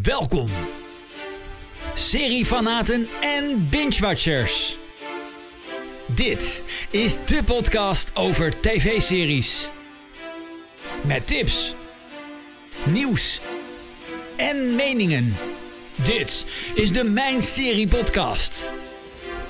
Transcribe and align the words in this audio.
Welkom, 0.00 0.48
seriefanaten 1.94 3.06
en 3.20 3.66
binge-watchers. 3.70 4.78
Dit 6.14 6.62
is 6.90 7.16
de 7.26 7.42
podcast 7.44 8.10
over 8.14 8.60
tv-series. 8.60 9.70
Met 11.02 11.26
tips, 11.26 11.74
nieuws 12.84 13.40
en 14.36 14.74
meningen. 14.74 15.36
Dit 16.02 16.46
is 16.74 16.92
de 16.92 17.04
Mijn 17.04 17.42
Serie 17.42 17.88
Podcast. 17.88 18.66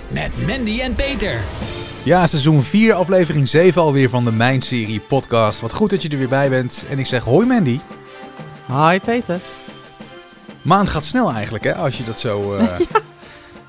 Met 0.08 0.46
Mandy 0.46 0.80
en 0.80 0.94
Peter. 0.94 1.40
Ja, 2.04 2.26
seizoen 2.26 2.62
4, 2.62 2.92
aflevering 2.92 3.48
7 3.48 3.82
alweer 3.82 4.08
van 4.08 4.24
de 4.24 4.32
Mijn 4.32 4.62
Serie 4.62 5.00
podcast. 5.00 5.60
Wat 5.60 5.74
goed 5.74 5.90
dat 5.90 6.02
je 6.02 6.08
er 6.08 6.18
weer 6.18 6.28
bij 6.28 6.48
bent. 6.48 6.84
En 6.88 6.98
ik 6.98 7.06
zeg 7.06 7.24
hoi 7.24 7.46
Mandy. 7.46 7.80
Hi 8.66 8.98
Peter. 8.98 9.40
Maand 10.62 10.88
gaat 10.88 11.04
snel 11.04 11.32
eigenlijk, 11.32 11.64
hè, 11.64 11.74
als 11.74 11.96
je 11.96 12.04
dat 12.04 12.20
zo... 12.20 12.56
eh, 12.56 12.64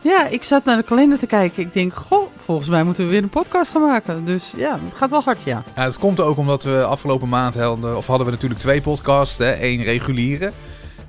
Ja, 0.02 0.28
ik 0.28 0.44
zat 0.44 0.66
naar 0.66 0.78
de 0.78 0.84
kalender 0.84 1.18
te 1.20 1.26
kijken. 1.26 1.64
Ik 1.64 1.74
denk, 1.74 1.94
goh, 1.94 2.28
volgens 2.46 2.70
mij 2.70 2.84
moeten 2.84 3.04
we 3.04 3.10
weer 3.10 3.24
een 3.24 3.30
podcast 3.30 3.72
gaan 3.72 3.82
maken. 3.82 4.26
Dus 4.26 4.54
ja, 4.58 4.80
het 4.84 4.98
gaat 4.98 5.10
wel 5.10 5.22
hard, 5.22 5.42
ja. 5.46 5.64
Ja, 5.76 5.84
het 5.84 5.98
komt 5.98 6.20
ook 6.20 6.38
omdat 6.38 6.64
we 6.64 6.84
afgelopen 6.84 7.30
maand 7.30 7.56
hadden, 7.56 7.98
of 7.98 8.08
hadden 8.08 8.26
we 8.26 8.32
natuurlijk 8.32 8.60
twee 8.60 8.82
podcasts. 8.82 9.38
Hè? 9.38 9.64
Eén 9.64 9.84
reguliere 9.84 10.52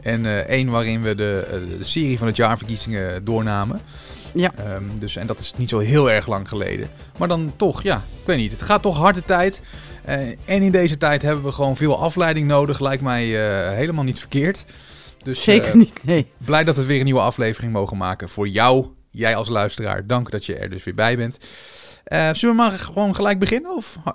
en 0.02 0.26
eh, 0.26 0.36
één 0.38 0.68
waarin 0.68 1.02
we 1.02 1.14
de, 1.14 1.46
eh, 1.50 1.78
de 1.78 1.84
serie 1.84 2.18
van 2.18 2.26
het 2.26 2.36
jaarverkiezingen 2.36 3.24
doornamen. 3.24 3.80
Ja. 4.34 4.52
Ehm, 4.56 4.84
dus, 4.98 5.16
en 5.16 5.26
dat 5.26 5.40
is 5.40 5.52
niet 5.56 5.68
zo 5.68 5.78
heel 5.78 6.10
erg 6.10 6.26
lang 6.26 6.48
geleden. 6.48 6.88
Maar 7.18 7.28
dan 7.28 7.52
toch, 7.56 7.82
ja, 7.82 7.96
ik 7.96 8.26
weet 8.26 8.36
niet. 8.36 8.50
Het 8.52 8.62
gaat 8.62 8.82
toch 8.82 8.96
hard 8.96 9.14
de 9.14 9.24
tijd. 9.24 9.62
En 10.44 10.62
in 10.62 10.72
deze 10.72 10.96
tijd 10.96 11.22
hebben 11.22 11.44
we 11.44 11.52
gewoon 11.52 11.76
veel 11.76 11.98
afleiding 11.98 12.46
nodig. 12.46 12.80
Lijkt 12.80 13.02
mij 13.02 13.24
helemaal 13.74 14.04
niet 14.04 14.18
verkeerd. 14.18 14.64
Dus, 15.24 15.42
Zeker 15.42 15.68
eh, 15.68 15.74
niet, 15.74 16.00
nee. 16.04 16.26
Blij 16.44 16.64
dat 16.64 16.76
we 16.76 16.84
weer 16.84 16.98
een 16.98 17.04
nieuwe 17.04 17.20
aflevering 17.20 17.72
mogen 17.72 17.96
maken 17.96 18.28
voor 18.28 18.48
jou. 18.48 18.86
Jij 19.10 19.36
als 19.36 19.48
luisteraar, 19.48 20.06
dank 20.06 20.30
dat 20.30 20.46
je 20.46 20.54
er 20.56 20.70
dus 20.70 20.84
weer 20.84 20.94
bij 20.94 21.16
bent. 21.16 21.38
Eh, 22.04 22.28
zullen 22.32 22.56
we 22.56 22.62
maar 22.62 22.72
gewoon 22.72 23.14
gelijk 23.14 23.38
beginnen? 23.38 23.76
Of 23.76 23.96
ik 24.04 24.12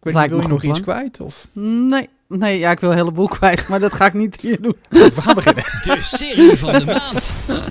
weet 0.00 0.14
niet, 0.14 0.28
wil 0.30 0.40
je 0.40 0.48
nog 0.48 0.62
iets 0.62 0.80
kwijt? 0.80 1.20
Of... 1.20 1.48
Nee, 1.52 2.08
nee, 2.28 2.58
ja, 2.58 2.70
ik 2.70 2.80
wil 2.80 2.90
een 2.90 2.96
heleboel 2.96 3.28
kwijt, 3.38 3.68
maar 3.68 3.80
dat 3.80 3.92
ga 3.92 4.06
ik 4.06 4.14
niet 4.14 4.40
hier 4.40 4.60
doen. 4.60 4.76
Goed, 4.90 5.14
we 5.14 5.20
gaan 5.20 5.34
beginnen. 5.34 5.64
De 5.84 5.98
serie 6.02 6.56
van 6.56 6.72
de 6.78 6.84
maand. 6.84 7.34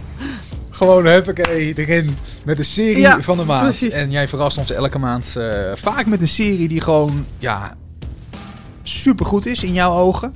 gewoon 0.69 1.05
huppakee 1.05 1.73
erin 1.77 2.17
met 2.45 2.57
de 2.57 2.63
serie 2.63 2.99
Ja, 2.99 3.21
van 3.21 3.37
de 3.37 3.43
maand. 3.45 3.63
precies. 3.63 3.93
En 3.93 4.11
jij 4.11 4.27
verrast 4.27 4.57
ons 4.57 4.71
elke 4.71 4.99
maand 4.99 5.35
eh, 5.35 5.71
vaak 5.75 6.05
met 6.05 6.21
een 6.21 6.27
serie 6.27 6.67
die 6.67 6.81
gewoon, 6.81 7.25
ja, 7.37 7.75
supergoed 8.83 9.45
is 9.45 9.63
in 9.63 9.73
jouw 9.73 9.93
ogen. 9.93 10.35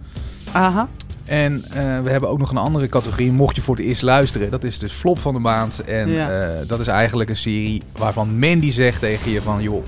Aha, 0.51 0.87
En 1.29 1.63
eh, 1.63 2.01
we 2.01 2.09
hebben 2.09 2.29
ook 2.29 2.37
nog 2.39 2.49
een 2.51 2.57
andere 2.57 2.87
categorie, 2.87 3.31
mocht 3.31 3.55
je 3.55 3.61
voor 3.61 3.75
het 3.75 3.85
eerst 3.85 4.01
luisteren. 4.01 4.51
Dat 4.51 4.63
is 4.63 4.79
dus 4.79 4.93
flop 4.93 5.19
van 5.19 5.33
de 5.33 5.39
maand. 5.39 5.79
En 5.83 6.11
Ja. 6.11 6.29
eh, 6.29 6.67
dat 6.67 6.79
is 6.79 6.87
eigenlijk 6.87 7.29
een 7.29 7.35
serie 7.37 7.83
waarvan 7.97 8.39
Mandy 8.39 8.71
zegt 8.71 8.99
tegen 8.99 9.31
je 9.31 9.41
van... 9.41 9.61
joh, 9.61 9.83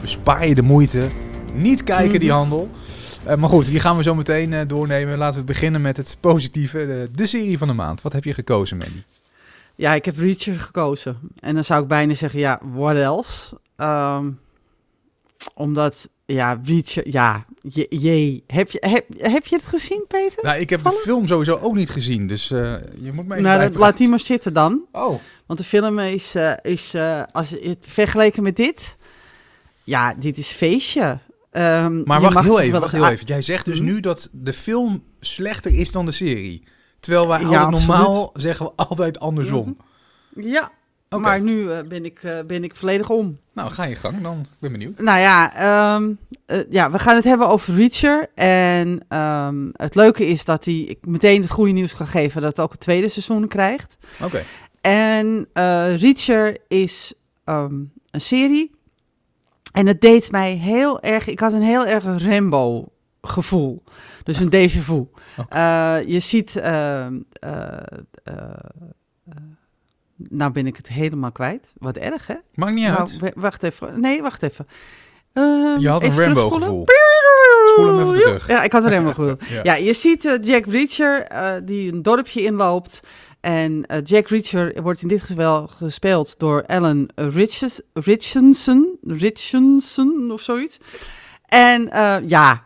bespaar 0.00 0.48
je 0.48 0.54
de 0.54 0.62
moeite. 0.62 1.08
Niet 1.54 1.84
kijken 1.84 2.20
die 2.20 2.28
Mhm. 2.28 2.38
handel. 2.38 2.68
Eh, 3.24 3.36
maar 3.36 3.48
goed, 3.48 3.66
die 3.66 3.80
gaan 3.80 3.96
we 3.96 4.02
zo 4.02 4.14
meteen 4.14 4.68
doornemen. 4.68 5.18
Laten 5.18 5.40
we 5.40 5.44
beginnen 5.46 5.80
met 5.80 5.96
het 5.96 6.16
positieve. 6.20 6.78
De, 6.86 7.08
de 7.12 7.26
serie 7.26 7.58
van 7.58 7.68
de 7.68 7.74
maand. 7.74 8.02
Wat 8.02 8.12
heb 8.12 8.24
je 8.24 8.34
gekozen, 8.34 8.76
Mandy? 8.76 9.02
ja, 9.74 9.94
ik 9.94 10.04
heb 10.04 10.18
Reacher 10.18 10.60
gekozen. 10.60 11.16
En 11.40 11.54
dan 11.54 11.64
zou 11.64 11.82
ik 11.82 11.88
bijna 11.88 12.14
zeggen, 12.14 12.38
ja, 12.38 12.60
what 12.74 12.96
else? 12.96 13.58
Ehm, 13.76 14.24
omdat, 15.54 16.08
ja, 16.26 16.60
Reacher, 16.64 17.08
ja, 17.08 17.44
je, 17.60 17.86
jee. 17.88 18.44
Heb 18.46 18.70
je, 18.70 18.82
heb, 18.86 19.06
heb 19.16 19.46
je 19.46 19.56
het 19.56 19.64
gezien, 19.64 20.04
Peter? 20.08 20.44
Nou, 20.44 20.58
ik 20.58 20.70
heb 20.70 20.84
de 20.84 20.92
film 20.92 21.26
sowieso 21.26 21.56
ook 21.56 21.74
niet 21.74 21.90
gezien. 21.90 22.26
Dus 22.26 22.50
eh, 22.50 22.74
je 23.00 23.12
moet 23.12 23.26
me 23.26 23.32
even 23.34 23.46
nou, 23.46 23.60
dat, 23.60 23.74
laat 23.74 23.96
die 23.96 24.08
maar 24.08 24.20
zitten 24.20 24.52
dan. 24.52 24.84
Oh, 24.92 25.20
Want 25.46 25.58
de 25.58 25.64
film 25.64 25.98
is, 25.98 26.34
eh, 26.34 26.52
is 26.62 26.94
eh, 26.94 27.22
als 27.32 27.48
je 27.48 27.68
het 27.68 27.86
vergeleken 27.88 28.42
met 28.42 28.56
dit, 28.56 28.96
ja, 29.84 30.14
dit 30.14 30.38
is 30.38 30.48
feestje. 30.48 31.18
Ehm, 31.50 32.02
maar 32.04 32.20
wacht 32.20 32.38
heel 32.38 32.54
toch 32.54 32.60
even, 32.60 32.80
wacht 32.80 32.92
heel 32.92 33.08
even. 33.08 33.26
Jij 33.26 33.42
zegt 33.42 33.64
dus 33.64 33.80
Mhm. 33.80 33.88
nu 33.88 34.00
dat 34.00 34.30
de 34.32 34.52
film 34.52 35.02
slechter 35.20 35.78
is 35.78 35.92
dan 35.92 36.06
de 36.06 36.12
serie. 36.12 36.62
Terwijl 37.00 37.28
wij 37.28 37.40
Ja, 37.40 37.70
normaal 37.70 38.30
zeggen 38.34 38.66
we 38.66 38.72
altijd 38.76 39.18
andersom. 39.20 39.76
Ja, 40.34 40.70
Maar 41.08 41.40
nu 41.40 41.70
eh, 41.70 41.82
ben, 41.82 42.04
ik, 42.04 42.22
eh, 42.22 42.38
ben 42.46 42.64
ik 42.64 42.74
volledig 42.74 43.10
om. 43.10 43.38
Nou, 43.52 43.70
ga 43.70 43.84
je 43.84 43.94
gang 43.94 44.22
dan. 44.22 44.38
Ik 44.40 44.58
ben 44.58 44.72
benieuwd. 44.72 45.00
Nou 45.00 45.20
ja, 45.20 45.54
ehm, 45.54 46.12
eh, 46.46 46.58
ja, 46.70 46.90
we 46.90 46.98
gaan 46.98 47.14
het 47.16 47.24
hebben 47.24 47.48
over 47.48 47.74
Reacher. 47.74 48.30
En 48.34 49.04
ehm, 49.08 49.68
het 49.72 49.94
leuke 49.94 50.26
is 50.26 50.44
dat 50.44 50.64
hij 50.64 50.74
ik 50.74 51.06
meteen 51.06 51.40
het 51.40 51.50
goede 51.50 51.72
nieuws 51.72 51.94
kan 51.94 52.06
geven 52.06 52.40
dat 52.40 52.50
het 52.50 52.60
ook 52.60 52.72
het 52.72 52.80
tweede 52.80 53.08
seizoen 53.08 53.48
krijgt. 53.48 53.98
Oké. 54.22 54.42
En 54.80 55.48
Reacher 55.96 56.56
is 56.68 57.12
ehm, 57.44 57.74
een 58.10 58.20
serie. 58.20 58.76
En 59.72 59.86
het 59.86 60.00
deed 60.00 60.30
mij 60.30 60.52
heel 60.52 61.00
erg. 61.00 61.26
Ik 61.26 61.40
had 61.40 61.52
een 61.52 61.62
heel 61.62 61.86
erg 61.86 62.04
Rambo 62.04 62.88
gevoel. 63.22 63.82
Dus 64.22 64.40
een 64.40 64.52
déjà 64.68 64.78
vu. 64.80 65.04
Eh, 65.48 65.96
je 66.06 66.20
ziet. 66.20 66.56
ehm, 66.56 67.18
eh, 67.32 67.72
eh, 68.24 68.34
eh, 69.24 69.36
nou 70.28 70.52
ben 70.52 70.66
ik 70.66 70.76
het 70.76 70.88
helemaal 70.88 71.32
kwijt. 71.32 71.72
Wat 71.78 71.96
erg, 71.96 72.26
hè? 72.26 72.34
Maakt 72.54 72.74
niet 72.74 72.86
Nou, 72.86 72.98
uit. 72.98 73.32
wacht 73.34 73.62
even. 73.62 74.00
Nee, 74.00 74.22
wacht 74.22 74.42
even. 74.42 74.66
Eh, 75.32 75.42
Je 75.78 75.88
had 75.88 76.02
een 76.02 76.10
even 76.10 76.24
Rambo 76.24 76.48
terugspoelen. 76.48 76.68
gevoel. 76.68 76.86
Spoel 77.72 77.86
hem 77.86 77.98
even 78.00 78.22
terug. 78.22 78.48
Ja, 78.48 78.62
ik 78.62 78.72
had 78.72 78.84
een 78.84 78.90
Rambo 78.90 79.08
gevoel. 79.08 79.36
Ja. 79.56 79.60
Ja, 79.62 79.74
je 79.74 79.92
ziet 79.92 80.24
eh, 80.24 80.32
Jack 80.42 80.66
Reacher 80.66 81.22
eh, 81.22 81.52
die 81.64 81.92
een 81.92 82.02
dorpje 82.02 82.42
inloopt. 82.42 83.00
En 83.40 83.86
eh, 83.86 83.98
Jack 84.04 84.28
Reacher 84.28 84.82
wordt 84.82 85.02
in 85.02 85.08
dit 85.08 85.22
geval 85.22 85.66
gespeeld 85.66 86.38
door 86.38 86.66
Alan 86.66 87.08
Richardson, 87.94 88.98
Richardson 89.02 90.30
of 90.30 90.40
zoiets. 90.40 90.78
En 91.46 91.88
ja, 92.26 92.62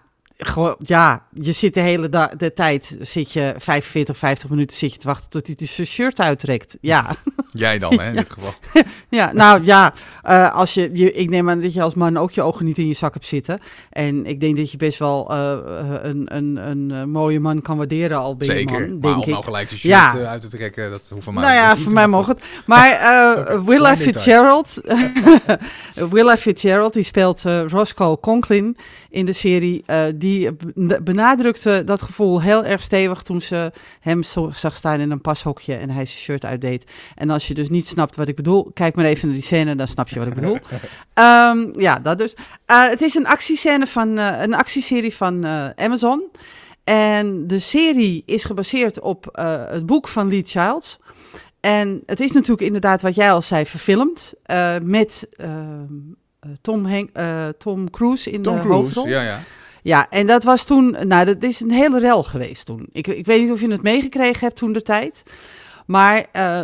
gewoon, 0.46 0.74
ja, 0.78 1.26
je 1.32 1.52
zit 1.52 1.74
de 1.74 1.80
hele 1.80 2.08
da- 2.08 2.32
de 2.36 2.52
tijd, 2.52 2.96
zit 3.00 3.32
je 3.32 3.54
45, 3.58 4.16
50 4.18 4.50
minuten 4.50 4.76
zit 4.76 4.92
je 4.92 4.98
te 4.98 5.06
wachten 5.06 5.30
tot 5.30 5.46
hij 5.46 5.66
zijn 5.66 5.86
shirt 5.86 6.20
uittrekt. 6.20 6.76
Ja, 6.80 7.10
Jij 7.52 7.78
dan, 7.78 8.00
hè, 8.00 8.08
in 8.08 8.16
dit 8.22 8.30
geval. 8.32 8.54
ja 9.10 9.32
nou 9.32 9.64
ja, 9.64 9.92
eh, 10.22 10.54
als 10.54 10.74
je, 10.74 10.90
je, 10.92 11.12
ik 11.12 11.30
neem 11.30 11.50
aan 11.50 11.60
dat 11.60 11.74
je 11.74 11.82
als 11.82 11.94
man 11.94 12.16
ook 12.16 12.30
je 12.30 12.42
ogen 12.42 12.64
niet 12.64 12.78
in 12.78 12.86
je 12.88 12.94
zak 12.94 13.12
hebt 13.14 13.26
zitten. 13.26 13.58
En 13.90 14.26
ik 14.26 14.40
denk 14.40 14.56
dat 14.56 14.70
je 14.70 14.76
best 14.76 14.98
wel 14.98 15.30
eh, 15.30 15.52
eh, 15.52 15.58
een, 16.02 16.36
een, 16.36 16.56
een, 16.56 17.10
mooie 17.10 17.40
man 17.40 17.62
kan 17.62 17.76
waarderen 17.76 18.18
al 18.18 18.36
ben 18.36 18.46
je 18.46 18.52
Zeker. 18.52 18.80
man, 18.80 18.90
maar 18.90 19.00
denk 19.00 19.14
om 19.16 19.22
ik. 19.22 19.28
nou 19.28 19.44
gelijk 19.44 19.68
de 19.68 19.76
shirt 19.76 19.92
Ja. 19.94 20.12
uit 20.26 20.40
te 20.40 20.48
trekken, 20.48 20.90
dat 20.90 21.08
hoeft 21.12 21.24
van 21.24 21.34
mij 21.34 21.42
Nou 21.42 21.54
ja, 21.54 21.76
voor 21.76 21.92
mij 21.92 22.06
mag 22.08 22.26
het. 22.26 22.42
Maar 22.66 22.90
Oké, 23.38 23.64
Willa. 23.64 23.96
Fitzgerald, 23.96 24.80
Willa 26.10 26.36
Fitzgerald, 26.36 26.92
die 26.92 27.02
speelt 27.02 27.42
Roscoe 27.68 28.20
Conklin 28.20 28.76
in 29.10 29.24
de 29.26 29.32
serie. 29.32 29.82
eh, 29.86 30.02
die 30.32 30.52
ben- 30.74 31.04
benadrukte 31.04 31.82
dat 31.84 32.02
gevoel 32.02 32.42
heel 32.42 32.64
erg 32.64 32.82
stevig 32.82 33.22
toen 33.22 33.40
ze 33.40 33.72
hem 34.00 34.22
zo 34.22 34.50
zag 34.54 34.76
staan 34.76 35.00
in 35.00 35.10
een 35.10 35.20
pashokje 35.20 35.74
en 35.74 35.90
hij 35.90 36.06
zijn 36.06 36.18
shirt 36.18 36.44
uitdeed. 36.44 36.90
En 37.14 37.30
als 37.30 37.48
je 37.48 37.54
dus 37.54 37.68
niet 37.68 37.86
snapt 37.86 38.16
wat 38.16 38.28
ik 38.28 38.36
bedoel, 38.36 38.70
kijk 38.74 38.94
maar 38.94 39.04
even 39.04 39.26
naar 39.26 39.36
die 39.36 39.44
scène, 39.44 39.74
dan 39.74 39.88
snap 39.88 40.08
je 40.08 40.18
wat 40.18 40.28
ik 40.28 40.34
bedoel. 40.34 40.58
Ehm, 41.14 41.80
ja, 41.80 41.98
dat 41.98 42.18
dus. 42.18 42.34
Eh, 42.66 42.88
het 42.88 43.00
is 43.00 43.14
een 43.14 43.26
actiescène 43.26 43.86
van 43.86 44.18
eh, 44.18 44.42
een 44.42 44.54
actieserie 44.54 45.14
van 45.14 45.44
eh, 45.44 45.68
Amazon. 45.76 46.30
En 46.84 47.46
de 47.46 47.58
serie 47.58 48.22
is 48.26 48.44
gebaseerd 48.44 49.00
op 49.00 49.28
het 49.70 49.86
boek 49.86 50.08
van 50.08 50.28
Lee 50.28 50.42
Childs. 50.46 50.98
En 51.60 52.02
het 52.06 52.20
is 52.20 52.32
natuurlijk 52.32 52.62
inderdaad, 52.62 53.02
wat 53.02 53.14
jij 53.14 53.32
al 53.32 53.42
zei, 53.42 53.66
verfilmd. 53.66 54.34
met 54.82 55.28
ehm, 55.36 55.84
eh, 56.42 56.50
Tom, 56.60 56.88
Tom 57.58 57.90
Cruise 57.90 58.30
in 58.30 58.42
Tom 58.42 58.54
de 58.54 58.60
Cruise, 58.60 58.80
hoofdrol. 58.80 59.08
ja, 59.08 59.22
ja. 59.22 59.40
Ja, 59.82 60.06
en 60.10 60.26
dat 60.26 60.42
was 60.44 60.64
toen, 60.64 60.96
nou, 61.06 61.24
dat 61.24 61.42
is 61.42 61.60
een 61.60 61.70
hele 61.70 61.98
rel 61.98 62.22
geweest 62.22 62.66
toen. 62.66 62.86
Ik, 62.92 63.06
ik 63.06 63.26
weet 63.26 63.40
niet 63.40 63.50
of 63.50 63.60
je 63.60 63.70
het 63.70 63.82
meegekregen 63.82 64.40
hebt 64.40 64.56
toen 64.56 64.72
de 64.72 64.82
tijd. 64.82 65.22
Maar 65.86 66.26
eh, 66.32 66.60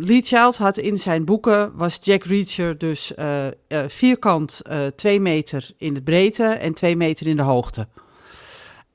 Lee 0.00 0.22
Child 0.22 0.56
had 0.56 0.78
in 0.78 0.98
zijn 0.98 1.24
boeken, 1.24 1.72
was 1.76 1.98
Jack 2.02 2.24
Reacher 2.24 2.78
dus 2.78 3.14
eh, 3.14 3.46
vierkant 3.88 4.60
eh 4.62 4.78
twee 4.96 5.20
meter 5.20 5.70
in 5.76 5.94
de 5.94 6.02
breedte 6.02 6.44
en 6.44 6.74
twee 6.74 6.96
meter 6.96 7.26
in 7.26 7.36
de 7.36 7.42
hoogte. 7.42 7.88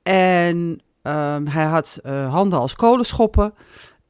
En 0.03 0.81
ehm, 1.01 1.45
hij 1.45 1.65
had 1.65 1.99
handen 2.29 2.59
als 2.59 2.75
kolenschoppen. 2.75 3.53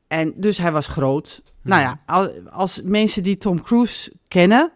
En 0.07 0.33
dus 0.35 0.57
hij 0.57 0.71
was 0.71 0.87
groot. 0.87 1.41
Nou 1.61 1.81
ja, 1.81 2.01
al- 2.05 2.31
als 2.51 2.81
mensen 2.83 3.23
die 3.23 3.37
Tom 3.37 3.61
Cruise 3.61 4.11
kennen, 4.27 4.71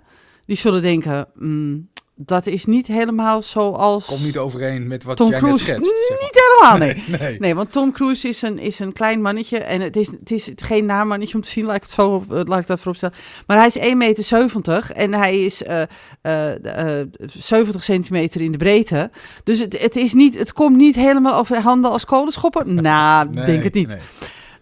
die 0.45 0.57
zullen 0.57 0.81
denken, 0.81 1.27
mm, 1.33 1.89
dat 2.15 2.47
is 2.47 2.65
niet 2.65 2.87
helemaal 2.87 3.41
zoals... 3.41 4.05
Komt 4.05 4.23
niet 4.23 4.37
overeen 4.37 4.87
met 4.87 5.03
wat 5.03 5.17
Tom 5.17 5.29
jij 5.29 5.39
Cruise, 5.39 5.71
net 5.71 5.83
schetst. 5.85 6.07
zeg 6.07 6.09
maar. 6.09 6.27
Niet 6.27 6.43
helemaal, 6.43 6.77
nee. 6.77 7.03
Nee, 7.19 7.29
nee. 7.29 7.39
Nee, 7.39 7.55
want 7.55 7.71
Tom 7.71 7.91
Cruise 7.91 8.27
is 8.27 8.41
een, 8.41 8.59
is 8.59 8.79
een 8.79 8.93
klein 8.93 9.21
mannetje. 9.21 9.57
En 9.57 9.81
het 9.81 9.95
is, 9.95 10.07
het 10.07 10.31
is 10.31 10.51
geen 10.55 10.85
naarmannetje 10.85 11.35
om 11.35 11.41
te 11.41 11.49
zien, 11.49 11.65
laat 11.65 11.75
ik, 11.75 11.81
het 11.81 11.91
zo, 11.91 12.25
eh, 12.29 12.39
laat 12.43 12.59
ik 12.59 12.67
dat 12.67 12.77
voorop 12.79 12.95
stellen. 12.95 13.15
Maar 13.47 13.57
hij 13.57 13.65
is 13.67 13.77
1,70 13.77 13.97
meter 13.97 14.91
en 14.95 15.13
hij 15.13 15.43
is 15.45 15.63
eh, 15.63 15.81
eh, 16.21 16.99
eh, 16.99 17.07
70 17.37 17.83
centimeter 17.83 18.41
in 18.41 18.51
de 18.51 18.57
breedte. 18.57 19.11
Dus 19.43 19.59
het, 19.59 19.81
het, 19.81 19.95
is 19.95 20.13
niet, 20.13 20.37
het 20.37 20.53
komt 20.53 20.77
niet 20.77 20.95
helemaal 20.95 21.35
over 21.35 21.57
handen 21.61 21.91
als 21.91 22.05
kolenschoppen. 22.05 22.73
Nou, 22.81 23.29
Nee, 23.29 23.45
denk 23.45 23.63
het 23.63 23.73
niet. 23.73 23.87
nee. 23.87 23.97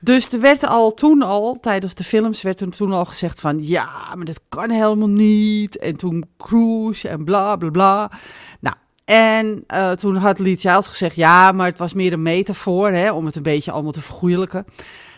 Dus 0.04 0.32
er 0.34 0.40
werd 0.40 0.68
al 0.68 0.94
toen 0.94 1.22
al, 1.22 1.58
tijdens 1.60 1.94
de 1.94 2.04
films, 2.04 2.42
werd 2.42 2.60
er 2.60 2.70
toen 2.70 2.94
al 2.94 3.06
gezegd 3.06 3.40
van... 3.40 3.64
ja, 3.64 4.16
maar 4.16 4.26
dat 4.26 4.42
kan 4.50 4.70
helemaal 4.70 5.10
niet. 5.10 5.78
En 5.78 5.96
toen 5.96 6.26
Cruise 6.38 7.08
en 7.08 7.24
bla, 7.24 7.56
bla, 7.56 7.70
bla. 7.70 8.12
Nou, 8.60 8.76
en 9.06 9.64
eh, 9.68 9.92
toen 9.92 10.16
had 10.16 10.40
Lee 10.40 10.58
gezegd... 10.60 11.16
ja, 11.16 11.52
maar 11.52 11.68
het 11.68 11.78
was 11.78 11.94
meer 11.94 12.14
een 12.14 12.22
metafoor, 12.22 12.90
hè, 12.90 13.12
om 13.12 13.26
het 13.26 13.36
een 13.36 13.44
beetje 13.44 13.72
allemaal 13.72 13.92
te 13.92 14.02
vergoeilijken. 14.02 14.66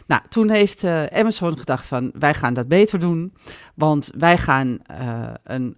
Nou, 0.07 0.21
toen 0.29 0.49
heeft 0.49 0.83
eh, 0.83 1.05
Amazon 1.05 1.57
gedacht 1.57 1.87
van... 1.87 2.11
wij 2.19 2.33
gaan 2.33 2.53
dat 2.53 2.67
beter 2.67 2.99
doen. 2.99 3.33
Want 3.75 4.11
wij 4.17 4.37
gaan 4.37 4.79
eh, 4.85 5.33
een, 5.43 5.75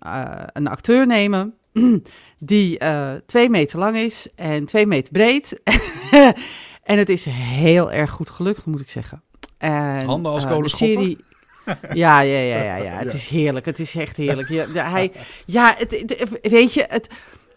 een 0.53 0.67
acteur 0.67 1.07
nemen... 1.07 1.53
die 2.37 2.77
twee 3.25 3.49
meter 3.49 3.79
lang 3.79 3.97
is 3.97 4.27
en 4.35 4.65
twee 4.65 4.87
meter 4.87 5.11
breed. 5.11 5.59
en 6.85 6.97
het 6.97 7.09
is 7.09 7.25
heel 7.29 7.91
erg 7.91 8.11
goed 8.11 8.29
gelukt, 8.29 8.65
moet 8.65 8.81
ik 8.81 8.89
zeggen. 8.89 9.21
En, 9.57 10.05
Handen 10.05 10.31
als 10.31 10.45
de 10.47 10.69
serie... 10.69 11.17
Ja, 11.93 12.19
ja, 12.19 12.39
ja, 12.39 12.63
ja, 12.63 12.75
ja. 12.75 12.91
Het 12.91 13.11
Ja. 13.11 13.17
is 13.17 13.27
heerlijk. 13.27 13.65
Het 13.65 13.79
is 13.79 13.95
echt 13.95 14.17
heerlijk. 14.17 14.49
Ja, 14.49 14.89
hij, 14.89 15.11
ja 15.45 15.73
het, 15.77 15.91
het- 15.91 16.39
weet 16.41 16.73
je, 16.73 16.85
het, 16.89 17.07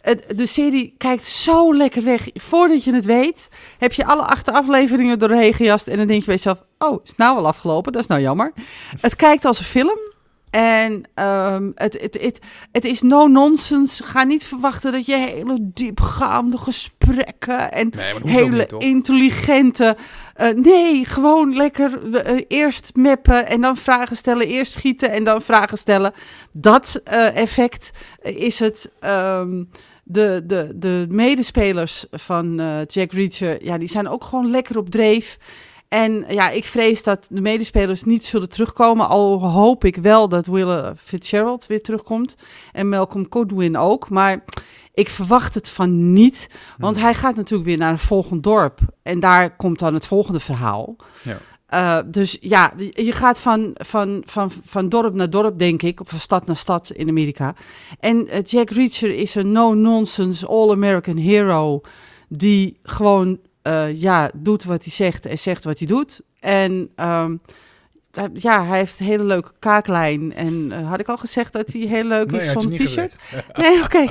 het, 0.00 0.24
de 0.36 0.46
serie 0.46 0.94
kijkt 0.98 1.24
zo 1.24 1.74
lekker 1.76 2.04
weg. 2.04 2.28
Voordat 2.34 2.84
je 2.84 2.94
het 2.94 3.04
weet, 3.04 3.48
heb 3.78 3.92
je 3.92 4.04
alle 4.04 4.22
acht 4.22 4.50
afleveringen 4.52 5.18
doorheen 5.18 5.54
gejast. 5.54 5.86
En 5.86 5.96
dan 5.96 6.06
denk 6.06 6.20
je 6.20 6.26
bij 6.26 6.34
jezelf, 6.34 6.62
oh, 6.78 7.00
is 7.02 7.08
het 7.08 7.18
nou 7.18 7.36
al 7.38 7.46
afgelopen? 7.46 7.92
Dat 7.92 8.00
is 8.02 8.08
nou 8.08 8.20
jammer. 8.20 8.52
Het 9.00 9.16
kijkt 9.16 9.44
als 9.44 9.58
een 9.58 9.64
film. 9.64 9.98
En 10.50 11.02
ehm, 11.14 11.70
het, 11.74 12.00
het, 12.00 12.18
het, 12.20 12.40
het 12.72 12.84
is 12.84 13.02
no-nonsense. 13.02 14.02
Ga 14.02 14.22
niet 14.24 14.44
verwachten 14.44 14.92
dat 14.92 15.06
je 15.06 15.16
hele 15.16 15.58
diepgaande 15.60 16.58
gesprekken 16.58 17.72
en 17.72 17.92
Nee, 17.96 18.14
hele 18.32 18.56
niet, 18.56 18.72
intelligente. 18.78 19.96
eh, 20.34 20.48
nee, 20.48 21.04
gewoon 21.04 21.54
lekker 21.56 22.14
eh, 22.14 22.44
eerst 22.48 22.90
mappen 22.96 23.46
en 23.46 23.60
dan 23.60 23.76
vragen 23.76 24.16
stellen. 24.16 24.46
Eerst 24.46 24.72
schieten 24.72 25.10
en 25.10 25.24
dan 25.24 25.42
vragen 25.42 25.78
stellen. 25.78 26.12
Dat 26.52 27.00
eh, 27.04 27.36
effect 27.36 27.90
is 28.22 28.58
het. 28.58 28.90
ehm, 29.00 29.64
de, 30.10 30.42
de, 30.46 30.72
de 30.74 31.06
medespelers 31.08 32.06
van 32.10 32.54
Jack 32.86 33.12
Reacher, 33.12 33.64
ja, 33.64 33.78
die 33.78 33.88
zijn 33.88 34.08
ook 34.08 34.24
gewoon 34.24 34.50
lekker 34.50 34.78
op 34.78 34.90
dreef. 34.90 35.38
En 35.88 36.24
ja, 36.28 36.50
ik 36.50 36.64
vrees 36.64 37.02
dat 37.02 37.26
de 37.30 37.40
medespelers 37.40 38.04
niet 38.04 38.24
zullen 38.24 38.48
terugkomen. 38.48 39.08
Al 39.08 39.42
hoop 39.48 39.84
ik 39.84 39.96
wel 39.96 40.28
dat 40.28 40.46
Willa 40.46 40.94
Fitzgerald 40.96 41.66
weer 41.66 41.82
terugkomt. 41.82 42.36
En 42.72 42.88
Malcolm 42.88 43.26
Goodwin 43.30 43.76
ook. 43.76 44.08
Maar 44.08 44.44
ik 44.94 45.08
verwacht 45.08 45.54
het 45.54 45.70
van 45.70 46.12
niet. 46.12 46.50
Want 46.78 46.96
Hmm. 46.96 47.04
hij 47.04 47.14
gaat 47.14 47.36
natuurlijk 47.36 47.68
weer 47.68 47.78
naar 47.78 47.90
een 47.90 47.98
volgend 47.98 48.42
dorp. 48.42 48.80
En 49.02 49.20
daar 49.20 49.56
komt 49.56 49.78
dan 49.78 49.94
het 49.94 50.06
volgende 50.06 50.40
verhaal. 50.40 50.96
Ja. 51.22 51.38
Eh, 51.66 51.98
dus 52.06 52.36
ja, 52.40 52.72
je 52.90 53.12
gaat 53.12 53.40
van, 53.40 53.70
van, 53.74 54.22
van, 54.24 54.50
van 54.64 54.88
dorp 54.88 55.14
naar 55.14 55.30
dorp, 55.30 55.58
denk 55.58 55.82
ik. 55.82 56.00
Of 56.00 56.08
van 56.08 56.18
stad 56.18 56.46
naar 56.46 56.56
stad 56.56 56.90
in 56.90 57.08
Amerika. 57.08 57.54
En 58.00 58.28
eh, 58.28 58.42
Jack 58.44 58.70
Reacher 58.70 59.14
is 59.14 59.34
een 59.34 59.52
no-nonsense 59.52 60.46
all-American 60.46 61.16
hero. 61.16 61.80
Die 62.28 62.78
gewoon 62.82 63.38
eh, 63.68 64.00
ja, 64.00 64.30
doet 64.34 64.64
wat 64.64 64.84
hij 64.84 64.92
zegt 64.92 65.26
en 65.26 65.38
zegt 65.38 65.64
wat 65.64 65.78
hij 65.78 65.88
doet. 65.88 66.20
En 66.40 66.90
ehm, 66.96 67.36
hij- 68.12 68.30
ja, 68.32 68.64
hij 68.66 68.78
heeft 68.78 69.00
een 69.00 69.06
hele 69.06 69.24
leuke 69.24 69.52
kaaklijn. 69.58 70.34
En 70.34 70.72
eh, 70.72 70.88
had 70.88 71.00
ik 71.00 71.08
al 71.08 71.16
gezegd 71.16 71.52
dat 71.52 71.72
hij 71.72 71.80
heel 71.82 72.04
leuk 72.04 72.30
Nee, 72.30 72.40
is 72.40 72.50
zonder 72.50 72.70
niet 72.70 72.86
t-shirt? 72.86 73.14
Nee, 73.56 73.82
oké. 73.82 74.06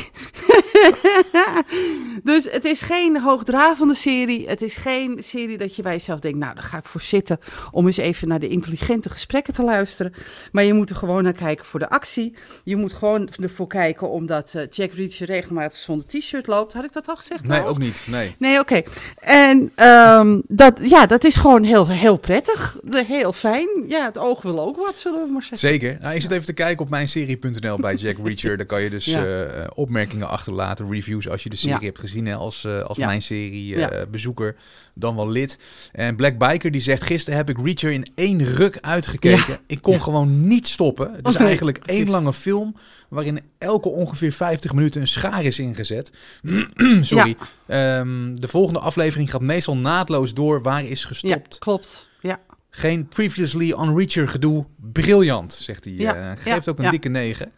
dus 2.24 2.52
het 2.52 2.66
is 2.66 2.82
geen 2.82 3.22
hoogdravende 3.22 3.94
serie. 3.96 4.48
Het 4.50 4.62
is 4.62 4.76
geen 4.76 5.18
serie 5.24 5.58
dat 5.58 5.76
je 5.76 5.82
bij 5.82 5.92
jezelf 5.92 6.20
denkt... 6.20 6.38
nou, 6.38 6.54
daar 6.54 6.64
ga 6.64 6.78
ik 6.78 6.86
voor 6.86 7.02
zitten 7.02 7.40
om 7.72 7.86
eens 7.86 7.98
even 7.98 8.28
naar 8.28 8.40
de 8.40 8.48
intelligente 8.48 9.10
gesprekken 9.10 9.54
te 9.54 9.64
luisteren. 9.64 10.14
Maar 10.52 10.64
je 10.64 10.74
moet 10.74 10.90
er 10.90 10.96
gewoon 10.96 11.24
naar 11.24 11.34
kijken 11.34 11.66
voor 11.66 11.80
de 11.80 11.90
actie. 11.90 12.36
Je 12.64 12.76
moet 12.76 12.94
gewoon 12.94 13.30
ervoor 13.42 13.68
kijken 13.68 14.10
omdat 14.10 14.54
eh, 14.54 14.64
Jack 14.70 14.92
Reacher 14.92 15.26
regelmatig 15.28 15.78
zonder 15.78 16.08
t-shirt 16.08 16.48
loopt. 16.48 16.74
Had 16.74 16.84
ik 16.84 16.94
dat 16.94 17.08
al 17.08 17.16
gezegd? 17.16 17.42
Nee, 17.42 17.50
trouwens? 17.52 17.78
ook 17.78 17.84
niet. 17.84 18.04
Nee. 18.08 18.36
Nee, 18.38 18.60
oké. 18.60 18.82
En 19.20 19.72
ehm, 19.76 20.40
dat, 20.48 20.80
ja, 20.82 21.06
dat 21.06 21.24
is 21.24 21.36
gewoon 21.36 21.64
heel, 21.64 21.88
heel 21.88 22.18
prettig. 22.18 22.78
Heel 22.90 23.34
fijn. 23.34 23.68
Ja, 23.88 24.06
het 24.06 24.18
oog 24.18 24.42
wil 24.42 24.60
ook 24.60 24.76
wat, 24.78 24.98
zullen 24.98 25.26
we 25.26 25.32
maar 25.32 25.42
zeggen. 25.42 25.58
Zeker. 25.70 25.98
Nou, 26.02 26.16
ik 26.16 26.22
zit 26.22 26.32
even 26.32 26.46
te 26.46 26.54
kijken 26.54 26.84
op 26.86 26.90
mijnserie.nl 26.90 27.78
bij 27.78 27.96
Jack 27.96 28.16
Reacher. 28.24 28.58
Daar 28.58 28.66
kan 28.66 28.82
je 28.82 28.90
dus 28.90 29.06
Ja. 29.06 29.24
eh, 29.24 29.42
eh, 29.62 29.68
opmerkingen 29.74 30.28
achterlaten, 30.30 30.77
reviews 30.90 31.30
als 31.30 31.44
je 31.44 31.50
de 31.50 31.56
serie 31.56 31.80
Ja. 31.80 31.86
hebt 31.86 32.00
gezien 32.00 32.26
hè, 32.26 32.36
als, 32.36 32.64
eh, 32.64 32.80
als 32.82 32.98
Ja. 32.98 33.06
mijn 33.06 33.22
serie 33.22 33.76
eh, 33.76 33.80
Ja. 33.80 34.06
bezoeker, 34.06 34.56
dan 34.94 35.16
wel 35.16 35.30
lid. 35.30 35.60
En 35.92 36.16
Black 36.16 36.38
Biker 36.38 36.72
die 36.72 36.82
zegt, 36.82 37.04
gisteren 37.04 37.38
heb 37.38 37.50
ik 37.50 37.58
Reacher 37.64 37.92
in 37.92 38.06
één 38.16 38.44
ruk 38.44 38.78
uitgekeken. 38.82 39.60
Ik 39.68 39.82
kon 39.82 40.02
gewoon 40.02 40.48
niet 40.48 40.68
stoppen. 40.68 41.14
Het 41.14 41.28
is 41.28 41.36
Oké, 41.36 41.44
eigenlijk 41.46 41.78
één 41.86 42.10
lange 42.10 42.34
film 42.34 42.76
waarin 43.10 43.40
elke 43.58 43.90
ongeveer 43.90 44.32
50 44.32 44.74
minuten 44.74 45.02
een 45.02 45.08
schaar 45.08 45.44
is 45.44 45.60
ingezet. 45.60 46.12
Sorry. 47.02 47.36
Ehm, 47.68 48.36
de 48.36 48.48
volgende 48.48 48.80
aflevering 48.80 49.32
gaat 49.32 49.42
meestal 49.42 49.78
naadloos 49.78 50.34
door. 50.34 50.62
Waar 50.62 50.86
is 50.86 51.02
Ja, 51.02 51.08
gestopt? 51.08 51.58
klopt. 51.60 52.08
Ja. 52.22 52.40
Geen 52.70 53.08
previously 53.08 53.72
on 53.72 53.96
Reacher 53.98 54.28
gedoe. 54.28 54.66
Briljant, 54.92 55.54
zegt 55.54 55.86
hij. 55.86 55.96
Eh, 55.98 56.32
geeft 56.36 56.70
ook 56.70 56.80
een 56.80 56.92
dikke 56.92 57.10
9. 57.10 57.52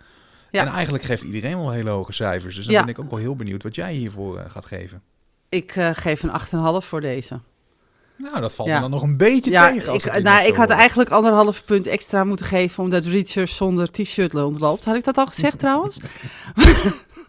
Ja. 0.52 0.62
En 0.66 0.68
eigenlijk 0.68 1.04
geeft 1.04 1.24
iedereen 1.24 1.58
wel 1.60 1.72
hele 1.72 1.90
hoge 1.90 2.14
cijfers. 2.14 2.56
Dus 2.56 2.66
dan 2.66 2.74
Ja. 2.74 2.80
ben 2.80 2.90
ik 2.90 3.00
ook 3.00 3.10
wel 3.10 3.20
heel 3.20 3.36
benieuwd 3.36 3.64
wat 3.64 3.76
jij 3.76 3.94
hiervoor 3.94 4.38
eh, 4.38 4.50
gaat 4.50 4.66
geven. 4.66 5.02
Ik 5.50 5.76
eh, 5.76 5.90
geef 5.94 6.24
een 6.24 6.30
8,5 6.82 6.88
voor 6.88 7.02
deze. 7.02 7.40
Nou, 8.16 8.40
dat 8.42 8.56
valt 8.56 8.68
Ja. 8.70 8.76
me 8.76 8.82
dan 8.82 8.90
nog 8.90 9.02
een 9.02 9.18
beetje 9.18 9.52
Ja, 9.52 9.72
tegen. 9.72 9.92
Als 9.92 10.06
ik, 10.06 10.14
ik 10.14 10.24
nou, 10.24 10.48
ik 10.48 10.56
had 10.56 10.70
eigenlijk 10.70 11.10
anderhalf 11.10 11.66
punt 11.66 11.88
extra 11.88 12.24
moeten 12.24 12.46
geven 12.46 12.84
omdat 12.84 13.06
Reacher 13.06 13.48
zonder 13.48 13.92
t-shirt 13.92 14.34
rondloopt. 14.34 14.86
Had 14.86 14.96
ik 14.96 15.04
dat 15.04 15.18
al 15.18 15.26
gezegd 15.26 15.60
trouwens? 15.66 15.98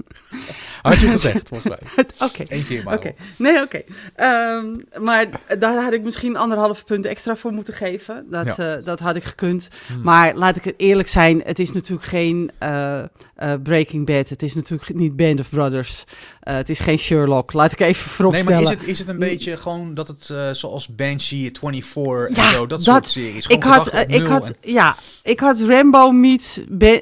Had 0.83 1.01
je 1.01 1.09
gezegd, 1.09 1.49
volgens 1.49 1.77
mij. 1.79 2.05
Oké. 2.29 2.45
Eén 2.49 2.65
keer 2.65 2.85
maar. 2.85 2.95
Oké, 2.95 3.13
nee, 3.39 3.63
oké. 3.63 3.83
Ehm, 4.15 4.67
maar 5.01 5.27
daar 5.59 5.83
had 5.83 5.93
ik 5.93 6.03
misschien 6.03 6.37
anderhalf 6.37 6.85
punt 6.85 7.07
extra 7.07 7.37
voor 7.37 7.53
moeten 7.53 7.75
geven. 7.75 8.27
Dat, 8.31 8.59
eh, 8.59 8.73
dat 8.85 9.01
had 9.01 9.17
ik 9.17 9.25
gekund. 9.25 9.69
Hmm. 9.87 10.03
Maar 10.03 10.35
laat 10.35 10.57
ik 10.57 10.65
het 10.65 10.75
eerlijk 10.77 11.09
zijn, 11.09 11.43
het 11.45 11.59
is 11.59 11.73
natuurlijk 11.73 12.09
geen 12.09 12.51
eh, 12.59 12.99
eh, 12.99 13.53
Breaking 13.63 14.07
Bad. 14.07 14.29
Het 14.29 14.43
is 14.43 14.55
natuurlijk 14.55 14.95
niet 14.95 15.17
Band 15.17 15.41
of 15.41 15.49
Brothers. 15.49 16.05
Het 16.41 16.69
is 16.69 16.79
geen 16.79 16.99
Sherlock. 16.99 17.53
Laat 17.53 17.73
ik 17.73 17.81
even 17.81 18.05
Nee, 18.07 18.15
vooropstellen. 18.15 18.53
maar 18.63 18.63
is 18.73 18.79
het, 18.79 18.87
is 18.87 18.99
het 18.99 19.09
een 19.09 19.19
beetje 19.19 19.57
gewoon 19.57 19.95
dat 19.95 20.09
het 20.09 20.33
zoals 20.57 20.95
Banshee, 20.95 21.51
24 21.61 22.37
Ja, 22.37 22.47
en 22.47 22.53
zo, 22.53 22.59
dat, 22.67 22.69
dat- 22.69 22.83
soort 22.83 23.09
series. 23.09 23.47
Gewoon 23.47 23.63
ik 23.63 23.69
had, 23.69 24.05
ik 24.09 24.27
had, 24.27 24.55
ja, 24.61 24.97
ik 25.23 25.41
had 25.41 25.61
Rambo 25.61 26.11
meets 26.11 26.61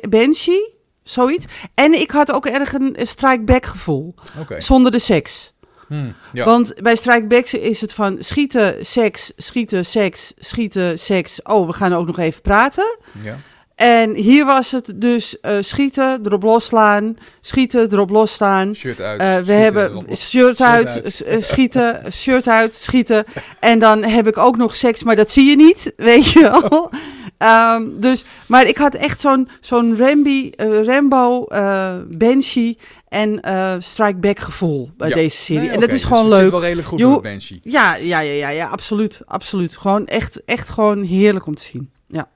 Banshee, 0.09 0.75
zoiets. 1.11 1.47
En 1.75 2.01
ik 2.01 2.11
had 2.11 2.33
ook 2.33 2.47
erg 2.47 2.73
een 2.73 2.97
strike 3.03 3.43
back 3.43 3.67
gevoel, 3.67 4.15
zonder 4.59 4.93
de 4.93 4.99
seks. 4.99 5.53
Hmm, 5.89 6.15
ja. 6.33 6.45
Want 6.45 6.75
bij 6.83 6.97
strike 6.97 7.27
backs 7.27 7.55
is 7.55 7.81
het 7.81 7.93
van 7.93 8.17
schieten, 8.19 8.87
seks, 8.87 9.33
schieten, 9.37 9.87
seks, 9.87 10.33
schieten, 10.39 10.99
seks. 10.99 11.43
Oh, 11.43 11.67
we 11.67 11.73
gaan 11.73 11.93
ook 11.93 12.07
nog 12.07 12.19
even 12.19 12.43
praten. 12.43 12.97
ja. 13.23 13.37
En 13.79 14.15
hier 14.15 14.45
was 14.45 14.71
het 14.71 14.93
dus 14.95 15.41
eh, 15.41 15.57
schieten, 15.61 16.21
erop 16.25 16.43
losslaan, 16.43 17.17
schieten, 17.41 17.93
erop 17.93 18.11
losslaan. 18.11 18.75
Shirt 18.75 19.01
uit. 19.01 19.21
Eh, 19.21 19.27
we 19.27 19.35
schieten, 19.45 19.57
hebben 19.57 20.17
shirt 20.17 20.61
uit, 20.61 20.87
uit. 20.87 21.23
eh, 21.23 21.37
schieten, 21.43 22.13
shirt 22.13 22.49
uit, 22.49 22.75
schieten. 22.75 23.25
En 23.61 23.79
dan 23.79 24.03
heb 24.03 24.27
ik 24.27 24.39
ook 24.39 24.57
nog 24.57 24.77
seks, 24.77 25.03
maar 25.03 25.17
dat 25.17 25.31
zie 25.31 25.49
je 25.51 25.57
niet, 25.57 25.93
weet 25.97 26.31
je 26.31 26.41
wel. 26.41 26.91
Ehm, 27.39 27.83
dus, 27.93 28.25
maar 28.47 28.67
ik 28.67 28.79
had 28.79 28.95
echt 28.95 29.21
zo'n 29.21 29.49
zo'n 29.61 29.97
Rambi, 29.97 30.51
eh, 30.51 30.85
Rambo, 30.85 31.45
eh 31.45 31.95
Banshee 32.09 32.79
en 33.09 33.41
eh 33.41 33.75
Strike 33.79 34.19
Back 34.19 34.39
gevoel 34.39 34.91
bij 34.97 35.09
Ja. 35.09 35.15
deze 35.15 35.37
serie. 35.37 35.63
Nee, 35.63 35.71
en 35.71 35.81
dat 35.81 35.89
is 35.93 35.95
dus 36.01 36.05
gewoon 36.05 36.25
het 36.25 36.33
zit 36.33 36.43
leuk. 36.43 36.51
wel 36.51 36.61
redelijk 36.63 36.89
goed 36.89 37.01
ho- 37.03 37.21
Banshee. 37.21 37.61
Ja, 37.63 37.95
ja, 37.97 38.21
ja, 38.21 38.33
ja, 38.33 38.49
ja, 38.49 38.67
absoluut, 38.69 39.21
absoluut. 39.27 39.77
Gewoon 39.77 40.07
echt, 40.07 40.45
echt 40.45 40.69
gewoon 40.71 41.03
heerlijk 41.03 41.47
om 41.47 41.55
te 41.55 41.63
zien. 41.63 41.91
Ja. 42.07 42.29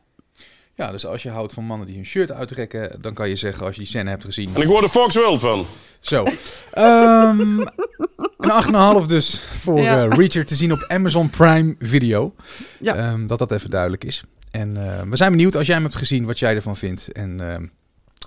Ja, 0.75 0.91
dus 0.91 1.07
als 1.07 1.23
je 1.23 1.31
houdt 1.31 1.53
van 1.53 1.65
mannen 1.65 1.87
die 1.87 1.97
hun 1.97 2.07
shirt 2.07 2.33
uitrekken, 2.33 2.97
dan 3.01 3.15
kan 3.15 3.29
je 3.29 3.37
zeggen 3.37 3.65
als 3.67 3.75
je 3.75 3.81
die 3.81 3.89
scène 3.91 4.11
hebt 4.11 4.25
gezien. 4.25 4.51
En 4.55 4.61
ik 4.63 4.69
word 4.69 4.83
er 4.83 4.89
Fox 4.89 5.15
wild 5.15 5.41
van. 5.41 5.65
Zo. 6.01 6.25
Ehm 6.73 7.41
een 8.39 8.51
8,5 9.03 9.07
dus 9.07 9.41
voor 9.59 9.81
Ja. 9.81 10.05
Reacher 10.09 10.45
te 10.47 10.55
zien 10.55 10.73
op 10.73 10.85
Amazon 10.89 11.31
Prime 11.31 11.75
Video. 11.79 12.35
Ja. 12.81 12.95
Ehm, 12.95 13.27
dat 13.27 13.39
dat 13.39 13.51
even 13.51 13.71
duidelijk 13.71 14.05
is. 14.05 14.25
En 14.53 14.77
eh, 14.77 15.03
we 15.09 15.17
zijn 15.17 15.31
benieuwd 15.31 15.57
als 15.57 15.67
jij 15.67 15.75
hem 15.75 15.85
hebt 15.85 15.97
gezien 15.97 16.25
wat 16.25 16.39
jij 16.39 16.55
ervan 16.55 16.77
vindt. 16.77 17.13
En 17.13 17.51
ehm, 17.51 17.67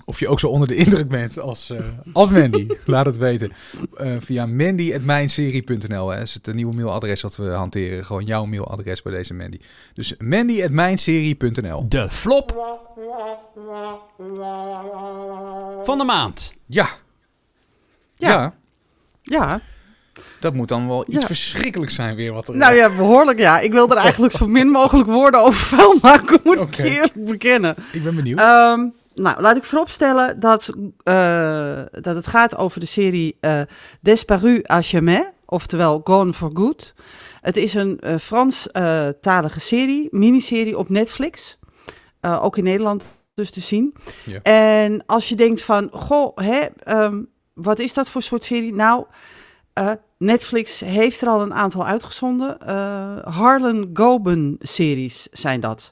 of 0.06 0.20
je 0.20 0.28
ook 0.28 0.40
zo 0.40 0.48
onder 0.48 0.68
de 0.68 0.76
indruk 0.76 1.08
bent 1.08 1.40
als, 1.40 1.70
eh, 1.70 1.80
als 2.14 2.30
Mandy. 2.30 2.68
Laat 2.86 3.06
het 3.06 3.18
weten. 3.18 3.52
Eh, 3.94 4.16
via 4.20 4.46
mandy.mijnserie.nl 4.46 6.10
hè, 6.10 6.22
is 6.22 6.34
het 6.34 6.54
nieuwe 6.54 6.76
mailadres 6.76 7.22
dat 7.22 7.36
we 7.36 7.50
hanteren. 7.50 8.06
Gewoon 8.06 8.26
jouw 8.26 8.46
mailadres 8.46 9.02
bij 9.02 9.14
deze 9.14 9.34
Mandy. 9.34 9.60
Dus 9.94 10.16
mandy.mijnserie.nl 10.18 11.90
De 11.90 12.10
flop 12.10 12.52
van 15.82 15.98
de 15.98 16.04
maand. 16.06 16.54
Ja. 16.66 16.88
Ja. 18.16 18.30
Ja. 18.30 18.54
Ja, 19.22 19.62
Dat 20.40 20.54
moet 20.54 20.68
dan 20.68 20.88
wel 20.88 21.04
iets 21.08 21.16
Ja. 21.16 21.26
verschrikkelijks 21.26 21.96
zijn 21.96 22.16
weer 22.16 22.34
wat 22.34 22.48
er... 22.48 22.56
Nou 22.56 22.76
ja, 22.76 22.90
behoorlijk 22.96 23.40
ja. 23.40 23.60
Ik 23.60 23.72
wil 23.72 23.90
er 23.90 23.98
eigenlijk 24.08 24.34
zo 24.34 24.48
min 24.48 24.68
mogelijk 24.68 25.08
woorden 25.10 25.42
over 25.42 25.60
vuil 25.60 25.98
maken, 26.02 26.40
moet 26.44 26.60
Oké. 26.60 26.84
ik 26.84 26.90
eerlijk 26.94 27.26
bekennen. 27.26 27.76
Ik 27.92 28.04
ben 28.04 28.16
benieuwd. 28.16 28.40
Ehm, 28.40 28.86
nou, 29.16 29.42
laat 29.42 29.56
ik 29.58 29.64
vooropstellen 29.64 30.40
dat, 30.40 30.70
eh, 31.04 31.82
dat 31.92 32.16
het 32.16 32.28
gaat 32.28 32.58
over 32.58 32.80
de 32.80 32.86
serie 32.86 33.38
eh 33.40 33.62
Disparu 34.02 34.64
à 34.72 34.80
jamais, 34.82 35.24
oftewel 35.46 36.02
Gone 36.04 36.34
for 36.34 36.50
Good. 36.54 36.94
Het 37.42 37.58
is 37.58 37.74
een 37.74 38.00
eh, 38.00 38.16
Frans-talige 38.18 39.60
serie, 39.60 40.08
miniserie 40.12 40.78
op 40.78 40.90
Netflix. 40.90 41.58
Ook 42.42 42.58
in 42.58 42.64
Nederland 42.64 43.04
dus 43.34 43.52
te 43.52 43.60
zien. 43.60 43.94
Ja. 44.26 44.40
En 44.42 45.06
als 45.06 45.30
je 45.30 45.36
denkt 45.36 45.62
van, 45.62 45.90
goh, 45.92 46.38
hè, 46.38 46.60
ehm, 46.84 47.22
wat 47.54 47.80
is 47.80 47.94
dat 47.94 48.10
voor 48.10 48.22
soort 48.22 48.44
serie? 48.44 48.74
Nou, 48.74 49.06
eh, 49.76 49.92
Netflix 50.18 50.80
heeft 50.80 51.22
er 51.22 51.28
al 51.28 51.42
een 51.42 51.54
aantal 51.54 51.86
uitgezonden. 51.86 52.60
Eh 52.60 53.18
Harlan 53.24 53.90
Goben-series 53.94 55.28
zijn 55.32 55.60
dat. 55.60 55.92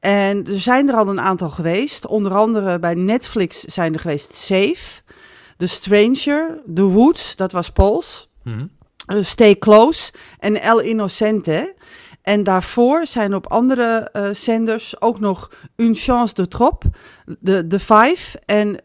En 0.00 0.46
er 0.46 0.60
zijn 0.60 0.88
er 0.88 0.94
al 0.94 1.08
een 1.08 1.20
aantal 1.20 1.50
geweest. 1.50 2.06
Onder 2.06 2.34
andere 2.34 2.78
bij 2.78 2.94
Netflix 2.94 3.60
zijn 3.60 3.94
er 3.94 4.00
geweest 4.00 4.32
Safe, 4.32 5.02
The 5.56 5.66
Stranger, 5.66 6.62
The 6.74 6.82
Woods, 6.82 7.36
dat 7.36 7.52
was 7.52 7.70
Pools. 7.70 8.28
Mhm. 8.42 8.66
Eh, 9.06 9.22
Stay 9.22 9.58
Close 9.58 10.12
en 10.38 10.60
El 10.60 10.80
Innocente. 10.80 11.74
En 12.22 12.42
daarvoor 12.42 13.06
zijn 13.06 13.34
op 13.34 13.46
andere 13.46 14.10
zenders 14.32 15.00
ook 15.00 15.20
nog 15.20 15.50
Une 15.76 15.94
Chance 15.94 16.34
de 16.34 16.48
Trop, 16.48 16.84
de, 17.38 17.66
de 17.66 17.78
Five 17.78 18.40
en 18.46 18.76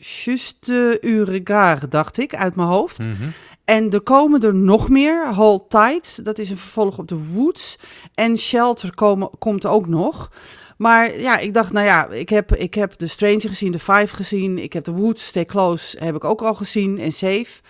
Juste 0.00 0.98
U 1.00 1.22
Regard, 1.22 1.90
dacht 1.90 2.18
ik, 2.18 2.34
uit 2.34 2.54
mijn 2.54 2.68
hoofd. 2.68 2.98
Mhm. 2.98 3.28
En 3.64 3.90
er 3.90 4.00
komen 4.00 4.40
er 4.40 4.54
nog 4.54 4.88
meer. 4.88 5.34
Hold 5.34 5.70
Tight, 5.70 6.24
dat 6.24 6.38
is 6.38 6.50
een 6.50 6.56
vervolg 6.58 6.98
op 6.98 7.06
The 7.06 7.24
Woods. 7.32 7.76
En 8.14 8.38
Shelter 8.38 8.94
komen, 8.94 9.30
komt 9.38 9.66
ook 9.66 9.86
nog. 9.86 10.30
Maar 10.76 11.18
ja, 11.18 11.38
ik 11.38 11.54
dacht, 11.54 11.72
nou 11.72 11.86
ja, 11.86 12.08
ik 12.08 12.28
heb, 12.28 12.54
ik 12.56 12.74
heb 12.74 12.92
The 12.92 13.06
Stranger 13.06 13.48
gezien, 13.48 13.72
The 13.72 13.78
Five 13.78 14.14
gezien. 14.16 14.58
Ik 14.58 14.72
heb 14.72 14.84
The 14.84 14.92
Woods, 14.92 15.26
Stay 15.26 15.44
Close 15.44 15.96
heb 16.04 16.14
ik 16.14 16.24
ook 16.24 16.42
al 16.42 16.54
gezien 16.54 16.98
en 16.98 17.12
Safe. 17.12 17.60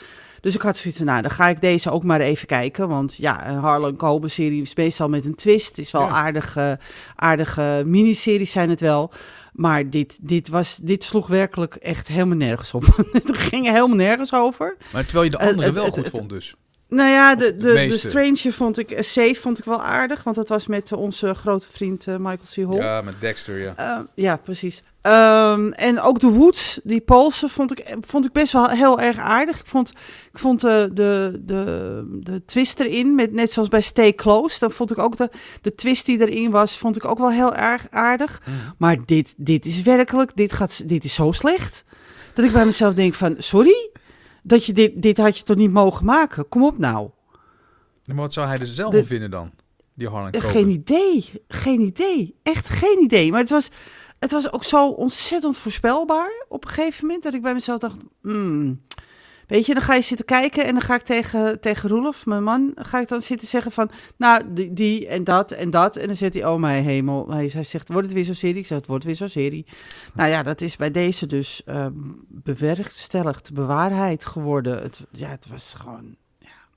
Dus 0.41 0.55
ik 0.55 0.63
had 0.63 0.77
zoiets 0.77 0.99
van, 0.99 1.07
nou, 1.09 1.23
dan 1.23 1.31
ga 1.31 1.49
ik 1.49 1.61
deze 1.61 1.91
ook 1.91 2.05
maar 2.05 2.21
even 2.21 2.47
kijken. 2.47 2.89
Want 2.89 3.17
ja, 3.17 3.49
een 3.49 3.59
Harlan 3.59 3.97
Coben-serie 3.97 4.63
is 4.63 4.75
meestal 4.75 5.09
met 5.09 5.25
een 5.25 5.35
twist. 5.35 5.69
Het 5.69 5.79
is 5.79 5.91
wel 5.91 6.03
Ja. 6.03 6.09
aardige, 6.09 6.79
aardige 7.17 7.83
miniseries 7.87 8.51
zijn 8.51 8.71
het 8.71 8.81
wel. 8.81 9.11
Maar 9.53 9.91
dit, 9.91 10.19
dit, 10.23 10.49
was, 10.49 10.77
dit 10.83 11.05
sloeg 11.05 11.27
werkelijk 11.27 11.75
echt 11.75 12.09
helemaal 12.09 12.37
nergens 12.37 12.75
op. 12.75 12.85
het 13.13 13.37
ging 13.37 13.67
helemaal 13.67 13.97
nergens 13.97 14.33
over. 14.33 14.77
Maar 14.93 15.05
terwijl 15.05 15.25
je 15.25 15.31
de 15.31 15.37
Eh, 15.39 15.49
andere 15.49 15.73
wel 15.73 15.85
het- 15.85 15.95
goed 15.95 16.03
het- 16.05 16.13
vond 16.13 16.29
dus. 16.29 16.55
Nou 16.91 17.09
ja, 17.09 17.35
de, 17.35 17.57
de 17.57 17.89
de, 18.13 18.33
de 18.43 18.53
vond 18.53 18.79
ik, 18.79 18.91
eh, 18.91 19.03
Safe 19.03 19.35
vond 19.35 19.59
ik 19.59 19.65
wel 19.65 19.83
aardig, 19.83 20.23
want 20.23 20.37
dat 20.37 20.49
was 20.49 20.67
met 20.67 20.93
eh, 20.93 20.99
onze 20.99 21.35
grote 21.35 21.67
vriend 21.73 22.07
eh, 22.07 22.17
Michael 22.17 22.67
C. 22.69 22.71
Hall. 22.71 22.83
Ja, 22.87 23.03
met 23.03 23.15
Dexter, 23.21 23.59
ja. 23.59 24.07
Ja, 24.15 24.37
precies. 24.37 24.83
Ehm, 25.01 25.71
en 25.71 26.01
ook 26.01 26.21
de 26.21 26.27
Woods, 26.27 26.81
die 26.85 27.01
Poolse, 27.01 27.49
vond 27.49 27.79
ik, 27.79 27.97
vond 28.01 28.25
ik 28.25 28.33
best 28.33 28.53
wel 28.53 28.69
heel 28.69 29.01
erg 29.01 29.19
aardig. 29.19 29.59
Ik 29.59 29.67
vond, 29.67 29.91
ik 30.33 30.39
vond 30.39 30.61
de, 30.61 30.91
de, 30.93 31.41
de, 31.45 32.05
de 32.21 32.45
twist 32.45 32.81
erin, 32.81 33.15
met, 33.15 33.33
net 33.33 33.53
zoals 33.53 33.69
bij 33.69 33.81
Stay 33.81 34.15
Close, 34.15 34.59
dan 34.59 34.71
vond 34.71 34.91
ik 34.91 34.99
ook 34.99 35.17
de, 35.17 35.31
de 35.61 35.75
twist 35.75 36.07
die 36.07 36.21
erin 36.21 36.51
was, 36.51 36.79
vond 36.79 36.97
ik 36.97 37.05
ook 37.05 37.19
wel 37.19 37.31
heel 37.31 37.55
erg 37.55 37.87
aardig. 37.91 38.41
Mhm. 38.45 38.57
Maar 38.79 38.97
dit, 39.07 39.35
dit 39.37 39.67
is 39.67 39.83
werkelijk, 39.83 40.31
dit, 40.35 40.53
gaat, 40.53 40.89
dit 40.89 41.05
is 41.05 41.15
zo 41.15 41.33
slecht, 41.33 41.85
dat 42.35 42.45
ik 42.45 42.53
bij 42.53 42.65
mezelf 42.65 42.95
denk 42.95 43.15
van, 43.15 43.35
sorry? 43.39 43.91
Dat 44.43 44.65
je 44.65 44.73
dit, 44.73 45.03
dit 45.03 45.17
had 45.17 45.39
je 45.39 45.45
toch 45.45 45.57
niet 45.57 45.71
mogen 45.73 46.05
maken? 46.05 46.49
Kom 46.49 46.65
op 46.65 46.79
nou. 46.79 47.11
Maar 48.05 48.17
wat 48.17 48.33
zou 48.33 48.47
hij 48.47 48.59
er 48.59 48.67
zelf 48.67 48.91
Dit- 48.93 49.01
van 49.01 49.09
vinden 49.11 49.31
dan? 49.31 49.51
Die 49.95 50.09
Harlan 50.09 50.31
Eh, 50.31 50.41
Coben. 50.41 50.51
Geen 50.57 50.69
idee. 50.69 51.25
Geen 51.49 51.81
idee. 51.81 52.35
Echt 52.43 52.69
geen 52.69 53.03
idee. 53.03 53.31
Maar 53.31 53.41
het 53.41 53.51
was, 53.51 53.69
het 54.19 54.31
was 54.33 54.53
ook 54.53 54.65
zo 54.65 54.89
ontzettend 54.89 55.57
voorspelbaar 55.59 56.45
op 56.49 56.65
een 56.65 56.71
gegeven 56.71 57.07
moment 57.07 57.23
dat 57.23 57.35
ik 57.35 57.43
bij 57.43 57.55
mezelf 57.55 57.79
dacht. 57.81 57.97
hmm. 58.23 58.81
Weet 59.51 59.67
je, 59.67 59.75
dan 59.75 59.83
ga 59.83 59.95
je 59.95 60.03
zitten 60.03 60.27
kijken 60.27 60.65
en 60.65 60.73
dan 60.73 60.83
ga 60.83 60.95
ik 60.95 61.03
tegen, 61.03 61.61
tegen 61.61 61.89
Roelof, 61.89 62.27
mijn 62.27 62.43
man, 62.43 62.73
ga 62.75 63.01
ik 63.01 63.09
dan 63.09 63.23
zitten 63.23 63.49
zeggen 63.49 63.73
van, 63.73 63.91
nou, 64.17 64.43
die, 64.55 64.73
die 64.73 65.09
en 65.09 65.25
dat 65.25 65.51
en 65.51 65.71
dat. 65.71 65.97
En 65.97 66.07
dan 66.07 66.17
zegt 66.17 66.35
hij, 66.35 66.47
oh 66.47 66.61
mijn 66.61 66.85
hemel. 66.85 67.31
Hij, 67.31 67.51
hij 67.53 67.65
zegt, 67.65 67.89
wordt 67.89 68.07
het 68.07 68.17
weer 68.17 68.25
zo'n 68.25 68.35
serie? 68.35 68.59
Ik 68.59 68.67
zeg, 68.67 68.79
het 68.79 68.87
wordt 68.87 69.05
weer 69.05 69.17
zo'n 69.17 69.29
serie. 69.29 69.67
Nou 70.15 70.29
ja, 70.31 70.43
dat 70.43 70.61
is 70.61 70.77
bij 70.77 70.91
deze 70.91 71.27
dus 71.27 71.63
eh 71.65 71.87
bewerkstelligd, 72.29 73.53
bewaarheid 73.53 74.25
geworden. 74.27 74.83
Het, 74.83 75.01
ja, 75.11 75.29
het 75.29 75.47
was 75.49 75.75
gewoon... 75.75 76.17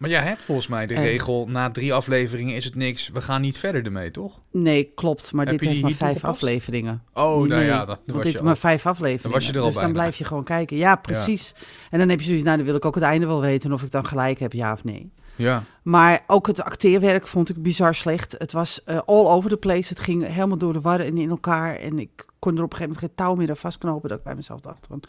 Maar 0.04 0.12
jij 0.12 0.22
hebt 0.24 0.44
volgens 0.44 0.68
mij 0.68 0.88
de 0.88 0.94
Eh. 0.94 1.04
regel, 1.04 1.48
na 1.50 1.72
drie 1.72 1.94
afleveringen 1.94 2.56
is 2.56 2.66
het 2.66 2.76
niks, 2.76 3.10
we 3.10 3.22
gaan 3.22 3.42
niet 3.42 3.58
verder 3.58 3.86
ermee, 3.86 4.12
toch? 4.12 4.40
Nee, 4.52 4.92
klopt. 4.96 5.32
Maar 5.32 5.46
Heb 5.46 5.60
dit 5.60 5.70
heeft 5.70 5.82
maar 5.82 5.92
vijf 5.92 6.24
afleveringen. 6.24 7.04
Oh, 7.14 7.48
nou 7.48 7.64
ja, 7.64 7.78
dat 7.86 7.88
was 7.88 7.98
dit 8.06 8.16
je 8.16 8.22
heeft 8.24 8.38
al. 8.38 8.44
maar 8.44 8.58
vijf 8.58 8.86
afleveringen. 8.86 9.24
Dan 9.24 9.32
was 9.32 9.46
je 9.46 9.54
er 9.54 9.60
al 9.60 9.72
dus 9.72 9.82
dan 9.82 9.92
blijf 9.92 10.16
je 10.18 10.24
gewoon 10.24 10.44
kijken. 10.44 10.78
Ja, 10.78 10.96
precies. 10.96 11.54
En 11.90 12.00
dan 12.00 12.10
heb 12.10 12.20
je 12.20 12.26
zoiets, 12.26 12.44
nou 12.44 12.58
dan 12.58 12.66
wil 12.66 12.76
ik 12.76 12.86
ook 12.86 12.96
het 12.96 13.04
einde 13.04 13.26
wel 13.26 13.42
weten 13.42 13.72
of 13.74 13.84
ik 13.84 13.92
dan 13.92 14.06
gelijk 14.06 14.40
heb, 14.40 14.54
ja 14.54 14.72
of 14.74 14.84
nee. 14.84 15.12
Ja. 15.36 15.64
Maar 15.84 16.24
ook 16.28 16.48
het 16.48 16.62
acteerwerk 16.64 17.28
vond 17.28 17.50
ik 17.50 17.62
bizar 17.64 17.96
slecht. 17.96 18.36
Het 18.38 18.52
was 18.52 18.84
eh, 18.84 19.00
all 19.06 19.26
over 19.26 19.50
the 19.50 19.58
place. 19.58 19.90
Het 19.90 20.00
ging 20.00 20.28
helemaal 20.28 20.58
door 20.58 20.74
de 20.74 20.82
war 20.82 21.00
en 21.00 21.18
in 21.18 21.30
elkaar. 21.30 21.76
En 21.76 22.00
ik 22.00 22.26
kon 22.40 22.58
er 22.58 22.64
op 22.64 22.72
een 22.72 22.78
gegeven 22.78 22.82
moment 22.82 23.00
geen 23.00 23.26
touw 23.26 23.36
meer 23.36 23.50
aan 23.50 23.58
vastknopen. 23.58 24.10
Dat 24.10 24.18
ik 24.18 24.24
bij 24.24 24.36
mezelf 24.36 24.60
dacht 24.60 24.86
van, 24.88 25.04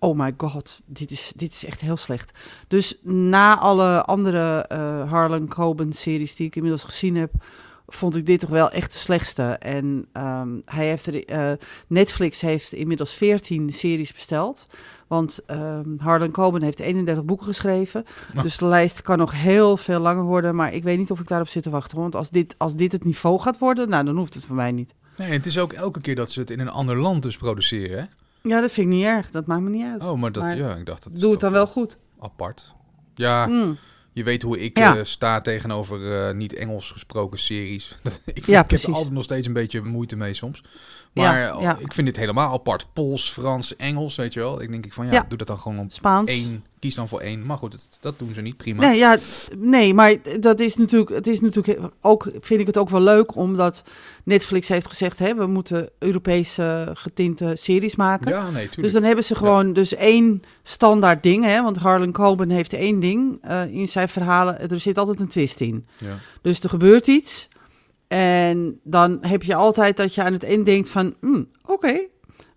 oh 0.00 0.18
my 0.18 0.34
god, 0.36 0.80
dit 0.86 1.10
is, 1.10 1.32
dit 1.36 1.52
is 1.52 1.64
echt 1.64 1.80
heel 1.80 1.96
slecht. 1.96 2.38
Dus 2.68 2.98
na 3.02 3.58
alle 3.58 4.04
andere 4.04 4.64
eh 4.68 5.10
Harlan 5.10 5.48
Coben 5.48 5.92
series 5.92 6.34
die 6.34 6.46
ik 6.46 6.56
inmiddels 6.56 6.84
gezien 6.84 7.16
heb, 7.16 7.32
vond 7.86 8.16
ik 8.16 8.26
dit 8.26 8.40
toch 8.40 8.50
wel 8.50 8.70
echt 8.70 8.92
de 8.92 8.98
slechtste. 8.98 9.42
En 9.42 10.06
ehm, 10.12 10.48
hij 10.64 10.86
heeft 10.88 11.06
er, 11.06 11.24
eh, 11.24 11.52
Netflix 11.86 12.40
heeft 12.40 12.72
inmiddels 12.72 13.12
14 13.12 13.72
series 13.72 14.12
besteld. 14.12 14.66
Want 15.06 15.40
ehm 15.46 15.98
Harlan 15.98 16.30
Coben 16.30 16.62
heeft 16.62 16.80
31 16.80 17.24
boeken 17.24 17.46
geschreven. 17.46 18.04
Nou. 18.32 18.42
Dus 18.42 18.56
de 18.56 18.66
lijst 18.66 19.02
kan 19.02 19.18
nog 19.18 19.32
heel 19.32 19.76
veel 19.76 20.00
langer 20.00 20.24
worden. 20.24 20.54
Maar 20.54 20.74
ik 20.74 20.82
weet 20.82 20.98
niet 20.98 21.10
of 21.10 21.20
ik 21.20 21.28
daarop 21.28 21.48
zit 21.48 21.62
te 21.62 21.70
wachten. 21.70 21.98
Want 21.98 22.14
als 22.14 22.30
dit, 22.30 22.54
als 22.58 22.74
dit 22.74 22.92
het 22.92 23.04
niveau 23.04 23.38
gaat 23.38 23.58
worden, 23.58 23.88
nou, 23.88 24.04
dan 24.04 24.16
hoeft 24.16 24.34
het 24.34 24.44
voor 24.44 24.56
mij 24.56 24.72
niet. 24.72 24.94
Nee, 25.16 25.32
het 25.32 25.46
is 25.46 25.58
ook 25.58 25.72
elke 25.72 26.00
keer 26.00 26.14
dat 26.14 26.30
ze 26.30 26.40
het 26.40 26.50
in 26.50 26.60
een 26.60 26.68
ander 26.68 26.96
land 26.96 27.22
dus 27.22 27.36
produceren, 27.36 27.98
hè? 27.98 28.04
Ja, 28.42 28.60
dat 28.60 28.70
vind 28.72 28.86
ik 28.90 28.92
niet 28.96 29.04
erg. 29.04 29.30
Dat 29.30 29.46
maakt 29.46 29.62
me 29.62 29.70
niet 29.70 29.84
uit. 29.84 30.02
Oh, 30.02 30.18
maar 30.20 30.32
dat, 30.32 30.42
Maar 30.42 30.56
ja, 30.56 30.74
ik 30.76 30.86
dacht 30.86 31.04
dat 31.04 31.12
is 31.12 31.18
Doe 31.18 31.30
het 31.30 31.40
dan 31.40 31.52
wel 31.52 31.66
goed. 31.66 31.96
apart. 32.20 32.74
Ja, 33.14 33.46
Mm. 33.46 33.76
je 34.12 34.24
weet 34.24 34.42
hoe 34.42 34.60
ik 34.60 34.78
Ja. 34.78 34.96
eh, 34.96 35.04
sta 35.04 35.40
tegenover 35.40 36.26
eh, 36.28 36.34
niet 36.34 36.54
Engels 36.54 36.90
gesproken 36.90 37.38
series. 37.38 37.96
Dat- 38.02 38.20
ik, 38.24 38.34
vind- 38.34 38.46
Ja, 38.46 38.64
ik 38.64 38.70
heb 38.70 38.80
er 38.82 38.92
altijd 38.94 39.12
nog 39.14 39.24
steeds 39.24 39.46
een 39.46 39.52
beetje 39.52 39.82
moeite 39.82 40.16
mee 40.16 40.34
soms. 40.34 40.62
Maar 41.14 41.38
Ja, 41.62 41.76
ik 41.78 41.92
vind 41.94 42.06
dit 42.06 42.16
helemaal 42.16 42.52
apart. 42.52 42.92
Pools, 42.92 43.30
Frans, 43.32 43.76
Engels, 43.76 44.16
weet 44.16 44.32
je 44.32 44.40
wel. 44.40 44.62
Ik 44.62 44.70
denk 44.70 44.84
ik 44.86 44.92
van 44.92 45.06
ja, 45.06 45.12
Ja. 45.12 45.24
doe 45.28 45.38
dat 45.38 45.46
dan 45.46 45.58
gewoon 45.58 45.78
op 45.78 45.92
Spaans. 45.92 46.28
één. 46.30 46.64
Kies 46.80 46.94
dan 46.94 47.08
voor 47.08 47.20
één. 47.20 47.46
Maar 47.46 47.56
goed, 47.56 47.70
dat, 47.70 47.98
dat 48.00 48.18
doen 48.18 48.34
ze 48.34 48.40
niet. 48.40 48.56
Prima. 48.56 48.80
Nee, 48.86 48.98
ja, 48.98 49.16
nee, 49.56 49.94
maar 49.94 50.16
dat 50.40 50.60
is 50.60 50.76
natuurlijk, 50.76 51.10
het 51.10 51.26
is 51.26 51.40
natuurlijk 51.40 51.92
ook, 52.00 52.30
vind 52.40 52.60
ik 52.60 52.66
het 52.66 52.76
ook 52.76 52.90
wel 52.90 53.00
leuk, 53.00 53.34
omdat 53.36 53.82
Netflix 54.24 54.68
heeft 54.68 54.86
gezegd, 54.86 55.18
hè, 55.18 55.34
we 55.34 55.46
moeten 55.46 55.88
Europese 55.98 56.90
getinte 56.94 57.52
series 57.54 57.96
maken. 57.96 58.30
Ja, 58.30 58.50
nee, 58.50 58.64
Dus 58.64 58.74
tuurlijk. 58.74 58.94
dan 58.94 59.02
hebben 59.02 59.24
ze 59.24 59.34
gewoon 59.34 59.72
dus 59.72 59.94
één 59.94 60.42
standaard 60.62 61.22
ding, 61.22 61.44
hè, 61.44 61.62
want 61.62 61.76
Harlan 61.76 62.12
Coben 62.12 62.50
heeft 62.50 62.72
één 62.72 63.00
ding 63.00 63.38
eh, 63.42 63.74
in 63.74 63.88
zijn 63.88 64.08
verhalen, 64.08 64.70
er 64.70 64.80
zit 64.80 64.98
altijd 64.98 65.20
een 65.20 65.28
twist 65.28 65.60
in. 65.60 65.86
Ja. 65.98 66.18
Dus 66.42 66.60
er 66.60 66.68
gebeurt 66.68 67.06
iets 67.06 67.48
en 68.08 68.80
dan 68.82 69.18
heb 69.20 69.42
je 69.42 69.54
altijd 69.54 69.96
dat 69.96 70.14
je 70.14 70.22
aan 70.22 70.32
het 70.32 70.44
eind 70.44 70.66
denkt 70.66 70.88
van, 70.88 71.14
hmm, 71.20 71.48
oké, 71.64 72.00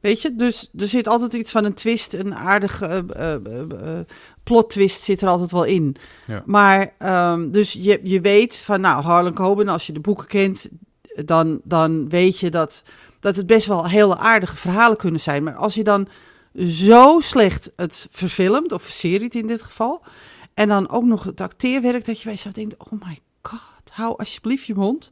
weet 0.03 0.21
je, 0.21 0.35
dus 0.35 0.69
er 0.77 0.87
zit 0.87 1.07
altijd 1.07 1.33
iets 1.33 1.51
van 1.51 1.65
een 1.65 1.73
twist, 1.73 2.13
een 2.13 2.35
aardige 2.35 2.85
eh, 2.85 2.97
eh, 2.97 3.33
eh, 3.33 3.61
eh, 3.71 4.05
plot 4.43 4.69
twist 4.69 5.03
zit 5.03 5.21
er 5.21 5.27
altijd 5.27 5.51
wel 5.51 5.63
in. 5.63 5.95
Ja. 6.27 6.43
Maar 6.45 6.93
ehm, 6.97 7.51
dus 7.51 7.73
je, 7.73 7.99
je 8.03 8.21
weet 8.21 8.55
van, 8.55 8.81
nou, 8.81 9.03
Harlan 9.03 9.33
Coben, 9.33 9.67
als 9.67 9.87
je 9.87 9.93
de 9.93 9.99
boeken 9.99 10.27
kent, 10.27 10.69
dan, 11.25 11.61
dan 11.63 12.09
weet 12.09 12.39
je 12.39 12.49
dat, 12.49 12.83
dat 13.19 13.35
het 13.35 13.45
best 13.45 13.67
wel 13.67 13.87
hele 13.87 14.17
aardige 14.17 14.55
verhalen 14.55 14.97
kunnen 14.97 15.19
zijn. 15.19 15.43
Maar 15.43 15.55
als 15.55 15.73
je 15.73 15.83
dan 15.83 16.07
zo 16.57 17.19
slecht 17.19 17.71
het 17.75 18.07
verfilmt, 18.11 18.71
of 18.71 18.85
serie 18.87 19.29
in 19.29 19.47
dit 19.47 19.61
geval, 19.61 20.01
en 20.53 20.67
dan 20.67 20.89
ook 20.89 21.03
nog 21.03 21.23
het 21.23 21.41
acteerwerk, 21.41 22.05
dat 22.05 22.17
je 22.17 22.23
bij 22.23 22.33
jezelf 22.33 22.53
denkt, 22.53 22.75
oh 22.77 23.07
my 23.07 23.19
god, 23.41 23.89
hou 23.91 24.17
alsjeblieft 24.17 24.65
je 24.65 24.75
mond. 24.75 25.11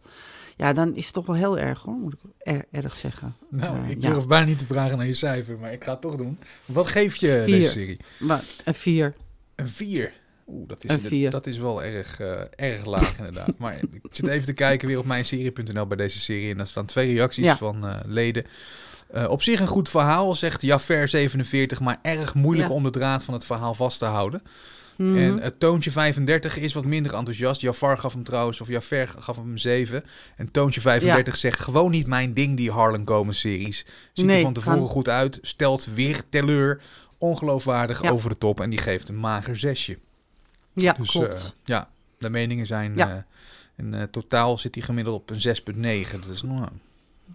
Ja, 0.61 0.73
dan 0.73 0.95
is 0.95 1.05
het 1.05 1.13
toch 1.13 1.25
wel 1.25 1.35
heel 1.35 1.57
erg 1.57 1.81
hoor, 1.81 1.93
moet 1.95 2.13
ik 2.13 2.19
er- 2.37 2.65
erg 2.71 2.95
zeggen. 2.95 3.35
Nou, 3.49 3.83
Eh, 3.83 3.89
ik 3.89 4.01
ja. 4.01 4.09
durf 4.11 4.27
bijna 4.27 4.45
niet 4.45 4.59
te 4.59 4.65
vragen 4.65 4.97
naar 4.97 5.07
je 5.07 5.13
cijfer, 5.13 5.57
maar 5.59 5.73
ik 5.73 5.83
ga 5.83 5.91
het 5.91 6.01
toch 6.01 6.15
doen. 6.15 6.37
Wat 6.65 6.87
geef 6.87 7.15
je 7.15 7.41
Vier. 7.45 7.55
deze 7.59 7.71
serie? 7.71 7.99
Maar 8.19 8.43
een 8.65 8.73
vier. 8.73 9.13
Een 9.55 9.67
4. 9.69 10.13
Oeh, 10.47 10.67
dat 10.67 10.83
is, 10.83 10.95
vier. 11.01 11.29
dat 11.29 11.47
is 11.47 11.57
wel 11.57 11.83
erg, 11.83 12.19
eh, 12.19 12.41
erg 12.55 12.85
laag 12.85 13.17
inderdaad. 13.17 13.57
Maar 13.57 13.75
ik 13.91 14.01
zit 14.11 14.27
even 14.27 14.45
te 14.45 14.53
kijken 14.53 14.87
weer 14.87 14.97
op 14.97 15.05
mijnserie.nl 15.05 15.85
bij 15.87 15.97
deze 15.97 16.19
serie. 16.19 16.51
En 16.51 16.57
daar 16.57 16.67
staan 16.67 16.85
twee 16.85 17.13
reacties 17.13 17.45
Ja. 17.45 17.57
van 17.57 17.87
eh, 17.87 17.99
leden. 18.05 18.45
Op 19.27 19.41
zich 19.43 19.59
een 19.59 19.67
goed 19.67 19.89
verhaal, 19.89 20.35
zegt 20.35 20.65
Jaffer47, 20.65 21.81
maar 21.81 21.99
erg 22.01 22.35
moeilijk 22.35 22.69
Ja. 22.69 22.75
om 22.75 22.83
de 22.83 22.89
draad 22.89 23.23
van 23.23 23.33
het 23.33 23.45
verhaal 23.45 23.73
vast 23.75 23.99
te 23.99 24.05
houden. 24.05 24.41
Mhm. 25.01 25.17
En 25.17 25.39
het 25.41 25.59
Toontje 25.59 25.91
35 25.91 26.57
is 26.57 26.73
wat 26.73 26.85
minder 26.85 27.13
enthousiast. 27.13 27.61
Jafar 27.61 27.97
gaf 27.97 28.13
hem 28.13 28.23
trouwens, 28.23 28.61
of 28.61 28.67
Jafar 28.67 29.07
gaf 29.07 29.35
hem 29.35 29.51
een 29.51 29.59
7. 29.59 30.03
En 30.35 30.51
Toontje 30.51 30.81
35 30.81 31.37
zegt 31.37 31.59
gewoon 31.59 31.91
niet 31.91 32.07
mijn 32.07 32.33
ding, 32.33 32.57
die 32.57 32.71
Harlan 32.71 33.03
Coben 33.03 33.35
series. 33.35 33.85
Ziet 34.13 34.25
Nee, 34.25 34.35
er 34.35 34.41
van 34.41 34.53
tevoren 34.53 34.87
goed 34.87 35.09
uit, 35.09 35.39
stelt 35.41 35.85
weer 35.85 36.21
teleur. 36.29 36.81
Ongeloofwaardig 37.17 38.01
Ja. 38.01 38.09
over 38.09 38.29
de 38.29 38.37
top 38.37 38.59
en 38.59 38.69
die 38.69 38.79
geeft 38.79 39.09
een 39.09 39.19
mager 39.19 39.57
zesje. 39.57 39.97
ja, 40.73 40.93
Dus 40.93 41.09
klopt. 41.11 41.27
eh, 41.33 41.49
ja, 41.63 41.89
de 42.17 42.29
meningen 42.29 42.65
zijn... 42.65 42.93
Ja. 42.95 43.09
eh, 43.09 43.17
in 43.85 43.93
eh, 43.93 44.03
totaal 44.03 44.57
zit 44.57 44.75
hij 44.75 44.83
gemiddeld 44.83 45.15
op 45.21 45.29
een 45.29 45.41
6,9. 45.41 46.19
Dat 46.21 46.29
is 46.29 46.41
nou, 46.41 46.67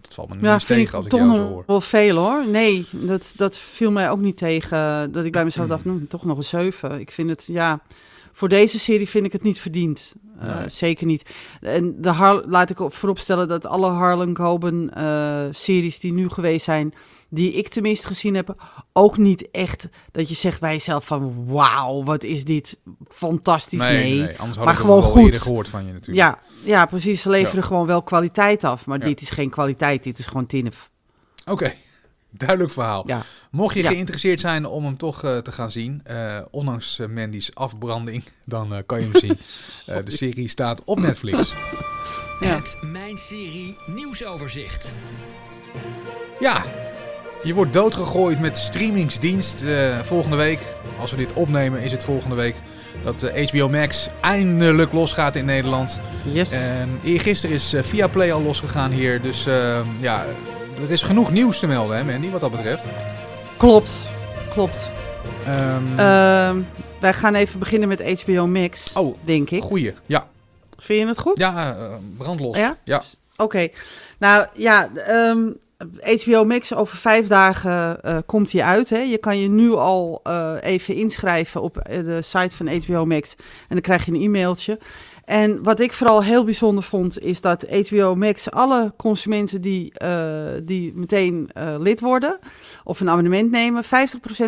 dat 0.01 0.13
valt 0.13 0.29
me 0.29 0.35
niet 0.35 0.43
Ja, 0.43 0.57
tegen 0.57 0.81
ik 0.83 0.93
als 0.93 1.05
ik 1.05 1.11
jou 1.11 1.35
zo 1.35 1.47
hoor. 1.47 1.63
wel 1.67 1.81
veel 1.81 2.15
hoor. 2.17 2.47
Nee, 2.47 2.85
dat, 2.91 3.33
dat 3.35 3.57
viel 3.57 3.91
mij 3.91 4.09
ook 4.09 4.19
niet 4.19 4.37
tegen. 4.37 5.11
Dat 5.11 5.25
ik 5.25 5.31
bij 5.31 5.43
mezelf 5.43 5.67
Hmm. 5.67 5.75
dacht, 5.75 5.85
nou, 5.85 6.07
toch 6.07 6.25
nog 6.25 6.37
een 6.37 6.43
7. 6.43 6.99
Ik 6.99 7.11
vind 7.11 7.29
het, 7.29 7.43
ja, 7.47 7.79
voor 8.37 8.49
deze 8.49 8.79
serie 8.79 9.09
vind 9.09 9.25
ik 9.25 9.31
het 9.31 9.43
niet 9.43 9.59
verdiend. 9.59 10.13
Eh, 10.39 10.57
Nee. 10.59 10.69
Zeker 10.69 11.05
niet. 11.05 11.29
En 11.61 12.01
de 12.01 12.09
Har 12.09 12.43
laat 12.47 12.69
ik 12.69 12.77
vooropstellen 12.87 13.47
dat 13.47 13.65
alle 13.65 13.89
Harlan 13.89 14.33
Coben 14.33 14.93
eh, 14.93 15.41
series 15.51 15.99
die 15.99 16.13
nu 16.13 16.29
geweest 16.29 16.65
zijn, 16.65 16.93
die 17.29 17.53
ik 17.53 17.67
tenminste 17.67 18.07
gezien 18.07 18.35
heb, 18.35 18.55
ook 18.93 19.17
niet 19.17 19.51
echt 19.51 19.89
dat 20.11 20.29
je 20.29 20.35
zegt 20.35 20.59
bij 20.59 20.71
jezelf 20.71 21.05
van, 21.05 21.45
wauw, 21.47 22.03
wat 22.03 22.23
is 22.23 22.45
dit 22.45 22.77
fantastisch. 23.07 23.79
Nee. 23.79 24.19
anders 24.21 24.39
hadden 24.39 24.63
maar 24.65 24.75
gewoon 24.75 25.01
goed. 25.01 25.23
eerder 25.25 25.41
gehoord 25.41 25.67
van 25.67 25.85
je 25.85 25.93
natuurlijk. 25.93 26.17
Ja, 26.27 26.39
ja, 26.63 26.85
precies. 26.85 27.21
Ze 27.21 27.29
leveren 27.29 27.63
gewoon 27.63 27.85
wel 27.85 28.01
kwaliteit 28.03 28.63
af. 28.63 28.85
Maar 28.85 28.99
Ja. 28.99 29.05
dit 29.05 29.21
is 29.21 29.29
geen 29.29 29.49
kwaliteit, 29.49 30.03
dit 30.03 30.19
is 30.19 30.25
gewoon 30.25 30.45
tinef. 30.45 30.89
Oké, 31.45 31.73
duidelijk 32.29 32.71
verhaal. 32.71 33.03
Ja. 33.07 33.21
Mocht 33.51 33.75
je 33.75 33.81
Ja. 33.83 33.89
geïnteresseerd 33.89 34.39
zijn 34.39 34.65
om 34.65 34.83
hem 34.85 34.97
toch 34.97 35.23
eh, 35.23 35.37
te 35.37 35.51
gaan 35.51 35.71
zien, 35.71 36.01
eh, 36.03 36.39
ondanks 36.51 36.99
eh, 36.99 37.07
Mandy's 37.07 37.49
afbranding, 37.53 38.23
dan 38.45 38.73
eh, 38.73 38.79
kan 38.85 38.99
je 39.01 39.07
hem 39.11 39.19
zien. 39.19 39.37
Eh, 39.95 39.97
de 40.05 40.11
serie 40.11 40.47
staat 40.47 40.83
op 40.83 40.99
Netflix. 40.99 41.53
Ja. 42.39 42.55
Het 42.55 42.77
Mijn 42.81 43.17
Serie 43.17 43.77
nieuwsoverzicht. 43.85 44.95
Ja, 46.39 46.65
je 47.43 47.53
wordt 47.53 47.73
doodgegooid 47.73 48.39
met 48.39 48.57
streamingsdienst. 48.57 49.63
eh, 49.63 49.99
volgende 49.99 50.37
week, 50.37 50.59
als 50.99 51.11
we 51.11 51.17
dit 51.17 51.33
opnemen, 51.33 51.81
is 51.81 51.91
het 51.91 52.03
volgende 52.03 52.35
week 52.35 52.55
dat 53.03 53.23
eh, 53.23 53.47
HBO 53.49 53.69
Max 53.69 54.09
eindelijk 54.21 54.91
losgaat 54.91 55.35
in 55.35 55.45
Nederland. 55.45 55.99
Yes. 56.31 56.51
En 56.51 56.99
eergisteren 57.03 57.55
is 57.55 57.73
Viaplay 57.79 58.31
al 58.31 58.41
losgegaan 58.41 58.91
hier. 58.91 59.21
Dus 59.21 59.45
eh, 59.45 59.79
ja, 59.99 60.25
er 60.81 60.91
is 60.91 61.01
genoeg 61.03 61.31
nieuws 61.31 61.59
te 61.59 61.67
melden, 61.67 61.97
hè 61.97 62.03
Mandy, 62.03 62.29
wat 62.29 62.41
dat 62.41 62.51
betreft. 62.51 62.87
Klopt, 63.57 63.91
klopt. 64.49 64.91
Ehm, 65.45 65.99
Ehm, 65.99 66.61
wij 66.99 67.13
gaan 67.13 67.35
even 67.35 67.59
beginnen 67.59 67.87
met 67.87 68.21
HBO 68.23 68.47
Max, 68.47 68.93
oh, 68.93 69.17
denk 69.21 69.49
ik. 69.49 69.61
goeie. 69.61 69.93
Ja, 70.05 70.27
Vind 70.77 70.99
je 71.01 71.07
het 71.07 71.19
goed? 71.19 71.37
ja 71.37 71.75
eh, 71.77 71.93
brandlos. 72.17 72.57
Ja? 72.57 72.77
ja. 72.83 73.03
Oké. 73.37 73.67
Nou 74.17 74.47
ja, 74.53 74.89
ehm, 74.95 75.39
HBO 76.21 76.45
Max 76.45 76.73
over 76.73 76.97
vijf 76.97 77.27
dagen 77.27 78.01
eh, 78.03 78.17
komt 78.25 78.51
hij 78.51 78.61
uit. 78.63 78.89
Hè. 78.89 78.97
Je 78.97 79.17
kan 79.17 79.39
je 79.39 79.49
nu 79.49 79.71
al 79.73 80.19
eh, 80.23 80.53
even 80.61 80.95
inschrijven 80.95 81.61
op 81.61 81.81
de 81.89 82.19
site 82.21 82.55
van 82.55 82.67
HBO 82.67 83.05
Max. 83.05 83.35
En 83.37 83.45
dan 83.69 83.81
krijg 83.81 84.05
je 84.05 84.11
een 84.11 84.21
e-mailtje. 84.21 84.79
En 85.27 85.63
wat 85.63 85.79
ik 85.79 85.93
vooral 85.93 86.23
heel 86.23 86.43
bijzonder 86.43 86.83
vond, 86.83 87.19
is 87.19 87.41
dat 87.41 87.65
HBO 87.89 88.15
Max 88.15 88.51
alle 88.51 88.93
consumenten 88.97 89.61
die, 89.61 89.93
eh, 89.93 90.09
die 90.63 90.91
meteen 90.95 91.49
eh, 91.53 91.75
lid 91.79 91.99
worden 91.99 92.39
of 92.83 92.99
een 92.99 93.09
abonnement 93.09 93.51
nemen, 93.51 93.83
50% 93.83 93.87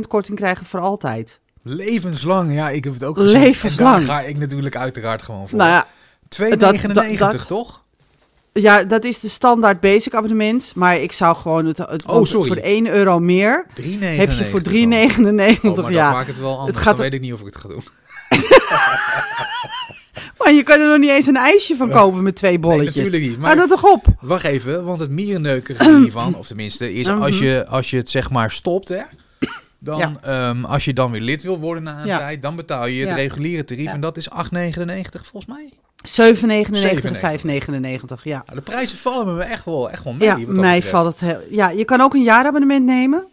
korting 0.08 0.38
krijgen 0.38 0.66
voor 0.66 0.80
altijd. 0.80 1.40
Levenslang, 1.64 2.54
ja, 2.54 2.70
ik 2.70 2.84
heb 2.84 2.94
het 2.94 3.04
ook 3.04 3.18
gezien. 3.18 3.40
Levenslang. 3.40 4.00
En 4.02 4.06
daar 4.08 4.16
ga 4.22 4.22
ik 4.28 4.38
natuurlijk 4.38 4.76
uiteraard 4.76 5.22
gewoon 5.22 5.48
voor. 5.50 5.58
Nou 5.58 5.70
ja, 5.70 5.86
2,99 6.28 6.94
dat- 6.94 7.18
dat- 7.18 7.32
dat- 7.32 7.48
toch? 7.48 7.84
ja, 8.54 8.84
dat 8.84 9.04
is 9.04 9.20
de 9.20 9.30
standaard 9.30 9.80
basic 9.80 10.14
abonnement. 10.14 10.72
Maar 10.76 10.98
ik 10.98 11.12
zou 11.12 11.36
gewoon 11.36 11.66
het, 11.66 11.78
het 11.78 12.06
Oh, 12.06 12.26
sorry. 12.26 12.48
voor 12.48 12.58
1 12.64 12.88
euro 12.88 13.20
meer 13.20 13.66
3,99 13.74 14.18
heb 14.18 14.32
je 14.32 14.46
voor 14.46 14.62
3,99. 14.62 15.86
Oh, 15.86 15.92
ja. 15.92 16.12
maakt 16.12 16.28
het 16.28 16.40
wel 16.40 16.58
anders. 16.60 16.78
gaat 16.78 16.86
dan 16.86 16.96
er- 16.96 17.02
weet 17.12 17.14
ik 17.14 17.22
niet 17.22 17.34
of 17.34 17.40
ik 17.40 17.46
het 17.46 17.56
ga 17.56 17.68
doen. 17.68 17.84
Maar 20.40 20.54
je 20.54 20.64
kan 20.64 20.80
er 20.80 20.88
nog 20.88 20.98
niet 20.98 21.10
eens 21.10 21.26
een 21.26 21.36
ijsje 21.38 21.76
van 21.76 21.90
kopen 21.92 22.24
met 22.24 22.36
twee 22.36 22.60
bolletjes. 22.60 22.96
Nee, 22.96 23.04
natuurlijk 23.04 23.32
niet. 23.32 23.40
Maar 23.42 23.56
dat 23.56 23.70
toch 23.70 23.84
op? 23.84 24.06
wacht 24.22 24.44
even, 24.44 24.86
want 24.86 25.00
het 25.00 25.10
mierenneukerige 25.10 25.98
hiervan, 26.00 26.36
of 26.36 26.48
tenminste, 26.48 26.94
is 26.94 27.08
als 27.10 27.40
je, 27.40 27.66
als 27.68 27.90
je 27.90 27.98
het 27.98 28.10
zeg 28.10 28.30
maar 28.32 28.52
stopt, 28.52 28.90
hè. 28.90 29.02
Dan, 29.80 29.98
Ja. 30.00 30.14
ehm, 30.50 30.66
als 30.66 30.86
je 30.86 30.94
dan 30.94 31.12
weer 31.12 31.22
lid 31.22 31.44
wil 31.44 31.60
worden 31.60 31.84
na 31.84 32.00
een 32.02 32.08
Ja. 32.08 32.18
tijd, 32.18 32.42
dan 32.42 32.56
betaal 32.56 32.88
je 32.88 33.00
het 33.00 33.10
Ja. 33.10 33.16
reguliere 33.16 33.64
tarief. 33.64 33.92
En 33.94 34.02
dat 34.02 34.18
is 34.18 34.30
8,99 34.30 35.26
volgens 35.26 35.46
mij. 35.56 35.70
7,99 36.04 37.04
en 37.06 37.16
7,99. 37.16 37.20
5,99, 37.20 38.24
ja. 38.24 38.44
Nou, 38.46 38.58
de 38.58 38.64
prijzen 38.64 38.98
vallen 38.98 39.36
me 39.36 39.44
echt 39.44 39.66
wel, 39.66 39.90
echt 39.92 40.04
wel 40.04 40.14
mee. 40.14 40.28
Ja, 40.28 40.36
mij 40.38 40.46
betreft. 40.46 40.88
valt 40.88 41.08
het 41.08 41.20
heel... 41.20 41.40
Ja, 41.50 41.70
je 41.70 41.86
kan 41.86 42.02
ook 42.02 42.14
een 42.14 42.24
jaarabonnement 42.24 42.86
nemen 42.86 43.28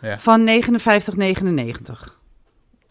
Ja. 0.00 0.18
van 0.18 0.44
59,99. 0.44 2.18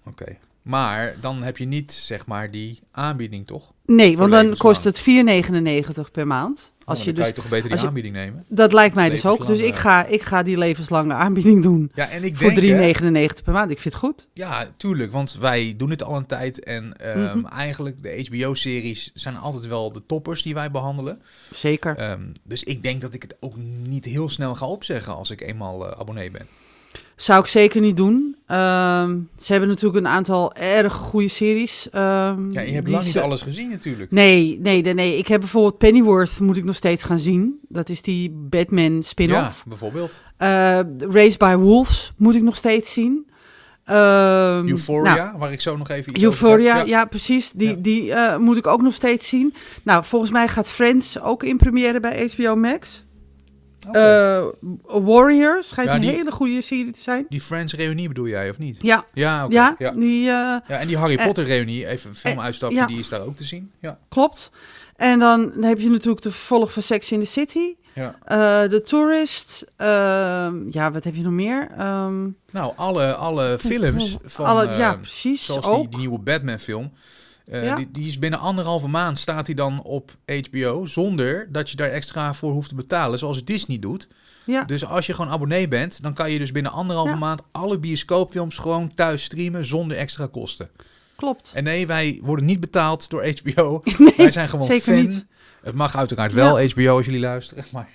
Oké. 0.06 0.38
Maar 0.62 1.16
dan 1.22 1.44
heb 1.44 1.58
je 1.58 1.66
niet, 1.66 1.92
zeg 1.92 2.26
maar, 2.26 2.52
die 2.52 2.80
aanbieding, 2.92 3.48
toch? 3.48 3.72
Nee, 3.86 4.18
Voor 4.18 4.30
want 4.30 4.48
dan 4.48 4.58
kost 4.58 4.84
het 4.84 5.00
4,99 5.00 6.12
per 6.12 6.28
maand. 6.28 6.72
Als 6.86 6.98
Als 6.98 7.08
je 7.08 7.14
dus, 7.14 7.20
kan 7.20 7.28
je 7.28 7.34
toch 7.42 7.50
beter 7.50 7.70
die 7.70 7.80
je- 7.80 7.86
aanbieding 7.88 8.14
nemen? 8.16 8.46
dat 8.48 8.74
lijkt 8.74 8.96
mij 8.96 9.10
dus 9.10 9.26
ook. 9.26 9.48
Dus 9.48 9.60
ik 9.60 9.76
ga, 9.76 10.06
ik 10.06 10.22
ga 10.22 10.44
die 10.44 10.58
levenslange 10.58 11.14
aanbieding 11.14 11.64
doen 11.64 11.92
Ja, 11.94 12.10
en 12.10 12.24
ik 12.24 12.38
voor 12.38 12.54
denk... 12.54 12.96
hè, 12.98 13.10
3,99 13.38 13.44
per 13.44 13.54
maand. 13.54 13.72
Ik 13.72 13.80
vind 13.80 13.94
het 13.94 14.04
goed. 14.04 14.28
Ja, 14.34 14.68
tuurlijk, 14.78 15.12
want 15.12 15.38
wij 15.40 15.74
doen 15.78 15.90
dit 15.90 16.04
al 16.04 16.16
een 16.16 16.26
tijd. 16.26 16.64
En 16.64 16.94
Mhm. 17.16 17.46
eigenlijk, 17.46 18.04
de 18.04 18.26
HBO-series 18.30 19.12
zijn 19.14 19.38
altijd 19.38 19.68
wel 19.68 19.92
de 19.92 20.06
toppers 20.06 20.42
die 20.42 20.54
wij 20.54 20.72
behandelen. 20.72 21.22
Zeker. 21.52 21.96
Ehm, 21.98 22.22
dus 22.44 22.64
ik 22.64 22.84
denk 22.84 23.02
dat 23.02 23.14
ik 23.14 23.22
het 23.22 23.36
ook 23.40 23.56
niet 23.88 24.06
heel 24.06 24.30
snel 24.30 24.56
ga 24.56 24.66
opzeggen 24.68 25.16
als 25.16 25.30
ik 25.32 25.42
eenmaal 25.42 25.88
eh, 25.92 26.00
abonnee 26.00 26.32
ben. 26.32 26.48
Zou 27.22 27.40
ik 27.40 27.46
zeker 27.48 27.82
niet 27.82 27.98
doen. 27.98 28.36
Ehm, 28.48 29.18
ze 29.38 29.52
hebben 29.52 29.70
natuurlijk 29.70 30.06
een 30.06 30.12
aantal 30.12 30.54
erg 30.54 30.94
goede 30.94 31.28
series. 31.28 31.88
ehm, 31.92 32.52
Ja, 32.52 32.62
je 32.62 32.72
hebt 32.72 32.90
lang 32.90 33.04
niet 33.04 33.14
ze- 33.14 33.22
alles 33.22 33.42
gezien 33.42 33.70
natuurlijk. 33.70 34.12
Nee, 34.12 34.60
nee, 34.62 34.82
nee, 34.82 34.94
nee. 34.94 35.18
Ik 35.18 35.28
heb 35.28 35.40
bijvoorbeeld 35.40 35.78
Pennyworth, 35.78 36.40
moet 36.40 36.58
ik 36.58 36.64
nog 36.64 36.76
steeds 36.76 37.04
gaan 37.04 37.20
zien. 37.20 37.60
Dat 37.68 37.90
is 37.90 38.02
die 38.02 38.30
Batman 38.50 38.94
Ja, 38.96 39.02
spin-off. 39.02 39.64
bijvoorbeeld. 39.68 40.22
Eh, 40.38 40.80
Raised 41.00 41.38
by 41.38 41.56
Wolves 41.56 42.14
moet 42.18 42.36
ik 42.36 42.42
nog 42.44 42.56
steeds 42.56 42.94
zien. 42.94 43.28
Ehm, 43.84 44.68
Euphoria, 44.68 45.16
nou, 45.16 45.38
waar 45.38 45.52
ik 45.52 45.62
zo 45.62 45.78
nog 45.78 45.90
even 45.90 46.16
iets 46.16 46.24
Euphoria, 46.24 46.84
ja, 46.86 47.00
heb. 47.00 47.10
precies. 47.10 47.52
Die, 47.52 47.70
Ja. 47.70 47.76
die 47.80 48.14
eh, 48.14 48.38
moet 48.38 48.58
ik 48.58 48.68
ook 48.68 48.82
nog 48.82 48.94
steeds 48.94 49.28
zien. 49.28 49.54
Nou, 49.84 50.04
volgens 50.06 50.32
mij 50.32 50.48
gaat 50.48 50.70
Friends 50.70 51.22
ook 51.22 51.44
in 51.44 51.58
première 51.58 52.00
bij 52.00 52.30
HBO 52.36 52.56
Max. 52.56 53.04
Eh, 53.92 54.46
Warrior 54.84 55.64
schijnt 55.64 55.90
Ja, 55.90 55.96
een 55.96 56.02
hele 56.02 56.32
goede 56.32 56.62
serie 56.62 56.92
te 56.92 57.00
zijn. 57.02 57.26
die 57.30 57.42
Friends 57.42 57.74
reunie 57.74 58.08
bedoel 58.08 58.28
jij, 58.28 58.50
of 58.50 58.58
niet? 58.58 58.78
Ja, 58.82 59.06
Ja, 59.14 59.46
ja, 59.50 59.76
ja. 59.78 59.92
die... 59.92 60.20
eh, 60.22 60.32
Ja, 60.32 60.62
en 60.68 60.88
die 60.88 60.98
Harry 60.98 61.16
Eh, 61.16 61.26
Potter 61.26 61.44
reunie, 61.46 61.88
even 61.88 62.10
een 62.10 62.16
filmuitstapje, 62.16 62.86
die 62.86 63.00
is 63.00 63.10
daar 63.10 63.22
ook 63.22 63.36
te 63.36 63.44
zien. 63.44 63.72
Ja, 63.80 63.98
Klopt. 64.10 64.52
En 64.96 65.20
dan 65.20 65.52
heb 65.64 65.80
je 65.80 65.90
natuurlijk 65.90 66.22
de 66.24 66.32
vervolg 66.32 66.74
van 66.74 66.84
Sex 66.84 67.12
in 67.12 67.20
the 67.20 67.26
City. 67.26 67.76
ja. 67.94 68.16
The 68.68 68.82
Tourist. 68.86 69.66
ehm, 69.76 70.56
ja, 70.70 70.92
wat 70.92 71.04
heb 71.04 71.16
je 71.16 71.22
nog 71.22 71.32
meer? 71.32 71.68
Ehm, 71.78 72.24
Nou, 72.52 72.74
alle, 72.76 73.14
alle 73.14 73.56
films 73.60 74.18
van, 74.26 74.46
alle, 74.46 74.68
ja, 74.78 74.96
precies. 74.96 75.46
zoals 75.46 75.66
die, 75.66 75.74
ook. 75.74 75.90
die 75.90 76.00
nieuwe 76.00 76.20
Batman 76.20 76.60
film. 76.60 76.92
Eh, 77.50 77.64
Ja. 77.64 77.76
die, 77.76 77.92
die 77.92 78.08
is 78.08 78.20
binnen 78.20 78.40
anderhalve 78.40 78.88
maand 78.88 79.20
staat 79.20 79.46
die 79.46 79.56
dan 79.56 79.84
op 79.84 80.12
HBO 80.50 80.86
zonder 80.86 81.48
dat 81.52 81.70
je 81.70 81.76
daar 81.76 81.90
extra 81.90 82.34
voor 82.34 82.52
hoeft 82.52 82.70
te 82.70 82.76
betalen, 82.76 83.20
zoals 83.20 83.46
Disney 83.46 83.80
doet. 83.80 84.08
Ja, 84.46 84.64
Dus 84.64 84.86
als 84.86 85.06
je 85.06 85.14
gewoon 85.14 85.32
abonnee 85.32 85.68
bent, 85.68 86.02
dan 86.02 86.14
kan 86.14 86.32
je 86.32 86.40
dus 86.40 86.52
binnen 86.52 86.72
anderhalve 86.72 87.12
Ja. 87.12 87.18
maand 87.18 87.42
alle 87.52 87.80
bioscoopfilms 87.80 88.58
gewoon 88.58 88.94
thuis 88.96 89.24
streamen 89.24 89.66
zonder 89.66 89.98
extra 89.98 90.28
kosten. 90.32 90.70
klopt. 91.16 91.52
En 91.54 91.64
nee, 91.64 91.88
wij 91.88 92.20
worden 92.24 92.46
niet 92.46 92.60
betaald 92.60 93.10
door 93.10 93.28
HBO. 93.42 93.82
Nee, 93.98 94.14
wij 94.18 94.32
zijn 94.32 94.50
gewoon 94.50 94.66
zeker 94.66 94.94
fan. 94.94 95.02
niet. 95.08 95.26
Het 95.70 95.78
mag 95.78 95.96
uiteraard 95.98 96.34
wel, 96.34 96.62
HBO, 96.70 96.96
als 96.98 97.06
jullie 97.06 97.20
luisteren. 97.20 97.64
Maar 97.74 97.90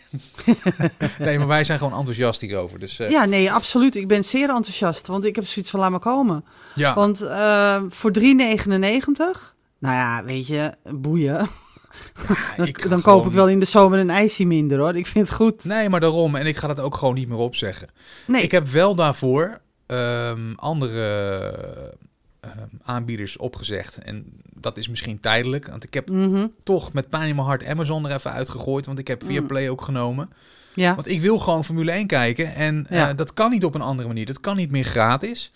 nee, 1.18 1.38
maar 1.38 1.46
wij 1.46 1.64
zijn 1.64 1.78
gewoon 1.78 1.94
enthousiast 1.98 2.40
hierover. 2.40 2.78
Dus 2.78 2.98
eh, 2.98 3.10
Ja, 3.10 3.24
nee, 3.24 3.52
absoluut. 3.52 3.94
Ik 3.96 4.08
ben 4.08 4.24
zeer 4.24 4.48
enthousiast, 4.48 5.06
want 5.06 5.24
ik 5.24 5.34
heb 5.34 5.46
zoiets 5.46 5.70
van 5.70 5.80
laat 5.80 5.90
maar 5.90 6.00
komen. 6.00 6.44
ja. 6.74 6.94
Want 6.94 7.20
eh, 7.22 7.82
voor 7.88 8.10
3,99, 8.18 8.22
nou 9.78 9.94
ja, 9.94 10.24
weet 10.24 10.46
je, 10.46 10.72
boeien. 10.94 11.48
Ik 12.64 12.80
ga 12.82 12.88
dan 12.88 13.00
koop 13.00 13.12
gewoon- 13.12 13.26
ik 13.26 13.32
wel 13.32 13.48
in 13.48 13.58
de 13.58 13.64
zomer 13.64 13.98
een 13.98 14.10
ijsje 14.10 14.44
minder 14.44 14.78
hoor. 14.78 14.96
Ik 14.96 15.06
vind 15.06 15.26
het 15.28 15.37
goed. 15.37 15.64
Nee, 15.64 15.88
maar 15.88 16.00
daarom. 16.00 16.34
En 16.34 16.46
ik 16.46 16.56
ga 16.56 16.66
dat 16.66 16.80
ook 16.80 16.94
gewoon 16.96 17.14
niet 17.14 17.28
meer 17.28 17.38
opzeggen. 17.38 17.88
Nee, 18.26 18.42
Ik 18.42 18.50
heb 18.50 18.66
wel 18.68 18.94
daarvoor 18.94 19.60
ehm, 19.87 20.52
andere 20.56 21.94
aanbieders 22.83 23.37
opgezegd. 23.37 23.98
En 23.98 24.24
dat 24.54 24.76
is 24.76 24.88
misschien 24.88 25.20
tijdelijk. 25.20 25.66
Want 25.66 25.85
ik 25.85 25.94
heb 25.94 26.11
Mhm, 26.11 26.46
toch 26.62 26.92
met 26.92 27.09
pijn 27.09 27.28
in 27.28 27.35
mijn 27.35 27.46
hart 27.46 27.64
Amazon 27.66 28.07
er 28.09 28.14
even 28.14 28.33
uitgegooid. 28.33 28.87
Want 28.87 28.98
ik 28.98 29.09
heb 29.09 29.24
via 29.24 29.40
Mm. 29.40 29.46
Play 29.46 29.68
ook 29.70 29.83
genomen. 29.83 30.30
ja. 30.74 30.94
Want 30.94 31.09
ik 31.09 31.20
wil 31.20 31.38
gewoon 31.38 31.64
Formule 31.64 31.92
1 31.92 32.07
kijken. 32.07 32.54
En 32.54 32.87
eh, 32.88 33.09
dat 33.16 33.35
kan 33.35 33.50
niet 33.50 33.64
op 33.64 33.74
een 33.74 33.80
andere 33.80 34.09
manier. 34.09 34.26
Dat 34.26 34.40
kan 34.40 34.57
niet 34.57 34.70
meer 34.70 34.85
gratis. 34.85 35.52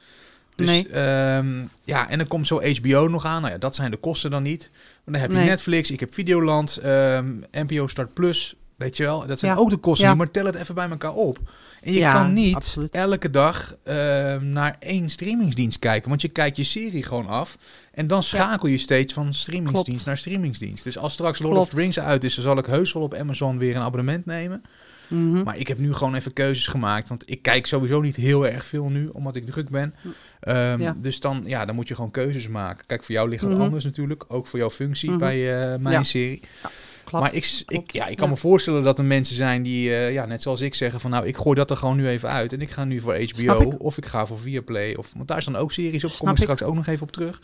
Dus 0.55 0.69
Nee. 0.69 0.89
ehm, 0.89 1.63
ja, 1.85 2.09
en 2.09 2.19
dan 2.19 2.27
komt 2.27 2.47
zo 2.47 2.61
HBO 2.81 3.09
nog 3.09 3.25
aan. 3.25 3.41
Nou 3.43 3.53
ja, 3.53 3.59
dat 3.59 3.75
zijn 3.75 3.91
de 3.91 3.97
kosten 3.97 4.31
dan 4.31 4.43
niet. 4.43 4.71
Maar 4.73 5.13
dan 5.13 5.23
heb 5.23 5.31
je 5.31 5.37
Nee. 5.37 5.47
Netflix, 5.47 5.91
ik 5.91 6.01
heb 6.01 6.15
Videoland, 6.15 6.77
ehm, 6.77 7.33
NPO 7.53 7.87
Start 7.89 8.15
Plus. 8.15 8.55
Weet 8.79 8.97
je 8.97 9.03
wel, 9.05 9.27
dat 9.27 9.39
zijn 9.39 9.53
Ja. 9.53 9.59
ook 9.59 9.71
de 9.71 9.77
kosten. 9.77 10.09
Ja. 10.09 10.15
Maar 10.15 10.31
tel 10.31 10.45
het 10.45 10.55
even 10.55 10.75
bij 10.75 10.89
elkaar 10.89 11.13
op. 11.15 11.39
En 11.83 11.93
je 11.93 11.99
Ja, 11.99 12.13
kan 12.13 12.33
niet 12.33 12.55
absoluut. 12.55 12.91
elke 12.95 13.31
dag 13.31 13.77
ehm, 13.85 14.53
naar 14.53 14.77
één 14.79 15.09
streamingsdienst 15.09 15.79
kijken. 15.79 16.09
Want 16.09 16.23
je 16.23 16.29
kijkt 16.29 16.57
je 16.57 16.65
serie 16.65 17.03
gewoon 17.03 17.27
af. 17.27 17.59
En 17.93 18.07
dan 18.07 18.23
schakel 18.23 18.69
je 18.69 18.79
steeds 18.79 19.13
van 19.13 19.35
streamingsdienst 19.35 19.91
Klopt. 19.91 20.07
naar 20.07 20.17
streamingsdienst. 20.19 20.85
Dus 20.85 20.99
als 20.99 21.13
straks 21.13 21.39
Lord 21.39 21.53
Klopt. 21.55 21.69
of 21.69 21.75
the 21.75 21.81
Rings 21.81 22.01
uit 22.01 22.25
is, 22.25 22.35
dan 22.35 22.45
zal 22.45 22.59
ik 22.59 22.67
heus 22.67 22.93
wel 22.93 23.03
op 23.03 23.15
Amazon 23.15 23.59
weer 23.59 23.77
een 23.77 23.83
abonnement 23.83 24.27
nemen. 24.27 24.63
Mhm. 25.09 25.43
Maar 25.43 25.57
ik 25.59 25.69
heb 25.69 25.79
nu 25.79 25.93
gewoon 25.95 26.15
even 26.15 26.33
keuzes 26.33 26.67
gemaakt. 26.67 27.09
Want 27.09 27.31
ik 27.31 27.43
kijk 27.43 27.67
sowieso 27.67 28.01
niet 28.01 28.17
heel 28.17 28.47
erg 28.47 28.65
veel 28.67 28.89
nu, 28.89 29.09
omdat 29.09 29.37
ik 29.37 29.47
druk 29.47 29.69
ben. 29.71 29.95
Ehm, 30.41 30.81
Ja. 30.81 30.97
Dus 31.01 31.21
dan, 31.21 31.43
ja, 31.47 31.65
dan 31.65 31.75
moet 31.75 31.89
je 31.89 31.95
gewoon 31.95 32.11
keuzes 32.11 32.49
maken. 32.49 32.87
Kijk, 32.87 33.05
voor 33.05 33.15
jou 33.15 33.29
ligt 33.29 33.43
het 33.43 33.53
Mhm. 33.53 33.61
anders 33.61 33.85
natuurlijk. 33.85 34.25
Ook 34.29 34.47
voor 34.47 34.59
jouw 34.59 34.71
functie 34.71 35.11
Mhm. 35.11 35.19
bij 35.19 35.63
eh, 35.73 35.79
mijn 35.79 35.95
Ja. 35.95 36.03
serie. 36.03 36.41
Klopt. 37.09 37.25
Maar 37.25 37.35
ik, 37.35 37.63
ik, 37.67 37.93
ja, 37.93 38.07
ik 38.07 38.17
kan 38.17 38.27
Ja. 38.27 38.33
me 38.33 38.39
voorstellen 38.39 38.83
dat 38.83 38.99
er 38.99 39.05
mensen 39.05 39.37
zijn 39.37 39.63
die, 39.63 39.91
eh, 39.95 40.13
ja, 40.13 40.27
net 40.27 40.43
zoals 40.43 40.61
ik, 40.61 40.75
zeggen 40.75 41.01
van... 41.01 41.11
nou, 41.11 41.27
ik 41.27 41.37
gooi 41.37 41.55
dat 41.57 41.71
er 41.71 41.77
gewoon 41.77 41.97
nu 41.97 42.09
even 42.09 42.29
uit. 42.29 42.53
En 42.53 42.61
ik 42.61 42.71
ga 42.71 42.85
nu 42.85 43.01
voor 43.01 43.15
HBO 43.15 43.61
ik. 43.61 43.83
of 43.83 43.97
ik 43.97 44.07
ga 44.07 44.27
voor 44.27 44.39
Viaplay. 44.39 44.95
Of, 44.95 45.13
want 45.17 45.29
daar 45.29 45.43
staan 45.43 45.57
ook 45.57 45.73
series 45.73 46.05
op. 46.05 46.13
Kom 46.19 46.29
ik 46.29 46.37
straks 46.37 46.63
ook 46.63 46.75
nog 46.75 46.87
even 46.87 47.03
op 47.03 47.13
terug. 47.13 47.41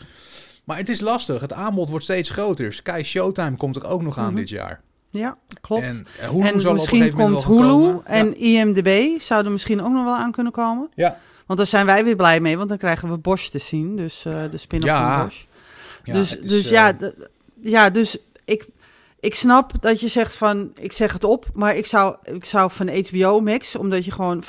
Maar 0.63 0.77
het 0.77 0.89
is 0.89 0.99
lastig. 0.99 1.41
Het 1.41 1.53
aanbod 1.53 1.89
wordt 1.89 2.03
steeds 2.03 2.29
groter. 2.29 2.73
Sky 2.73 3.01
Showtime 3.05 3.55
komt 3.55 3.75
er 3.75 3.85
ook 3.87 4.01
nog 4.01 4.17
aan 4.17 4.25
Mhm. 4.27 4.35
dit 4.35 4.49
jaar. 4.49 4.81
Ja, 5.09 5.37
klopt. 5.61 5.83
En 5.83 6.07
uh, 6.21 6.29
Hulu 6.29 6.47
en 6.47 6.61
zal 6.61 6.69
op 6.71 6.75
misschien 6.75 6.99
moment 6.99 7.17
komt 7.17 7.43
Hulu 7.43 7.67
komen. 7.69 8.01
Ja. 8.05 8.09
en 8.13 8.37
IMDb 8.39 9.19
zouden 9.19 9.51
misschien 9.51 9.81
ook 9.81 9.91
nog 9.91 10.03
wel 10.03 10.15
aan 10.15 10.31
kunnen 10.31 10.51
komen. 10.51 10.89
Ja. 10.95 11.19
Want 11.45 11.59
daar 11.59 11.67
zijn 11.67 11.85
wij 11.85 12.03
weer 12.03 12.15
blij 12.15 12.39
mee, 12.39 12.57
want 12.57 12.69
dan 12.69 12.77
krijgen 12.77 13.09
we 13.09 13.17
Bosch 13.17 13.47
te 13.49 13.59
zien. 13.59 13.95
Dus 13.95 14.25
eh, 14.25 14.33
de 14.51 14.57
spin-off 14.57 14.87
Ja. 14.91 15.15
van 15.17 15.25
Bosch. 15.25 15.43
Ja, 16.03 16.13
dus 16.13 16.37
is, 16.37 16.47
dus 16.47 16.65
eh, 16.65 16.71
ja, 16.71 16.97
ja, 17.61 17.89
dus 17.89 18.17
ik, 18.45 18.65
ik 19.25 19.35
snap 19.35 19.71
dat 19.79 19.99
je 19.99 20.07
zegt 20.07 20.35
van, 20.35 20.71
ik 20.79 20.91
zeg 20.91 21.13
het 21.13 21.23
op, 21.23 21.45
maar 21.53 21.75
ik 21.75 21.85
zou, 21.85 22.15
ik 22.23 22.45
zou 22.45 22.71
van 22.71 22.89
HBO 22.89 23.39
Max, 23.39 23.75
omdat 23.75 24.05
je 24.05 24.11
gewoon 24.11 24.43
50% 24.43 24.47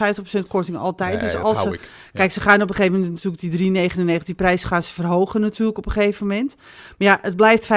korting 0.49 0.77
altijd. 0.77 1.13
nee, 1.13 1.21
dus 1.21 1.33
dat 1.33 1.43
als 1.43 1.57
hou 1.57 1.69
ze, 1.69 1.75
ik. 1.75 1.91
Kijk, 2.13 2.31
ze 2.33 2.41
gaan 2.41 2.63
op 2.63 2.69
een 2.69 2.75
gegeven 2.75 2.99
moment 3.01 3.25
natuurlijk 3.25 3.59
die 3.59 3.91
3,99, 4.21 4.25
die 4.25 4.35
prijs 4.35 4.65
gaan 4.65 4.83
ze 4.83 4.93
verhogen 4.93 5.41
natuurlijk 5.41 5.79
op 5.79 5.87
een 5.87 5.93
gegeven 5.93 6.27
moment. 6.27 6.57
Maar 6.99 7.09
ja, 7.09 7.19
het 7.23 7.37
blijft 7.37 7.69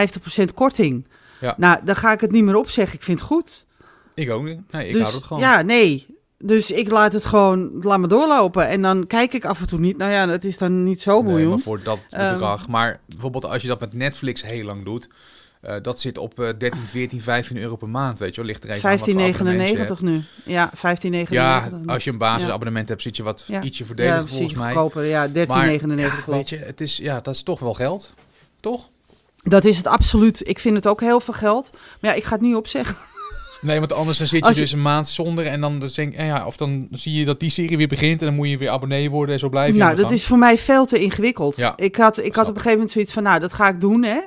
50% 0.41 0.53
korting. 0.53 1.07
Ja. 1.39 1.53
Nou, 1.57 1.79
dan 1.83 1.95
ga 1.95 2.11
ik 2.11 2.21
het 2.21 2.31
niet 2.31 2.43
meer 2.43 2.55
opzeggen. 2.55 2.95
Ik 2.95 3.03
vind 3.03 3.19
het 3.19 3.27
goed. 3.27 3.65
Ik 4.13 4.29
ook 4.29 4.43
niet. 4.43 4.59
Nee, 4.71 4.87
ik 4.87 4.93
dus, 4.93 5.01
houd 5.01 5.13
het 5.13 5.23
gewoon. 5.23 5.41
Ja, 5.41 5.61
nee. 5.61 6.17
Dus 6.37 6.71
ik 6.71 6.89
laat 6.89 7.13
het 7.13 7.25
gewoon, 7.25 7.71
laat 7.81 7.99
me 7.99 8.07
doorlopen. 8.07 8.67
En 8.67 8.81
dan 8.81 9.07
kijk 9.07 9.33
ik 9.33 9.45
af 9.45 9.59
en 9.59 9.67
toe 9.67 9.79
niet. 9.79 9.97
Nou 9.97 10.11
ja, 10.11 10.25
dat 10.25 10.43
is 10.43 10.57
dan 10.57 10.83
niet 10.83 11.01
zo 11.01 11.11
Nee, 11.21 11.23
maar 11.23 11.41
boeiend. 11.41 11.63
voor 11.63 11.83
dat 11.83 11.99
Ehm. 12.09 12.33
bedrag. 12.33 12.67
maar 12.67 12.99
bijvoorbeeld 13.05 13.45
als 13.45 13.61
je 13.61 13.67
dat 13.67 13.79
met 13.79 13.93
Netflix 13.93 14.41
heel 14.41 14.65
lang 14.65 14.85
doet... 14.85 15.09
eh, 15.61 15.75
dat 15.81 16.01
zit 16.01 16.17
op 16.17 16.39
eh 16.39 16.49
13, 16.57 16.87
14, 16.87 17.21
15 17.21 17.57
euro 17.57 17.75
per 17.75 17.89
maand, 17.89 18.19
weet 18.19 18.29
je 18.35 18.41
wel. 18.41 18.45
Ligt 18.49 18.63
er 18.63 18.69
even 18.69 18.89
aan 18.89 18.97
wat 18.97 19.09
voor 19.09 19.21
abonnement 19.21 19.69
je 19.69 19.77
hebt. 19.77 19.89
15,99 19.99 20.03
nu. 20.03 20.21
Ja, 20.45 20.71
15,99. 20.75 21.29
Ja, 21.29 21.69
als 21.85 22.03
je 22.03 22.11
een 22.11 22.17
basisabonnement 22.17 22.89
hebt, 22.89 23.01
zit 23.01 23.17
je 23.17 23.23
wat 23.23 23.45
Ja. 23.47 23.61
ietsje 23.61 23.85
voordeliger 23.85 24.27
volgens 24.27 24.53
mij. 24.53 24.71
goedkoper. 24.73 25.05
Ja, 25.05 25.27
13,99 25.27 25.47
Maar, 25.47 25.97
ja, 25.99 26.09
klopt. 26.09 26.25
weet 26.25 26.49
je, 26.49 26.57
het 26.57 26.81
is, 26.81 26.97
ja, 26.97 27.19
dat 27.21 27.33
is 27.35 27.43
toch 27.43 27.59
wel 27.59 27.73
geld. 27.73 28.13
Toch? 28.59 28.89
Dat 29.43 29.65
is 29.65 29.77
het 29.77 29.87
absoluut. 29.87 30.47
Ik 30.47 30.59
vind 30.59 30.75
het 30.75 30.87
ook 30.87 31.01
heel 31.01 31.19
veel 31.19 31.33
geld. 31.33 31.69
Maar 31.73 32.11
ja, 32.11 32.17
ik 32.17 32.23
ga 32.23 32.31
het 32.33 32.41
niet 32.41 32.55
opzeggen. 32.55 32.95
Nee, 33.61 33.79
want 33.79 33.93
anders 33.93 34.17
dan 34.17 34.27
zit 34.27 34.47
je, 34.47 34.53
dus 34.53 34.71
een 34.71 34.81
maand 34.81 35.07
zonder 35.07 35.45
en 35.45 35.61
dan, 35.61 35.89
denk, 35.95 36.15
ja, 36.19 36.45
of 36.45 36.57
dan 36.57 36.87
zie 36.91 37.13
je 37.13 37.25
dat 37.25 37.39
die 37.39 37.49
serie 37.49 37.77
weer 37.77 37.87
begint 37.87 38.19
en 38.19 38.25
dan 38.27 38.35
moet 38.35 38.49
je 38.49 38.57
weer 38.57 38.69
abonnee 38.69 39.09
worden 39.09 39.33
en 39.33 39.39
zo 39.39 39.49
blijf 39.49 39.73
je 39.73 39.79
Nou, 39.79 39.91
dat 39.95 39.99
gang. 40.05 40.11
is 40.13 40.25
voor 40.25 40.37
mij 40.37 40.57
veel 40.57 40.85
te 40.85 40.99
ingewikkeld. 40.99 41.57
Ja, 41.57 41.73
ik 41.77 41.95
had, 41.95 42.17
ik 42.17 42.35
had 42.35 42.43
op 42.43 42.49
een 42.49 42.55
gegeven 42.55 42.71
moment 42.71 42.91
zoiets 42.91 43.13
van, 43.13 43.23
nou, 43.23 43.39
dat 43.39 43.53
ga 43.53 43.67
ik 43.69 43.81
doen, 43.81 44.03
hè. 44.03 44.19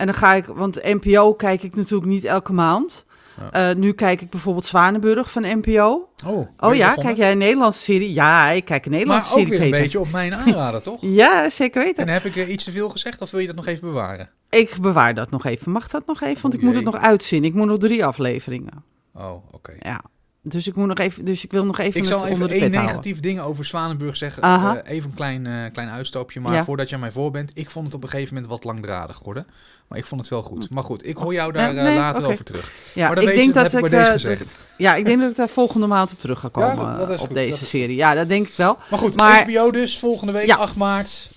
En 0.00 0.06
dan 0.06 0.14
ga 0.14 0.34
ik, 0.34 0.44
want 0.44 0.82
NPO 0.82 1.34
kijk 1.34 1.62
ik 1.62 1.76
natuurlijk 1.76 2.10
niet 2.10 2.24
elke 2.24 2.52
maand. 2.52 3.04
Ja. 3.52 3.70
Eh, 3.70 3.76
nu 3.76 3.92
kijk 3.92 4.20
ik 4.20 4.30
bijvoorbeeld 4.30 4.64
Zwanenburg 4.66 5.30
van 5.30 5.42
NPO. 5.42 6.08
Oh, 6.26 6.48
Oh 6.58 6.74
ja, 6.74 6.88
begonnen? 6.88 7.04
kijk 7.04 7.16
jij 7.16 7.32
een 7.32 7.38
Nederlandse 7.38 7.80
serie? 7.80 8.12
Ja, 8.12 8.48
ik 8.48 8.64
kijk 8.64 8.84
een 8.84 8.90
Nederlandse 8.90 9.28
Maar 9.28 9.38
ook 9.38 9.44
serie, 9.46 9.60
weer 9.60 9.74
een 9.74 9.82
beetje 9.82 10.00
op 10.00 10.10
mijn 10.10 10.34
aanraden, 10.44 10.82
toch? 10.82 10.98
Ja, 11.00 11.48
zeker 11.48 11.82
weten. 11.82 12.06
En 12.06 12.12
heb 12.12 12.24
ik 12.24 12.48
iets 12.48 12.64
te 12.64 12.70
veel 12.70 12.88
gezegd 12.88 13.20
of 13.22 13.30
wil 13.30 13.40
je 13.40 13.46
dat 13.46 13.56
nog 13.56 13.66
even 13.66 13.88
bewaren? 13.88 14.30
Ik 14.50 14.76
bewaar 14.80 15.14
dat 15.14 15.30
nog 15.30 15.44
even. 15.44 15.72
Mag 15.72 15.88
dat 15.88 16.06
nog 16.06 16.20
even? 16.20 16.42
Want 16.42 16.54
ik 16.54 16.62
moet 16.62 16.74
het 16.74 16.84
nog 16.84 16.96
uitzien. 16.96 17.44
Ik 17.44 17.54
moet 17.54 17.66
nog 17.66 17.78
drie 17.78 18.04
afleveringen. 18.04 18.84
Oh, 19.14 19.44
oké. 19.54 19.72
Ja. 19.80 20.00
Dus 20.42 20.66
ik 20.66 20.74
moet 20.74 20.86
nog 20.86 20.98
even. 20.98 21.24
Dus 21.24 21.44
ik 21.44 21.50
wil 21.52 21.64
nog 21.64 21.78
even. 21.78 22.00
Ik 22.00 22.06
zal 22.06 22.26
even 22.26 22.48
één 22.48 22.60
houden. 22.60 22.80
negatief 22.82 23.20
ding 23.20 23.40
over 23.40 23.64
Zwanenburg 23.64 24.16
zeggen. 24.16 24.42
Eh, 24.42 24.72
even 24.84 25.08
een 25.10 25.16
klein, 25.16 25.46
eh, 25.46 25.72
klein 25.72 25.88
uitstapje. 25.88 26.40
Maar 26.40 26.52
Ja. 26.54 26.64
voordat 26.64 26.88
jij 26.88 26.98
mij 26.98 27.12
voor 27.12 27.30
bent, 27.30 27.50
ik 27.54 27.70
vond 27.70 27.86
het 27.86 27.94
op 27.94 28.02
een 28.02 28.08
gegeven 28.08 28.34
moment 28.34 28.52
wat 28.52 28.64
langdradig 28.64 29.18
worden. 29.22 29.46
Maar 29.88 29.98
ik 29.98 30.04
vond 30.04 30.20
het 30.20 30.30
wel 30.30 30.42
goed. 30.42 30.70
Maar 30.70 30.82
goed, 30.82 31.06
ik 31.06 31.16
hoor 31.16 31.32
jou 31.32 31.52
daar 31.52 31.76
eh, 31.76 31.82
nee, 31.82 31.96
later 31.96 32.24
over 32.24 32.44
terug. 32.44 32.72
Ja, 32.94 33.08
maar 33.08 33.18
ik 33.18 33.26
weet 33.26 33.34
denk 33.36 33.46
je, 33.46 33.52
dat 33.62 33.72
heb 33.72 33.84
ik. 33.84 33.90
bij 33.90 33.98
deze 33.98 34.10
gezegd. 34.12 34.38
dat- 34.40 34.56
ja, 34.76 34.94
ik 34.94 35.04
denk 35.04 35.20
dat 35.20 35.30
ik 35.30 35.36
daar 35.36 35.48
volgende 35.48 35.86
maand 35.86 36.12
op 36.12 36.20
terug 36.20 36.40
ga 36.40 36.48
komen. 36.48 36.76
Ja, 36.98 37.10
op 37.10 37.18
goed, 37.18 37.34
deze 37.34 37.64
serie. 37.64 37.96
Ja, 37.96 38.14
dat 38.14 38.28
denk 38.28 38.46
ik 38.48 38.54
wel. 38.56 38.78
Maar 38.90 38.98
goed, 38.98 39.16
Maar- 39.16 39.42
HBO 39.50 39.70
dus 39.70 39.98
volgende 39.98 40.32
week, 40.32 40.46
Ja. 40.46 40.56
8 40.56 40.76
maart. 40.76 41.28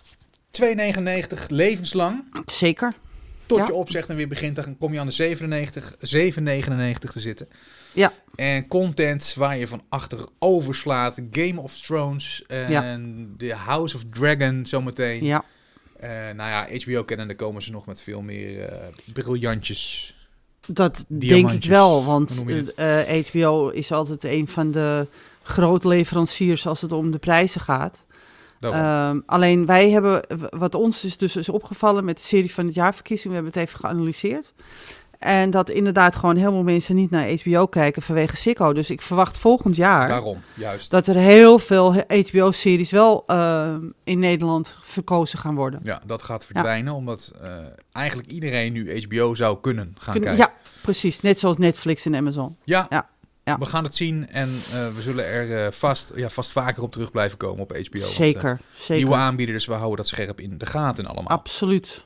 2,99 0.51 1.49
levenslang. 1.49 2.23
Zeker. 2.45 2.93
Tot 3.57 3.67
Ja. 3.67 3.73
je 3.73 3.79
opzegt 3.79 4.09
en 4.09 4.15
weer 4.15 4.27
begint, 4.27 4.55
dan 4.55 4.77
kom 4.77 4.93
je 4.93 4.99
aan 4.99 5.05
de 5.05 5.11
97, 5.11 5.95
7,99 5.99 7.11
te 7.11 7.19
zitten. 7.19 7.47
Ja. 7.91 8.11
En 8.35 8.67
content 8.67 9.33
waar 9.37 9.57
je 9.57 9.67
van 9.67 9.81
achterover 9.89 10.75
slaat. 10.75 11.21
Game 11.31 11.61
of 11.61 11.77
Thrones 11.79 12.43
en 12.47 13.33
The 13.37 13.53
House 13.53 13.95
of 13.95 14.03
Dragon 14.09 14.65
zometeen. 14.65 15.23
Ja. 15.25 15.43
Eh, 15.99 16.09
nou 16.09 16.49
ja, 16.49 16.67
HBO 16.83 17.03
kennen, 17.03 17.27
daar 17.27 17.35
komen 17.35 17.61
ze 17.61 17.71
nog 17.71 17.85
met 17.85 18.01
veel 18.01 18.21
meer 18.21 18.61
eh, 18.65 18.87
briljantjes. 19.13 20.15
Dat 20.67 21.05
denk 21.07 21.51
ik 21.51 21.63
wel, 21.65 22.05
want 22.05 22.43
eh, 22.75 23.17
eh, 23.17 23.25
HBO 23.25 23.69
is 23.69 23.91
altijd 23.91 24.23
een 24.23 24.47
van 24.47 24.71
de 24.71 25.07
grote 25.43 25.87
leveranciers 25.87 26.67
als 26.67 26.81
het 26.81 26.91
om 26.91 27.11
de 27.11 27.17
prijzen 27.17 27.61
gaat. 27.61 28.03
Ehm, 28.71 29.19
alleen 29.25 29.65
wij 29.65 29.89
hebben, 29.89 30.21
wat 30.49 30.75
ons 30.75 31.05
is 31.05 31.17
dus 31.17 31.35
is 31.35 31.49
opgevallen 31.49 32.05
met 32.05 32.17
de 32.17 32.23
serie 32.23 32.53
van 32.53 32.65
het 32.65 32.73
jaarverkiezing, 32.73 33.27
we 33.29 33.33
hebben 33.33 33.53
het 33.53 33.69
even 33.69 33.79
geanalyseerd. 33.79 34.53
En 35.23 35.49
dat 35.49 35.69
inderdaad 35.69 36.15
gewoon 36.15 36.35
heel 36.35 36.51
veel 36.51 36.63
mensen 36.63 36.95
niet 36.95 37.09
naar 37.09 37.29
HBO 37.43 37.65
kijken 37.65 38.01
vanwege 38.01 38.35
Sicko. 38.35 38.73
Dus 38.73 38.89
ik 38.89 39.01
verwacht 39.01 39.37
volgend 39.37 39.75
jaar 39.75 40.07
Daarom, 40.07 40.41
juist. 40.53 40.91
dat 40.91 41.07
er 41.07 41.15
heel 41.15 41.59
veel 41.59 41.93
HBO-series 42.07 42.91
wel 42.91 43.23
ehm, 43.27 43.81
in 44.03 44.19
Nederland 44.19 44.75
verkozen 44.81 45.39
gaan 45.39 45.55
worden. 45.55 45.79
Ja, 45.83 46.01
dat 46.05 46.21
gaat 46.21 46.45
verdwijnen, 46.45 46.93
omdat 46.93 47.31
eh, 47.41 47.57
eigenlijk 47.91 48.31
iedereen 48.31 48.73
nu 48.73 49.01
HBO 49.01 49.35
zou 49.35 49.57
kunnen 49.61 49.95
gaan 49.97 50.13
kijken. 50.13 50.37
ja, 50.37 50.53
precies. 50.81 51.21
Net 51.21 51.39
zoals 51.39 51.57
Netflix 51.57 52.05
en 52.05 52.15
Amazon. 52.15 52.57
Ja, 52.63 52.85
Ja, 52.89 53.09
ja. 53.43 53.57
we 53.57 53.65
gaan 53.65 53.83
het 53.83 53.95
zien 53.95 54.29
en 54.29 54.49
eh, 54.49 54.87
we 54.95 55.01
zullen 55.01 55.25
er 55.25 55.65
eh, 55.65 55.71
vast, 55.71 56.11
ja, 56.15 56.29
vast 56.29 56.51
vaker 56.51 56.83
op 56.83 56.91
terug 56.91 57.11
blijven 57.11 57.37
komen 57.37 57.61
op 57.63 57.69
HBO. 57.69 57.99
want, 57.99 58.03
eh, 58.03 58.09
zeker, 58.09 58.59
zeker. 58.73 58.95
Nieuwe 58.95 59.15
aanbieders, 59.15 59.65
we 59.65 59.73
houden 59.73 59.97
dat 59.97 60.07
scherp 60.07 60.39
in 60.39 60.57
de 60.57 60.65
gaten 60.65 61.05
allemaal. 61.05 61.37
Absoluut. 61.37 62.03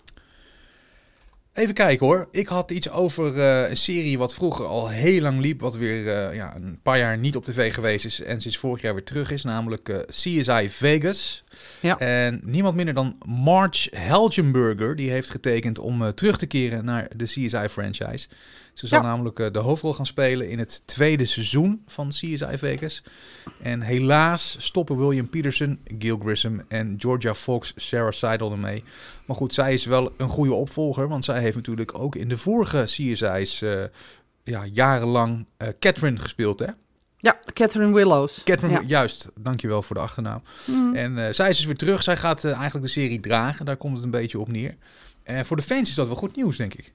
Even 1.53 1.73
kijken 1.73 2.05
hoor. 2.05 2.27
Ik 2.31 2.47
had 2.47 2.71
iets 2.71 2.89
over 2.89 3.37
een 3.69 3.77
serie 3.77 4.17
wat 4.17 4.33
vroeger 4.33 4.65
al 4.65 4.89
heel 4.89 5.21
lang 5.21 5.41
liep. 5.41 5.59
Wat 5.59 5.75
weer 5.75 6.33
ja, 6.33 6.55
een 6.55 6.79
paar 6.83 6.97
jaar 6.97 7.17
niet 7.17 7.35
op 7.35 7.45
tv 7.45 7.73
geweest 7.73 8.05
is. 8.05 8.21
En 8.21 8.41
sinds 8.41 8.57
vorig 8.57 8.81
jaar 8.81 8.93
weer 8.93 9.03
terug 9.03 9.31
is. 9.31 9.43
Namelijk 9.43 10.05
CSI 10.07 10.69
Vegas. 10.69 11.43
Ja. 11.81 11.97
En 11.99 12.39
niemand 12.43 12.75
minder 12.75 12.93
dan 12.93 13.17
Marge 13.25 13.89
Helgenberger. 13.95 14.95
Die 14.95 15.11
heeft 15.11 15.29
getekend 15.29 15.79
om 15.79 16.01
eh, 16.01 16.07
terug 16.07 16.37
te 16.37 16.45
keren 16.45 16.85
naar 16.85 17.07
de 17.15 17.23
CSI 17.23 17.67
franchise. 17.69 18.27
Ze 18.73 18.87
zal 18.87 19.01
Ja. 19.01 19.05
namelijk 19.07 19.39
eh, 19.39 19.51
de 19.51 19.59
hoofdrol 19.59 19.93
gaan 19.93 20.05
spelen 20.05 20.49
in 20.49 20.59
het 20.59 20.81
tweede 20.85 21.25
seizoen 21.25 21.81
van 21.87 22.09
CSI 22.09 22.57
Vegas. 22.57 23.03
En 23.61 23.81
helaas 23.81 24.55
stoppen 24.59 24.97
William 24.97 25.29
Peterson, 25.29 25.79
Gil 25.99 26.17
Grissom 26.17 26.61
en 26.67 26.95
Georgia 26.97 27.35
Fox, 27.35 27.73
Sarah 27.75 28.11
Seidel 28.11 28.51
ermee. 28.51 28.83
Maar 29.25 29.35
goed, 29.35 29.53
zij 29.53 29.73
is 29.73 29.85
wel 29.85 30.13
een 30.17 30.29
goede 30.29 30.53
opvolger, 30.53 31.07
want 31.07 31.25
zij 31.25 31.39
heeft 31.41 31.55
natuurlijk 31.55 31.99
ook 31.99 32.15
in 32.15 32.29
de 32.29 32.37
vorige 32.37 32.83
CSI's 32.83 33.61
eh, 33.61 33.83
ja, 34.43 34.65
jarenlang 34.65 35.45
Catherine 35.79 36.19
gespeeld, 36.19 36.59
hè? 36.59 36.67
Ja, 37.17 37.37
Catherine 37.53 37.93
Willows. 37.93 38.41
Catherine, 38.43 38.79
Ja. 38.79 38.85
juist. 38.87 39.29
Dankjewel 39.39 39.81
voor 39.81 39.95
de 39.95 40.01
achternaam. 40.01 40.41
Mhm. 40.65 40.95
En 40.95 41.27
eh, 41.27 41.33
zij 41.33 41.49
is 41.49 41.57
dus 41.57 41.65
weer 41.65 41.77
terug. 41.77 42.03
Zij 42.03 42.17
gaat 42.17 42.43
eh, 42.43 42.53
eigenlijk 42.53 42.85
de 42.85 42.91
serie 42.91 43.19
dragen. 43.19 43.65
Daar 43.65 43.77
komt 43.77 43.95
het 43.95 44.05
een 44.05 44.11
beetje 44.11 44.39
op 44.39 44.47
neer. 44.51 44.75
En 45.23 45.45
voor 45.45 45.55
de 45.55 45.61
fans 45.63 45.89
is 45.89 45.95
dat 45.95 46.07
wel 46.07 46.15
goed 46.15 46.35
nieuws, 46.35 46.57
denk 46.57 46.73
ik. 46.73 46.93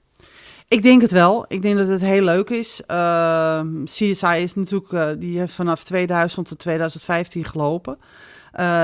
Ik 0.67 0.83
denk 0.83 1.01
het 1.01 1.11
wel. 1.11 1.45
Ik 1.47 1.61
denk 1.61 1.77
dat 1.77 1.87
het 1.87 2.01
heel 2.01 2.23
leuk 2.23 2.49
is. 2.49 2.81
Ehm, 2.87 3.83
CSI 3.83 4.37
is 4.37 4.55
natuurlijk, 4.55 4.91
eh, 4.91 5.07
die 5.17 5.39
heeft 5.39 5.53
vanaf 5.53 5.83
2000 5.83 6.47
tot 6.47 6.59
2015 6.59 7.45
gelopen. 7.45 7.97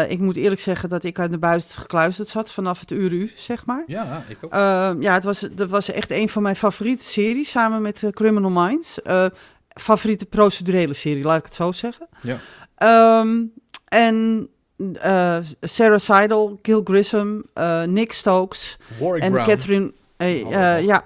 Ik 0.07 0.19
moet 0.19 0.35
eerlijk 0.35 0.61
zeggen 0.61 0.89
dat 0.89 1.03
ik 1.03 1.19
aan 1.19 1.31
de 1.31 1.37
buis 1.37 1.65
gekluisterd 1.69 2.29
zat 2.29 2.51
vanaf 2.51 2.79
het 2.79 2.91
uur 2.91 3.11
u, 3.13 3.31
zeg 3.35 3.65
maar. 3.65 3.83
Ja, 3.87 4.23
ik 4.27 4.37
ook. 4.41 4.51
Ehm, 4.51 5.01
ja, 5.01 5.13
het 5.13 5.23
was, 5.23 5.39
dat 5.51 5.69
was 5.69 5.91
echt 5.91 6.11
een 6.11 6.29
van 6.29 6.41
mijn 6.41 6.55
favoriete 6.55 7.03
series, 7.03 7.49
samen 7.49 7.81
met 7.81 8.03
Criminal 8.11 8.49
Minds. 8.49 8.99
Favoriete 9.73 10.25
procedurele 10.25 10.93
serie, 10.93 11.23
laat 11.23 11.39
ik 11.39 11.45
het 11.45 11.53
zo 11.53 11.71
zeggen. 11.71 12.07
Ja. 12.21 12.37
Ehm, 12.75 13.43
en 13.87 14.49
eh, 15.01 15.37
Sarah 15.61 15.99
Seidel, 15.99 16.59
Gil 16.61 16.81
Grissom, 16.83 17.43
eh, 17.53 17.83
Nick 17.83 18.13
Stokes 18.13 18.77
Warwick 18.99 19.23
en 19.23 19.31
Brown. 19.31 19.49
Catherine... 19.49 19.93
eh, 20.17 20.85
ja, 20.85 21.03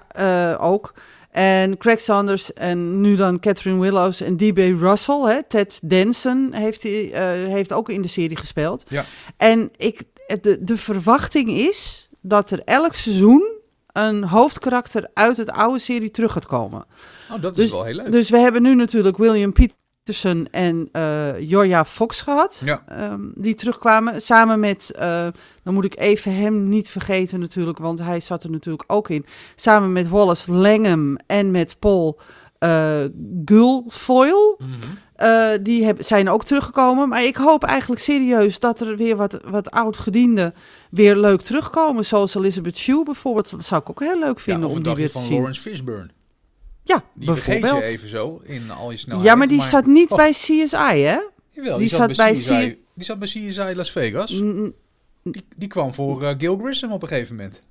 ook. 0.58 0.94
En 1.30 1.78
Craig 1.78 2.00
Sanders 2.00 2.52
en 2.52 3.00
nu 3.00 3.16
dan 3.16 3.40
Catherine 3.40 3.80
Willows 3.80 4.20
en 4.20 4.36
D.B. 4.36 4.58
Russell. 4.58 5.20
Hè, 5.20 5.42
Ted 5.42 5.80
Danson 5.82 6.52
heeft, 6.52 6.82
hij, 6.82 7.10
heeft 7.48 7.72
ook 7.72 7.88
in 7.88 8.02
de 8.02 8.08
serie 8.08 8.36
gespeeld. 8.36 8.84
Ja. 8.88 9.04
En 9.36 9.70
ik, 9.76 10.02
de, 10.40 10.58
de 10.60 10.76
verwachting 10.76 11.50
is 11.50 12.08
dat 12.20 12.50
er 12.50 12.62
elk 12.64 12.94
seizoen 12.94 13.53
een 13.94 14.24
hoofdkarakter 14.24 15.10
uit 15.14 15.36
het 15.36 15.50
oude 15.50 15.78
serie 15.78 16.10
terug 16.10 16.32
gaat 16.32 16.46
komen. 16.46 16.84
Oh, 17.32 17.42
dat 17.42 17.54
Dus- 17.54 17.64
is 17.64 17.70
wel 17.70 17.84
heel 17.84 17.94
leuk. 17.94 18.12
Dus 18.12 18.30
we 18.30 18.38
hebben 18.38 18.62
nu 18.62 18.74
natuurlijk 18.74 19.16
William 19.16 19.52
Peterson 19.52 20.48
en 20.50 20.88
eh 20.92 21.40
Jorja 21.40 21.84
Fox 21.84 22.20
gehad. 22.20 22.60
Ja. 22.64 22.82
ehm, 22.88 23.20
die 23.34 23.54
terugkwamen 23.54 24.22
samen 24.22 24.60
met, 24.60 24.90
eh, 24.96 25.26
dan 25.62 25.74
moet 25.74 25.84
ik 25.84 25.98
even 25.98 26.36
hem 26.36 26.68
niet 26.68 26.88
vergeten 26.88 27.40
natuurlijk, 27.40 27.78
want 27.78 27.98
hij 27.98 28.20
zat 28.20 28.44
er 28.44 28.50
natuurlijk 28.50 28.84
ook 28.86 29.08
in. 29.08 29.26
Samen 29.56 29.92
met 29.92 30.08
Wallace 30.08 30.52
Langham 30.52 31.16
en 31.26 31.50
met 31.50 31.76
Paul 31.78 32.20
eh 32.58 33.04
Guilfoyle. 33.44 34.54
Mhm. 34.58 34.70
Eh, 35.14 35.48
die 35.62 35.84
heb, 35.84 36.02
zijn 36.02 36.28
ook 36.28 36.44
teruggekomen. 36.44 37.08
Maar 37.08 37.24
ik 37.24 37.36
hoop 37.36 37.64
eigenlijk 37.64 38.00
serieus 38.00 38.58
dat 38.58 38.80
er 38.80 38.96
weer 38.96 39.16
wat, 39.16 39.40
wat 39.44 39.70
oud-gedienden 39.70 40.54
weer 40.90 41.16
leuk 41.16 41.40
terugkomen. 41.40 42.04
Zoals 42.04 42.34
Elizabeth 42.34 42.78
Shue 42.78 43.04
bijvoorbeeld. 43.04 43.50
Dat 43.50 43.64
zou 43.64 43.80
ik 43.80 43.90
ook 43.90 44.00
heel 44.00 44.18
leuk 44.18 44.40
vinden 44.40 44.68
om 44.68 44.82
die 44.82 44.94
weer 44.94 45.06
te 45.06 45.12
van 45.12 45.22
zien. 45.22 45.34
Lawrence 45.34 45.60
Fishburne. 45.60 46.08
Ja, 46.82 47.02
Die 47.14 47.32
vergeet 47.32 47.60
je 47.62 47.82
even 47.82 48.08
zo 48.08 48.40
in 48.44 48.70
al 48.70 48.90
je 48.90 48.96
snelheid. 48.96 49.26
ja, 49.26 49.34
maar 49.34 49.48
die 49.48 49.62
zat 49.62 49.86
niet 49.86 50.10
Oh. 50.10 50.16
bij 50.16 50.30
CSI, 50.30 50.76
hè? 50.76 51.18
Jawel, 51.50 51.78
die, 51.78 51.78
die 51.78 51.88
zat, 51.88 52.14
zat 52.14 52.16
bij 52.16 52.32
CSI, 52.32 52.78
die 52.94 53.04
zat 53.04 53.18
bij 53.18 53.28
CSI 53.28 53.74
Las 53.74 53.90
Vegas. 53.92 54.30
Die, 55.22 55.44
die 55.56 55.68
kwam 55.68 55.94
voor 55.94 56.22
eh, 56.22 56.34
Gil 56.38 56.58
Grissom 56.58 56.92
op 56.92 57.02
een 57.02 57.08
gegeven 57.08 57.36
moment. 57.36 57.62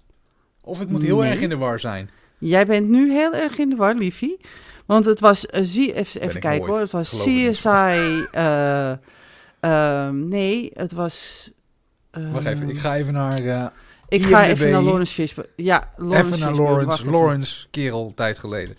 Of 0.61 0.81
ik 0.81 0.87
moet 0.89 1.03
heel 1.03 1.19
Nee. 1.19 1.29
erg 1.31 1.39
in 1.39 1.49
de 1.49 1.57
war 1.57 1.79
zijn. 1.79 2.09
Jij 2.37 2.65
bent 2.65 2.89
nu 2.89 3.11
heel 3.11 3.33
erg 3.33 3.57
in 3.57 3.69
de 3.69 3.75
war, 3.75 3.95
liefie. 3.95 4.37
Want 4.85 5.05
het 5.05 5.19
was, 5.19 5.45
eh, 5.45 5.61
zie, 5.63 5.93
even, 5.93 6.21
even 6.21 6.35
ik 6.35 6.41
kijken 6.41 6.59
nooit. 6.59 6.71
hoor, 6.71 6.79
het 6.79 6.91
was 6.91 7.09
Geloof. 7.09 7.49
CSI, 7.51 8.25
eh, 8.31 8.91
ehm, 9.59 10.27
nee, 10.27 10.71
het 10.73 10.91
was... 10.91 11.49
Wacht 12.31 12.45
even, 12.45 12.69
ik 12.69 12.77
ga 12.77 12.95
even 12.95 13.13
naar... 13.13 13.37
eh, 13.43 13.65
ik 14.07 14.23
ga 14.25 14.45
even 14.47 14.71
naar 14.71 14.81
Lawrence 14.81 15.13
Fishburne. 15.13 15.49
Ja, 15.55 15.91
Lawrence 15.97 16.27
even 16.27 16.39
naar 16.39 16.53
Lawrence. 16.53 17.09
Lawrence, 17.09 17.67
kerel, 17.71 18.11
tijd 18.15 18.39
geleden. 18.39 18.75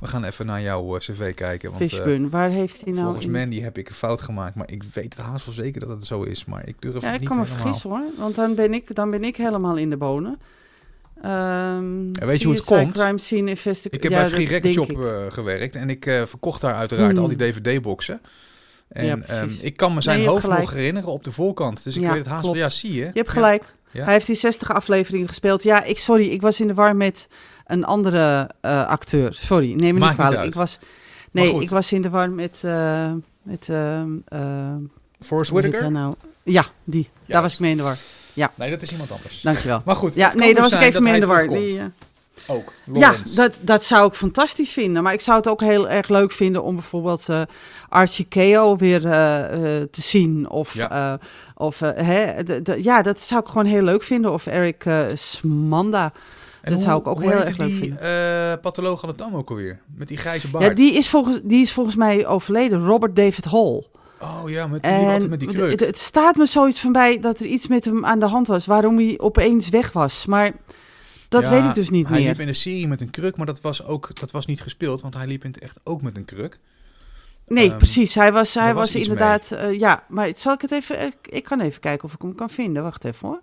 We 0.00 0.06
gaan 0.06 0.24
even 0.24 0.46
naar 0.46 0.60
jouw 0.62 0.94
eh, 0.94 1.00
cv 1.00 1.34
kijken. 1.34 1.70
Want 1.70 1.82
eh, 1.82 1.88
Fishburne, 1.88 2.28
waar 2.28 2.50
heeft 2.50 2.80
hij 2.84 2.92
nou... 2.92 3.04
volgens 3.04 3.24
in- 3.24 3.30
Mandy 3.32 3.60
heb 3.60 3.78
ik 3.78 3.88
een 3.88 3.94
fout 3.94 4.20
gemaakt. 4.20 4.54
Maar 4.54 4.70
ik 4.70 4.82
weet 4.94 5.14
het 5.16 5.24
haast 5.26 5.44
wel 5.44 5.54
zeker 5.54 5.80
dat 5.80 5.88
het 5.88 6.04
zo 6.04 6.22
is. 6.22 6.44
Maar 6.44 6.68
ik 6.68 6.74
durf 6.78 6.94
Ja, 7.00 7.06
het 7.06 7.14
ik 7.14 7.20
niet 7.20 7.28
kan 7.28 7.38
me 7.38 7.44
helemaal. 7.44 7.64
vergissen 7.64 7.90
hoor, 7.90 8.04
want 8.18 8.34
dan 8.34 8.54
ben 8.54 8.74
ik, 8.74 8.94
dan 8.94 9.10
ben 9.10 9.24
ik 9.24 9.36
helemaal 9.36 9.76
in 9.76 9.90
de 9.90 9.96
bonen. 9.96 10.38
Ehm 11.22 12.06
Ja, 12.12 12.26
weet 12.26 12.40
je 12.40 12.46
hoe 12.46 12.54
het 12.54 12.64
komt? 12.64 12.92
Crime 12.92 13.18
Scene. 13.18 13.50
Ik 13.50 14.02
heb 14.02 14.02
ja, 14.02 14.08
bij 14.08 14.28
Free 14.28 14.46
Record 14.46 14.72
Shop 14.72 14.90
eh, 14.90 15.12
gewerkt. 15.28 15.76
En 15.76 15.90
ik 15.90 16.06
eh, 16.06 16.22
verkocht 16.22 16.60
daar 16.60 16.74
uiteraard 16.74 17.16
Hmm. 17.16 17.22
al 17.22 17.28
die 17.28 17.36
DVD-boxen. 17.36 18.20
En 18.88 19.04
Ja, 19.04 19.18
ehm, 19.26 19.50
ik 19.60 19.76
kan 19.76 19.94
me 19.94 20.00
zijn 20.00 20.18
Nee, 20.18 20.28
hoofd 20.28 20.48
nog 20.48 20.72
herinneren 20.72 21.08
op 21.08 21.24
de 21.24 21.32
voorkant. 21.32 21.84
Dus 21.84 21.96
ik 21.96 22.02
weet 22.02 22.16
het 22.16 22.26
haast 22.26 22.44
wel. 22.44 22.54
Ja, 22.54 22.68
zie 22.68 22.92
je. 22.92 23.00
Je 23.00 23.10
hebt 23.12 23.30
gelijk. 23.30 23.74
Hij 23.90 24.12
heeft 24.12 24.26
die 24.26 24.36
60 24.36 24.72
afleveringen 24.72 25.28
gespeeld. 25.28 25.62
Ja, 25.62 25.84
ik, 25.84 25.98
sorry, 25.98 26.28
ik 26.28 26.40
was 26.40 26.60
in 26.60 26.66
de 26.66 26.74
war 26.74 26.96
met 26.96 27.28
een 27.66 27.84
andere 27.84 28.50
eh, 28.60 28.86
acteur. 28.86 29.34
Sorry, 29.34 29.72
neem 29.72 29.94
me 29.94 30.00
Maakt 30.00 30.18
niet 30.18 30.26
kwalijk. 30.26 30.46
Ik 30.46 30.54
was, 30.54 30.78
nee, 31.30 31.60
ik 31.60 31.68
was 31.68 31.92
in 31.92 32.02
de 32.02 32.10
war 32.10 32.30
met... 32.30 32.62
met 33.42 33.68
ehm, 33.68 34.10
eh, 34.24 34.74
Forrest 35.20 35.50
Whitaker? 35.50 35.90
nou? 35.90 36.14
Ja, 36.42 36.64
die. 36.84 37.08
Daar 37.26 37.42
was 37.42 37.52
ik 37.52 37.58
mee 37.58 37.70
in 37.70 37.76
de 37.76 37.82
war. 37.82 37.96
Nee, 38.54 38.70
dat 38.70 38.82
is 38.82 38.90
iemand 38.92 39.12
anders. 39.12 39.40
Dankjewel. 39.40 39.82
Maar 39.84 39.96
goed, 39.96 40.14
Ja, 40.14 40.34
nee, 40.34 40.54
dus 40.54 40.62
was 40.62 40.72
ik 40.72 40.80
even 40.80 40.92
dat 40.92 41.02
mee 41.02 41.14
in 41.14 41.20
de 41.20 41.26
war. 41.26 41.48
Die, 41.48 41.78
eh, 41.78 41.84
Ook, 42.46 42.72
Ja, 42.92 43.14
dat, 43.34 43.58
dat 43.62 43.84
zou 43.84 44.06
ik 44.08 44.14
fantastisch 44.14 44.70
vinden. 44.70 45.02
Maar 45.02 45.12
ik 45.12 45.20
zou 45.20 45.36
het 45.36 45.48
ook 45.48 45.60
heel 45.60 45.88
erg 45.88 46.08
leuk 46.08 46.32
vinden 46.32 46.62
om 46.62 46.74
bijvoorbeeld 46.74 47.28
eh 47.28 47.42
Archie 47.88 48.24
Keo 48.24 48.76
weer 48.76 49.06
eh, 49.06 49.12
te 49.90 50.00
zien. 50.02 50.48
Of, 50.50 50.74
Ja. 50.74 50.88
ja. 50.90 51.18
of 51.54 51.80
hè, 51.80 52.32
ja, 52.76 53.02
dat 53.02 53.20
zou 53.20 53.40
ik 53.40 53.46
gewoon 53.48 53.66
heel 53.66 53.82
leuk 53.82 54.02
vinden. 54.02 54.32
Of 54.32 54.46
Eric 54.46 54.84
Smanda. 55.14 56.12
En 56.60 56.70
dat 56.72 56.80
hoe- 56.80 56.88
zou 56.88 57.00
ik 57.00 57.06
ook 57.06 57.20
heel 57.20 57.30
erg 57.30 57.56
leuk 57.56 57.66
die, 57.68 57.78
vinden. 57.80 58.60
patholoog 58.60 59.02
aan 59.02 59.08
het 59.08 59.18
dam 59.18 59.34
ook 59.36 59.50
alweer? 59.50 59.80
Met 59.96 60.08
die 60.08 60.16
grijze 60.16 60.48
baard. 60.48 60.64
Ja, 60.64 60.74
die 60.74 60.94
is, 60.94 61.08
volgens, 61.08 61.40
die 61.42 61.62
is 61.62 61.72
volgens 61.72 61.96
mij 61.96 62.26
overleden. 62.26 62.84
Robert 62.84 63.16
David 63.16 63.44
Hall. 63.44 63.86
Oh 64.22 64.50
ja, 64.50 64.66
met 64.66 64.82
die, 64.82 64.90
En 64.90 65.28
met 65.28 65.38
die 65.40 65.48
het, 65.48 65.56
kreuk. 65.58 65.80
het 65.80 65.98
staat 65.98 66.36
me 66.36 66.46
zoiets 66.46 66.80
van 66.80 66.92
bij 66.92 67.20
dat 67.20 67.40
er 67.40 67.46
iets 67.46 67.66
met 67.68 67.84
hem 67.84 68.04
aan 68.04 68.18
de 68.18 68.26
hand 68.26 68.46
was. 68.46 68.66
Waarom 68.66 68.96
hij 68.98 69.14
opeens 69.18 69.68
weg 69.68 69.92
was. 69.92 70.26
Maar 70.26 70.52
dat 71.28 71.42
Ja, 71.44 71.50
weet 71.50 71.64
ik 71.64 71.74
dus 71.74 71.90
niet 71.90 72.08
hij 72.08 72.18
meer. 72.18 72.28
liep 72.28 72.40
in 72.40 72.46
de 72.46 72.52
serie 72.52 72.88
met 72.88 73.00
een 73.00 73.10
kruk, 73.10 73.36
maar 73.36 73.46
dat 73.46 73.60
was, 73.60 73.84
ook, 73.84 74.20
dat 74.20 74.30
was 74.30 74.46
niet 74.46 74.60
gespeeld, 74.60 75.00
want 75.02 75.14
hij 75.14 75.26
liep 75.26 75.44
in 75.44 75.50
het 75.50 75.62
echt 75.62 75.80
ook 75.84 76.02
met 76.02 76.16
een 76.16 76.24
kruk. 76.24 76.58
Nee, 77.46 77.68
Ehm, 77.68 77.76
precies. 77.76 78.14
Hij 78.14 78.32
was, 78.32 78.54
hij 78.54 78.74
was, 78.74 78.94
inderdaad. 78.94 79.50
eh, 79.50 79.78
ja, 79.78 80.04
maar 80.08 80.30
zal 80.36 80.52
ik 80.52 80.60
het 80.60 80.72
even. 80.72 81.00
Ik, 81.06 81.14
ik 81.28 81.44
kan 81.44 81.60
even 81.60 81.80
kijken 81.80 82.04
of 82.04 82.14
ik 82.14 82.22
hem 82.22 82.34
kan 82.34 82.50
vinden. 82.50 82.82
Wacht 82.82 83.04
even 83.04 83.28
hoor. 83.28 83.40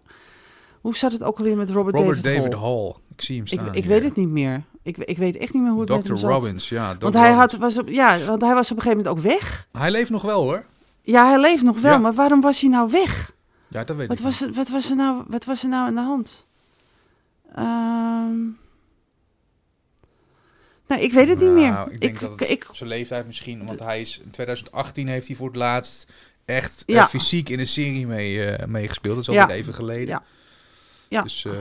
Hoe 0.82 0.96
zat 0.96 1.12
het 1.12 1.24
ook 1.24 1.38
alweer 1.38 1.58
met 1.58 1.70
Robert, 1.70 1.96
Robert 1.96 2.24
David, 2.24 2.38
David 2.42 2.54
Hall? 2.60 2.64
Hall. 2.72 2.94
Ik 3.16 3.22
zie 3.22 3.38
hem 3.38 3.48
staan. 3.48 3.74
ik 3.76 3.86
weet 3.86 4.04
het 4.04 4.16
niet 4.16 4.30
meer. 4.30 4.64
Ik, 4.98 4.98
ik 4.98 5.18
weet 5.18 5.38
echt 5.38 5.54
niet 5.54 5.64
meer 5.64 5.72
hoe 5.72 5.82
het 5.82 5.90
met 5.90 6.02
Dr. 6.04 6.08
hem 6.08 6.18
zat. 6.18 6.30
Robbins, 6.30 6.70
ja. 6.70 6.94
Dr. 6.94 7.00
Want 7.02 7.14
hij, 7.14 7.32
had, 7.32 7.54
was 7.54 7.78
op, 7.78 7.90
ja, 7.90 8.20
want 8.26 8.42
hij 8.42 8.54
was 8.54 8.72
op 8.72 8.78
een 8.78 8.84
gegeven 8.84 9.04
moment 9.06 9.26
ook 9.26 9.32
weg. 9.40 9.68
Hij 9.72 9.92
leeft 9.92 10.10
nog 10.10 10.22
wel 10.22 10.42
hoor. 10.44 10.64
Ja, 11.02 11.28
hij 11.30 11.40
leeft 11.40 11.64
nog 11.64 11.80
wel, 11.82 11.92
Ja. 11.92 11.98
maar 11.98 12.14
waarom 12.14 12.42
was 12.42 12.60
hij 12.62 12.70
nou 12.70 12.90
weg? 12.92 13.32
Ja, 13.68 13.84
dat 13.84 13.96
weet 13.96 14.08
Wat 14.08 14.18
ik 14.18 14.24
was, 14.24 14.42
er, 14.42 14.54
wat, 14.54 14.70
was 14.70 14.90
er 14.90 14.96
nou, 14.96 15.24
wat 15.28 15.46
was 15.46 15.64
er 15.64 15.70
nou 15.70 15.88
aan 15.88 15.96
de 15.96 16.02
hand? 16.02 16.46
Ehm 17.56 18.38
nou, 20.88 21.02
ik 21.02 21.14
weet 21.14 21.28
het 21.28 21.40
niet 21.40 21.50
meer. 21.50 21.72
Nou, 21.72 21.92
Ik 21.92 22.02
denk 22.02 22.20
dat 22.20 22.40
het 22.40 22.50
ik, 22.50 22.68
zijn 22.72 22.90
leeftijd 22.90 23.28
misschien, 23.28 23.66
want 23.66 23.80
hij 23.80 24.02
is 24.02 24.20
in 24.24 24.30
2018 24.30 25.08
heeft 25.08 25.28
hij 25.28 25.36
voor 25.36 25.48
het 25.48 25.56
laatst 25.56 26.12
echt 26.46 26.84
Ja. 26.86 27.02
eh, 27.02 27.08
fysiek 27.08 27.50
in 27.50 27.60
een 27.60 27.68
serie 27.68 28.08
mee, 28.08 28.46
eh, 28.46 28.68
meegespeeld. 28.68 29.16
Dat 29.16 29.28
is 29.28 29.34
Ja. 29.34 29.42
alweer 29.42 29.56
even 29.58 29.74
geleden. 29.74 30.08
Ja. 30.08 30.24
Ja. 31.08 31.22
Dus, 31.22 31.46
eh, 31.46 31.54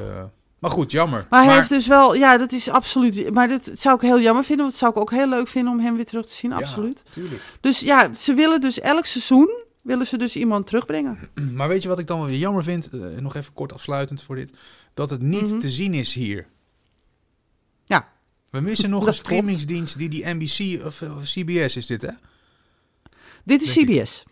maar 0.59 0.71
goed, 0.71 0.91
jammer. 0.91 1.27
Maar 1.31 1.45
hij 1.45 1.55
heeft 1.55 1.69
dus 1.69 1.87
wel, 1.87 2.15
ja, 2.15 2.37
dat 2.39 2.53
is 2.53 2.69
absoluut. 2.69 3.31
Maar 3.35 3.49
dat 3.49 3.71
zou 3.75 3.95
ik 3.95 4.01
heel 4.01 4.21
jammer 4.21 4.45
vinden, 4.45 4.65
want 4.67 4.71
dat 4.71 4.81
zou 4.81 4.93
ik 4.93 4.99
ook 5.01 5.11
heel 5.19 5.29
leuk 5.29 5.49
vinden 5.49 5.73
om 5.73 5.81
hem 5.81 5.95
weer 5.97 6.05
terug 6.05 6.27
te 6.27 6.35
zien, 6.35 6.51
Ja, 6.51 6.57
absoluut. 6.57 7.03
tuurlijk. 7.11 7.43
Dus 7.61 7.81
ja, 7.81 8.15
ze 8.15 8.35
willen 8.35 8.61
dus 8.61 8.81
elk 8.81 9.07
seizoen, 9.07 9.49
willen 9.83 10.07
ze 10.07 10.17
dus 10.19 10.37
iemand 10.37 10.67
terugbrengen. 10.67 11.19
Maar 11.55 11.69
weet 11.69 11.83
je 11.83 11.89
wat 11.89 11.99
ik 11.99 12.07
dan 12.07 12.19
wel 12.19 12.29
weer 12.29 12.39
jammer 12.39 12.63
vind? 12.65 12.89
Eh, 12.91 13.01
nog 13.21 13.35
even 13.37 13.53
kort 13.53 13.73
afsluitend 13.73 14.23
voor 14.23 14.37
dit. 14.37 14.53
Dat 14.95 15.11
het 15.11 15.23
niet 15.23 15.49
Mhm. 15.51 15.59
te 15.59 15.71
zien 15.71 15.95
is 15.95 16.15
hier. 16.15 16.47
Ja. 17.85 18.09
We 18.51 18.61
missen 18.61 18.91
nog 18.91 19.05
Dat 19.05 19.09
een 19.09 19.15
klopt. 19.23 19.27
streamingsdienst 19.27 19.99
die 19.99 20.09
die 20.09 20.25
NBC 20.27 20.85
of, 20.87 21.03
of 21.03 21.23
CBS 21.25 21.77
is 21.77 21.87
dit, 21.87 22.03
hè? 22.03 22.11
Dit 23.45 23.63
is 23.63 23.75
Denk. 23.75 23.89
CBS. 23.89 24.25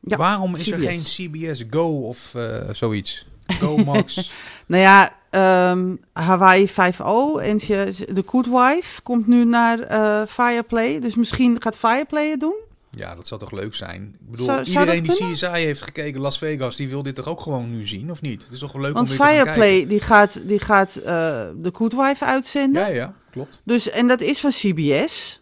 Ja, 0.00 0.16
Waarom 0.16 0.54
is 0.54 0.70
er 0.70 0.78
geen 0.78 1.02
CBS 1.02 1.64
Go 1.70 2.06
of 2.08 2.34
eh, 2.34 2.68
zoiets? 2.72 3.26
Go 3.46 3.76
Max. 3.84 4.32
Nou 4.66 4.82
ja, 4.82 5.12
ehm, 5.30 5.94
Hawaii 6.12 6.68
5.0 6.68 7.40
en 7.42 7.60
ze- 7.60 8.06
The 8.14 8.22
Good 8.26 8.46
Wife 8.46 9.02
komt 9.02 9.26
nu 9.26 9.44
naar 9.44 9.80
eh, 9.80 10.22
Fireplay. 10.28 11.00
Dus 11.00 11.14
misschien 11.14 11.56
gaat 11.62 11.76
Fireplay 11.76 12.30
het 12.30 12.40
doen. 12.40 12.54
ja, 12.90 13.14
dat 13.14 13.28
zou 13.28 13.40
toch 13.40 13.50
leuk 13.52 13.74
zijn? 13.74 14.02
Ik 14.20 14.30
bedoel, 14.30 14.46
Zou- 14.46 14.64
zou 14.64 14.78
iedereen 14.78 15.02
die? 15.02 15.32
CSI 15.32 15.46
heeft 15.46 15.82
gekeken, 15.82 16.20
Las 16.20 16.38
Vegas, 16.38 16.76
die 16.76 16.88
wil 16.88 17.02
dit 17.02 17.14
toch 17.14 17.28
ook 17.28 17.40
gewoon 17.40 17.70
nu 17.70 17.86
zien, 17.86 18.10
of 18.10 18.20
niet? 18.22 18.42
Het 18.42 18.52
is 18.52 18.58
toch 18.58 18.72
wel 18.72 18.82
leuk 18.82 18.92
Want 18.92 19.10
om 19.10 19.16
weer 19.16 19.26
te 19.26 19.32
gaan 19.32 19.44
kijken? 19.44 19.62
Fireplay 19.62 19.86
die 19.88 20.00
gaat, 20.00 20.40
die 20.48 20.58
gaat 20.58 20.96
eh, 20.96 21.04
The 21.62 21.70
Good 21.72 21.92
Wife 21.92 22.24
uitzenden. 22.24 22.82
Ja, 22.82 22.88
ja, 22.88 23.14
klopt. 23.30 23.60
Dus, 23.64 23.90
en 23.90 24.08
dat 24.08 24.20
is 24.20 24.40
van 24.40 24.50
CBS. 24.50 25.41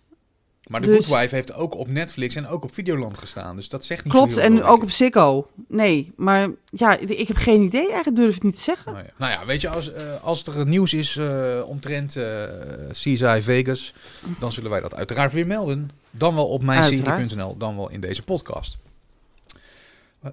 Maar 0.71 0.81
de 0.81 0.87
Dus- 0.87 1.07
Good 1.07 1.19
Wife 1.21 1.35
heeft 1.35 1.55
ook 1.55 1.75
op 1.75 1.89
Netflix 1.89 2.35
en 2.35 2.49
ook 2.49 2.65
op 2.65 2.73
Videoland 2.73 3.19
gestaan. 3.19 3.57
Dus 3.57 3.69
dat 3.69 3.85
zegt 3.85 4.05
niet 4.05 4.13
Klopt, 4.13 4.33
zo 4.33 4.41
heel 4.41 4.49
en 4.51 4.57
veel, 4.57 4.67
ook 4.67 4.83
op 4.83 4.91
Ziggo. 4.91 5.49
Nee, 5.69 6.13
maar 6.17 6.49
ja, 6.71 6.99
ik 6.99 7.29
heb 7.29 7.37
geen 7.37 7.63
idee. 7.63 7.87
Eigenlijk 7.87 8.17
durf 8.17 8.29
ik 8.29 8.35
het 8.35 8.43
niet 8.43 8.57
te 8.57 8.63
zeggen. 8.63 8.93
Nou 8.93 9.05
ja, 9.05 9.13
nou 9.17 9.33
ja 9.33 9.47
weet 9.47 9.61
je, 9.61 9.69
als, 9.69 9.93
eh, 9.93 10.03
als 10.23 10.45
er 10.45 10.67
nieuws 10.67 10.95
is 10.95 11.17
eh, 11.17 11.61
omtrent 11.67 12.17
eh 12.17 12.43
CSI 12.91 13.43
Vegas, 13.43 13.95
dan 14.39 14.53
zullen 14.53 14.71
wij 14.71 14.81
dat 14.81 14.95
uiteraard 14.95 15.33
weer 15.33 15.47
melden. 15.47 15.91
Dan 16.11 16.35
wel 16.35 16.49
op 16.49 16.63
mijnserie.nl, 16.63 17.57
dan 17.57 17.77
wel 17.77 17.91
in 17.91 18.01
deze 18.01 18.23
podcast. 18.23 18.79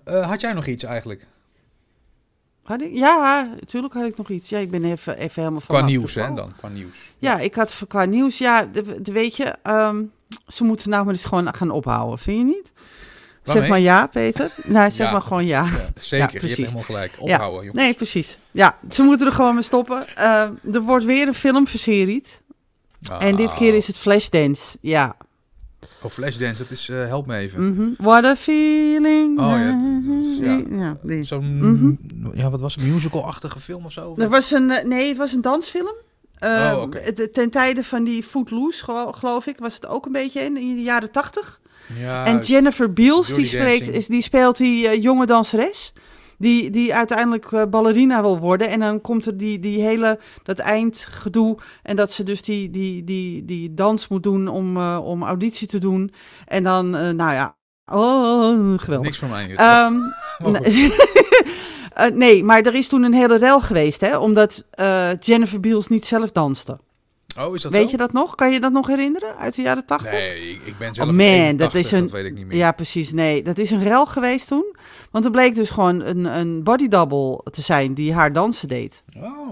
Had 0.03 0.41
jij 0.41 0.53
nog 0.53 0.65
iets 0.65 0.83
eigenlijk? 0.83 1.27
Had 2.63 2.81
ik? 2.81 2.93
Ja, 2.93 3.49
natuurlijk 3.59 3.93
had 3.93 4.05
ik 4.05 4.17
nog 4.17 4.29
iets. 4.29 4.49
Ja, 4.49 4.57
ik 4.57 4.71
ben 4.71 4.83
even, 4.83 5.17
even 5.17 5.41
helemaal 5.41 5.61
van 5.61 5.75
Qua 5.75 5.85
nieuws, 5.85 6.15
hè, 6.15 6.33
dan? 6.33 6.53
Qua 6.57 6.67
nieuws. 6.67 7.11
Ja, 7.17 7.39
ik 7.39 7.55
had 7.55 7.83
qua 7.87 8.05
nieuws. 8.05 8.37
Ja, 8.37 8.69
weet 9.03 9.35
je, 9.35 9.55
ehm, 9.63 10.03
ze 10.47 10.63
moeten 10.63 10.89
nou 10.89 11.05
maar 11.05 11.13
eens 11.13 11.25
gewoon 11.25 11.55
gaan 11.55 11.69
ophouden, 11.71 12.19
vind 12.19 12.37
je 12.37 12.43
niet? 12.45 12.71
Waarmee? 13.43 13.61
Zeg 13.63 13.71
maar 13.71 13.81
ja, 13.83 14.07
Peter. 14.07 14.51
Nou, 14.65 14.91
zeg 14.91 15.05
Ja. 15.05 15.11
maar 15.11 15.21
gewoon 15.21 15.45
ja. 15.45 15.63
Ja, 15.65 15.69
zeker, 15.95 16.17
je 16.17 16.31
hebt 16.31 16.37
precies. 16.39 16.57
helemaal 16.57 16.81
gelijk. 16.83 17.15
Ophouden, 17.19 17.59
jongens. 17.65 17.83
Nee, 17.83 17.93
precies. 17.93 18.39
Ja, 18.51 18.77
ze 18.89 19.03
moeten 19.03 19.27
er 19.27 19.33
gewoon 19.33 19.53
mee 19.53 19.63
stoppen. 19.63 20.05
Ehm, 20.15 20.51
er 20.71 20.81
wordt 20.81 21.05
weer 21.05 21.27
een 21.27 21.33
film 21.33 21.67
verseried. 21.67 22.41
En 23.19 23.35
dit 23.35 23.53
keer 23.53 23.73
is 23.73 23.87
het 23.87 23.97
Flashdance. 23.97 24.77
Ja. 24.81 25.15
Oh, 26.01 26.11
Flashdance, 26.11 26.61
dat 26.63 26.71
is... 26.71 26.89
eh, 26.89 27.05
help 27.07 27.25
me 27.27 27.35
even. 27.37 27.73
Mhm. 27.73 27.87
What 28.05 28.23
a 28.25 28.35
feeling. 28.35 29.39
Oh, 29.39 29.45
ja, 29.49 29.71
dat- 29.71 30.05
dat 30.05 30.23
is- 30.25 30.37
ja. 31.17 31.23
Zo'n, 31.23 31.57
Mhm. 31.73 31.91
ja, 32.37 32.49
wat 32.49 32.61
was 32.61 32.75
het, 32.75 32.83
musical-achtige 32.85 33.59
film 33.59 33.85
of 33.85 33.91
zo? 33.91 34.15
Er 34.17 34.29
was 34.29 34.51
een, 34.51 34.71
eh, 34.71 34.85
nee, 34.85 35.07
het 35.07 35.17
was 35.17 35.31
een 35.33 35.41
dansfilm. 35.41 35.95
Eh, 36.39 36.73
Oh, 36.75 36.93
het- 36.93 37.33
Ten 37.33 37.49
tijde 37.49 37.83
van 37.83 38.03
die 38.03 38.23
Footloose, 38.23 38.83
gelo- 38.83 39.11
geloof 39.11 39.45
ik, 39.47 39.57
was 39.59 39.73
het 39.75 39.87
ook 39.87 40.05
een 40.05 40.11
beetje 40.11 40.41
in, 40.41 40.57
in 40.57 40.75
de 40.75 40.81
jaren 40.81 41.11
tachtig. 41.11 41.59
Ja, 41.99 42.25
en. 42.25 42.39
Jennifer 42.39 42.93
Beals, 42.93 43.27
die, 43.33 43.45
spreekt, 43.45 43.87
is, 43.87 44.07
die 44.07 44.21
speelt 44.21 44.57
die 44.57 44.87
eh, 44.87 45.01
jonge 45.01 45.25
danseres. 45.25 45.93
Die, 46.39 46.69
die 46.69 46.95
uiteindelijk 46.95 47.51
eh, 47.51 47.63
ballerina 47.69 48.21
wil 48.21 48.39
worden. 48.39 48.69
En 48.69 48.79
dan 48.79 49.01
komt 49.01 49.25
er 49.25 49.37
die, 49.37 49.59
die 49.59 49.81
hele, 49.81 50.19
dat 50.43 50.59
eindgedoe. 50.59 51.57
En 51.83 51.95
dat 51.95 52.11
ze 52.11 52.23
dus 52.23 52.41
die, 52.41 52.69
die, 52.69 53.03
die, 53.03 53.45
die 53.45 53.73
dans 53.73 54.07
moet 54.07 54.23
doen 54.23 54.47
om, 54.47 54.77
eh, 54.77 54.99
om 55.03 55.23
auditie 55.23 55.67
te 55.67 55.77
doen. 55.77 56.11
En 56.45 56.63
dan, 56.63 56.95
eh, 56.95 57.09
nou 57.09 57.33
ja, 57.33 57.55
oh, 57.85 58.77
geweldig. 58.79 59.05
Niks 59.05 59.17
voor 59.17 59.27
mij. 59.29 59.55
Ehm, 59.55 59.93
Nee. 61.97 62.07
Eh, 62.11 62.15
nee, 62.15 62.43
maar 62.43 62.61
er 62.61 62.75
is 62.75 62.87
toen 62.87 63.03
een 63.03 63.13
hele 63.13 63.37
rel 63.37 63.61
geweest, 63.61 64.01
hè? 64.01 64.17
Omdat 64.17 64.65
eh, 64.71 65.09
Jennifer 65.19 65.59
Beals 65.59 65.87
niet 65.87 66.05
zelf 66.05 66.31
danste. 66.31 66.79
oh, 67.39 67.55
is 67.55 67.61
dat 67.61 67.71
Weet 67.71 67.85
zo? 67.85 67.91
je 67.91 67.97
dat 67.97 68.13
nog? 68.13 68.35
Kan 68.35 68.51
je 68.51 68.59
dat 68.59 68.71
nog 68.71 68.87
herinneren 68.87 69.37
uit 69.37 69.55
de 69.55 69.61
jaren 69.61 69.85
tachtig? 69.85 70.11
Nee, 70.11 70.49
ik, 70.49 70.61
ik 70.65 70.77
ben 70.77 70.95
zelf 70.95 71.09
Oh, 71.09 71.15
man, 71.15 71.25
81, 71.25 71.57
dat 71.71 71.83
is 71.85 71.91
een- 71.91 72.01
dat 72.01 72.11
weet 72.11 72.25
ik 72.25 72.33
niet 72.33 72.45
meer. 72.45 72.57
Ja, 72.57 72.71
precies. 72.71 73.11
Nee, 73.11 73.43
dat 73.43 73.57
is 73.57 73.71
een 73.71 73.83
rel 73.83 74.05
geweest 74.05 74.47
toen. 74.47 74.75
Want 75.11 75.25
er 75.25 75.31
bleek 75.31 75.55
dus 75.55 75.69
gewoon 75.69 76.01
een, 76.01 76.25
een 76.25 76.63
body 76.63 76.87
double 76.87 77.41
te 77.51 77.61
zijn 77.61 77.93
die 77.93 78.13
haar 78.13 78.33
dansen 78.33 78.67
deed. 78.67 79.03
Oh, 79.17 79.49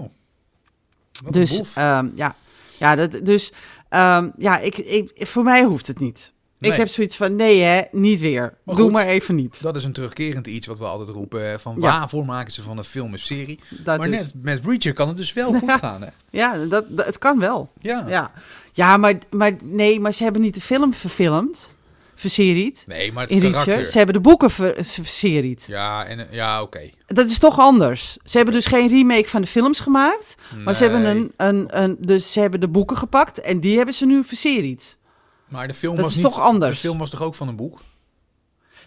wat 1.24 1.32
dus 1.32 1.74
ehm, 1.76 2.08
ja, 2.14 2.34
ja, 2.78 2.94
dat, 2.96 3.20
dus 3.22 3.52
ehm, 3.88 4.28
ja, 4.36 4.58
ik, 4.58 4.78
ik, 4.78 5.26
voor 5.26 5.42
mij 5.42 5.62
hoeft 5.64 5.86
het 5.86 5.98
niet. 5.98 6.32
Nee. 6.58 6.70
Ik 6.70 6.76
heb 6.76 6.88
zoiets 6.88 7.16
van, 7.16 7.36
nee 7.36 7.60
hè, 7.60 7.82
niet 7.92 8.20
weer. 8.20 8.54
Maar 8.62 8.74
Doe 8.74 8.84
goed. 8.84 8.92
maar 8.92 9.06
even 9.06 9.34
niet. 9.34 9.62
Dat 9.62 9.76
is 9.76 9.84
een 9.84 9.92
terugkerend 9.92 10.46
iets 10.46 10.66
wat 10.66 10.78
we 10.78 10.84
altijd 10.84 11.08
roepen. 11.08 11.60
Van 11.60 11.74
Ja. 11.74 11.80
waarvoor 11.98 12.24
maken 12.24 12.52
ze 12.52 12.62
van 12.62 12.78
een 12.78 12.84
film 12.84 13.12
een 13.12 13.18
serie? 13.18 13.58
Dat 13.70 13.98
maar 13.98 14.08
dus. 14.10 14.16
net 14.18 14.32
met 14.42 14.64
Reacher 14.64 14.92
kan 14.92 15.08
het 15.08 15.16
dus 15.16 15.32
wel 15.32 15.52
goed 15.58 15.72
gaan, 15.72 16.02
hè? 16.02 16.08
Ja, 16.30 16.58
dat, 16.66 16.84
dat, 16.88 17.06
het 17.06 17.18
kan 17.18 17.38
wel. 17.38 17.70
Ja. 17.80 18.04
Ja, 18.08 18.30
ja 18.72 18.96
maar, 18.96 19.14
maar 19.30 19.52
nee, 19.64 20.00
maar 20.00 20.12
ze 20.14 20.22
hebben 20.22 20.42
niet 20.42 20.54
de 20.54 20.60
film 20.60 20.94
verfilmd, 20.94 21.72
verseried, 22.14 22.84
Nee, 22.86 23.12
maar 23.12 23.22
het 23.22 23.32
in 23.32 23.40
karakter. 23.40 23.72
Reacher. 23.72 23.90
Ze 23.90 23.96
hebben 23.96 24.14
de 24.14 24.20
boeken 24.20 24.50
ver- 24.50 24.74
verseried. 24.84 25.64
Ja, 25.68 26.04
en, 26.04 26.18
eh, 26.18 26.32
ja 26.32 26.62
oké. 26.62 26.90
Dat 27.06 27.28
is 27.28 27.38
toch 27.38 27.58
anders. 27.58 28.16
Ze 28.24 28.36
hebben 28.36 28.54
dus 28.54 28.66
geen 28.66 28.88
remake 28.88 29.28
van 29.28 29.42
de 29.42 29.48
films 29.48 29.80
gemaakt, 29.80 30.34
maar 30.64 30.74
ze 30.74 30.82
hebben, 30.82 31.04
een, 31.04 31.32
een, 31.36 31.82
een, 31.82 31.96
dus 32.00 32.32
ze 32.32 32.40
hebben 32.40 32.60
de 32.60 32.68
boeken 32.68 32.96
gepakt 32.96 33.40
en 33.40 33.60
die 33.60 33.76
hebben 33.76 33.94
ze 33.94 34.06
nu 34.06 34.24
verseried. 34.24 34.96
Maar 35.48 35.66
de 35.66 35.74
film 35.74 35.94
Dat 35.94 36.04
was 36.04 36.16
is 36.16 36.22
niet, 36.22 36.26
toch 36.32 36.40
anders. 36.40 36.80
De 36.80 36.86
film 36.88 36.98
was 36.98 37.10
toch 37.10 37.22
ook 37.22 37.34
van 37.34 37.48
een 37.48 37.56
boek? 37.56 37.80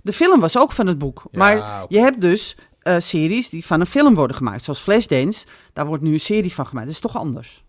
De 0.03 0.13
film 0.13 0.39
was 0.39 0.57
ook 0.57 0.71
van 0.71 0.87
het 0.87 0.97
boek, 0.97 1.23
Ja, 1.31 1.39
maar 1.39 1.85
je 1.89 1.99
hebt 1.99 2.21
dus 2.21 2.55
eh, 2.79 2.95
series 2.99 3.49
die 3.49 3.65
van 3.65 3.79
een 3.79 3.85
film 3.85 4.15
worden 4.15 4.35
gemaakt, 4.35 4.63
zoals 4.63 4.79
Flashdance. 4.79 5.45
Daar 5.73 5.85
wordt 5.85 6.03
nu 6.03 6.13
een 6.13 6.19
serie 6.19 6.53
van 6.53 6.65
gemaakt. 6.67 6.85
Dat 6.85 6.95
is 6.95 7.01
toch 7.01 7.17
anders. 7.17 7.63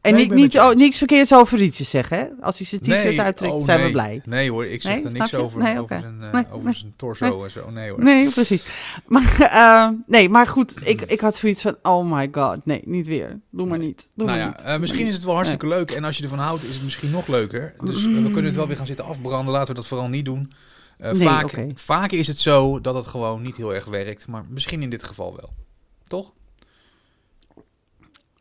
En 0.00 0.14
Nee, 0.14 0.30
niet, 0.32 0.58
oh, 0.58 0.74
niks 0.74 0.96
verkeerds 0.98 1.34
over 1.34 1.58
Rietje 1.58 1.84
zeggen, 1.84 2.18
hè? 2.18 2.26
Als 2.40 2.58
hij 2.58 2.66
zijn 2.66 2.80
t-shirt 2.80 3.04
Nee, 3.04 3.20
uittrekt, 3.20 3.52
oh, 3.52 3.64
zijn 3.64 3.78
nee. 3.78 3.86
we 3.86 3.92
blij. 3.92 4.20
Nee 4.24 4.50
hoor, 4.50 4.66
ik 4.66 4.82
zeg 4.82 5.02
er 5.02 5.12
niks 5.12 5.34
over, 5.34 5.78
over, 5.78 6.00
zijn, 6.00 6.44
eh, 6.46 6.54
over 6.54 6.74
zijn 6.74 6.92
torso 6.96 7.44
en 7.44 7.50
zo. 7.50 7.70
Nee 7.70 7.90
hoor. 7.90 8.02
Nee, 8.02 8.30
precies. 8.30 8.64
Maar, 9.06 9.40
eh, 9.40 9.88
nee, 10.06 10.28
maar 10.28 10.46
goed, 10.46 10.74
ik, 10.82 11.00
ik 11.00 11.20
had 11.20 11.36
zoiets 11.36 11.62
van, 11.62 11.76
oh 11.82 12.12
my 12.12 12.28
god, 12.32 12.66
nee, 12.66 12.82
niet 12.84 13.06
weer. 13.06 13.40
Doe 13.50 13.66
maar 13.66 13.78
niet. 13.78 14.08
Doe 14.14 14.26
nou 14.26 14.38
maar 14.38 14.48
ja, 14.48 14.54
niet. 14.56 14.66
eh, 14.66 14.78
misschien 14.78 15.06
is 15.06 15.14
het 15.14 15.24
wel 15.24 15.34
hartstikke 15.34 15.68
leuk. 15.68 15.90
En 15.90 16.04
als 16.04 16.16
je 16.16 16.22
ervan 16.22 16.38
houdt, 16.38 16.64
is 16.64 16.74
het 16.74 16.84
misschien 16.84 17.10
nog 17.10 17.26
leuker. 17.26 17.74
Dus 17.84 18.04
we 18.04 18.10
kunnen 18.22 18.44
het 18.44 18.54
wel 18.54 18.66
weer 18.66 18.76
gaan 18.76 18.86
zitten 18.86 19.04
afbranden. 19.04 19.52
Laten 19.52 19.68
we 19.68 19.74
dat 19.74 19.86
vooral 19.86 20.08
niet 20.08 20.24
doen. 20.24 20.52
Vaak, 21.00 21.64
vaak 21.74 22.10
is 22.10 22.26
het 22.26 22.38
zo 22.38 22.80
dat 22.80 22.94
het 22.94 23.06
gewoon 23.06 23.42
niet 23.42 23.56
heel 23.56 23.74
erg 23.74 23.84
werkt. 23.84 24.26
Maar 24.26 24.44
misschien 24.48 24.82
in 24.82 24.90
dit 24.90 25.02
geval 25.02 25.36
wel. 25.36 25.52
Toch? 26.06 26.32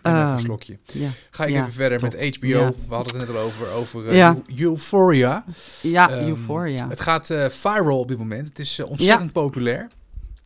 En 0.10 0.16
even 0.16 0.28
een 0.30 0.36
Ehm, 0.36 0.46
slokje. 0.46 0.78
Ja, 0.94 1.10
Ga 1.32 1.46
ik 1.46 1.56
even 1.56 1.72
verder 1.72 2.02
met 2.02 2.14
HBO. 2.38 2.76
We 2.88 2.96
hadden 2.96 3.18
het 3.20 3.28
net 3.28 3.38
al 3.38 3.42
over, 3.44 3.72
over 3.72 4.10
eh, 4.10 4.32
Euphoria. 4.58 5.44
ja 5.82 6.10
Ehm, 6.10 6.28
Euphoria. 6.28 6.88
Het 6.90 7.00
gaat 7.00 7.30
eh, 7.30 7.46
viral 7.50 8.00
op 8.00 8.08
dit 8.08 8.18
moment. 8.18 8.48
Het 8.48 8.60
is 8.60 8.80
eh, 8.80 8.90
ontzettend 8.90 9.32
populair. 9.32 9.88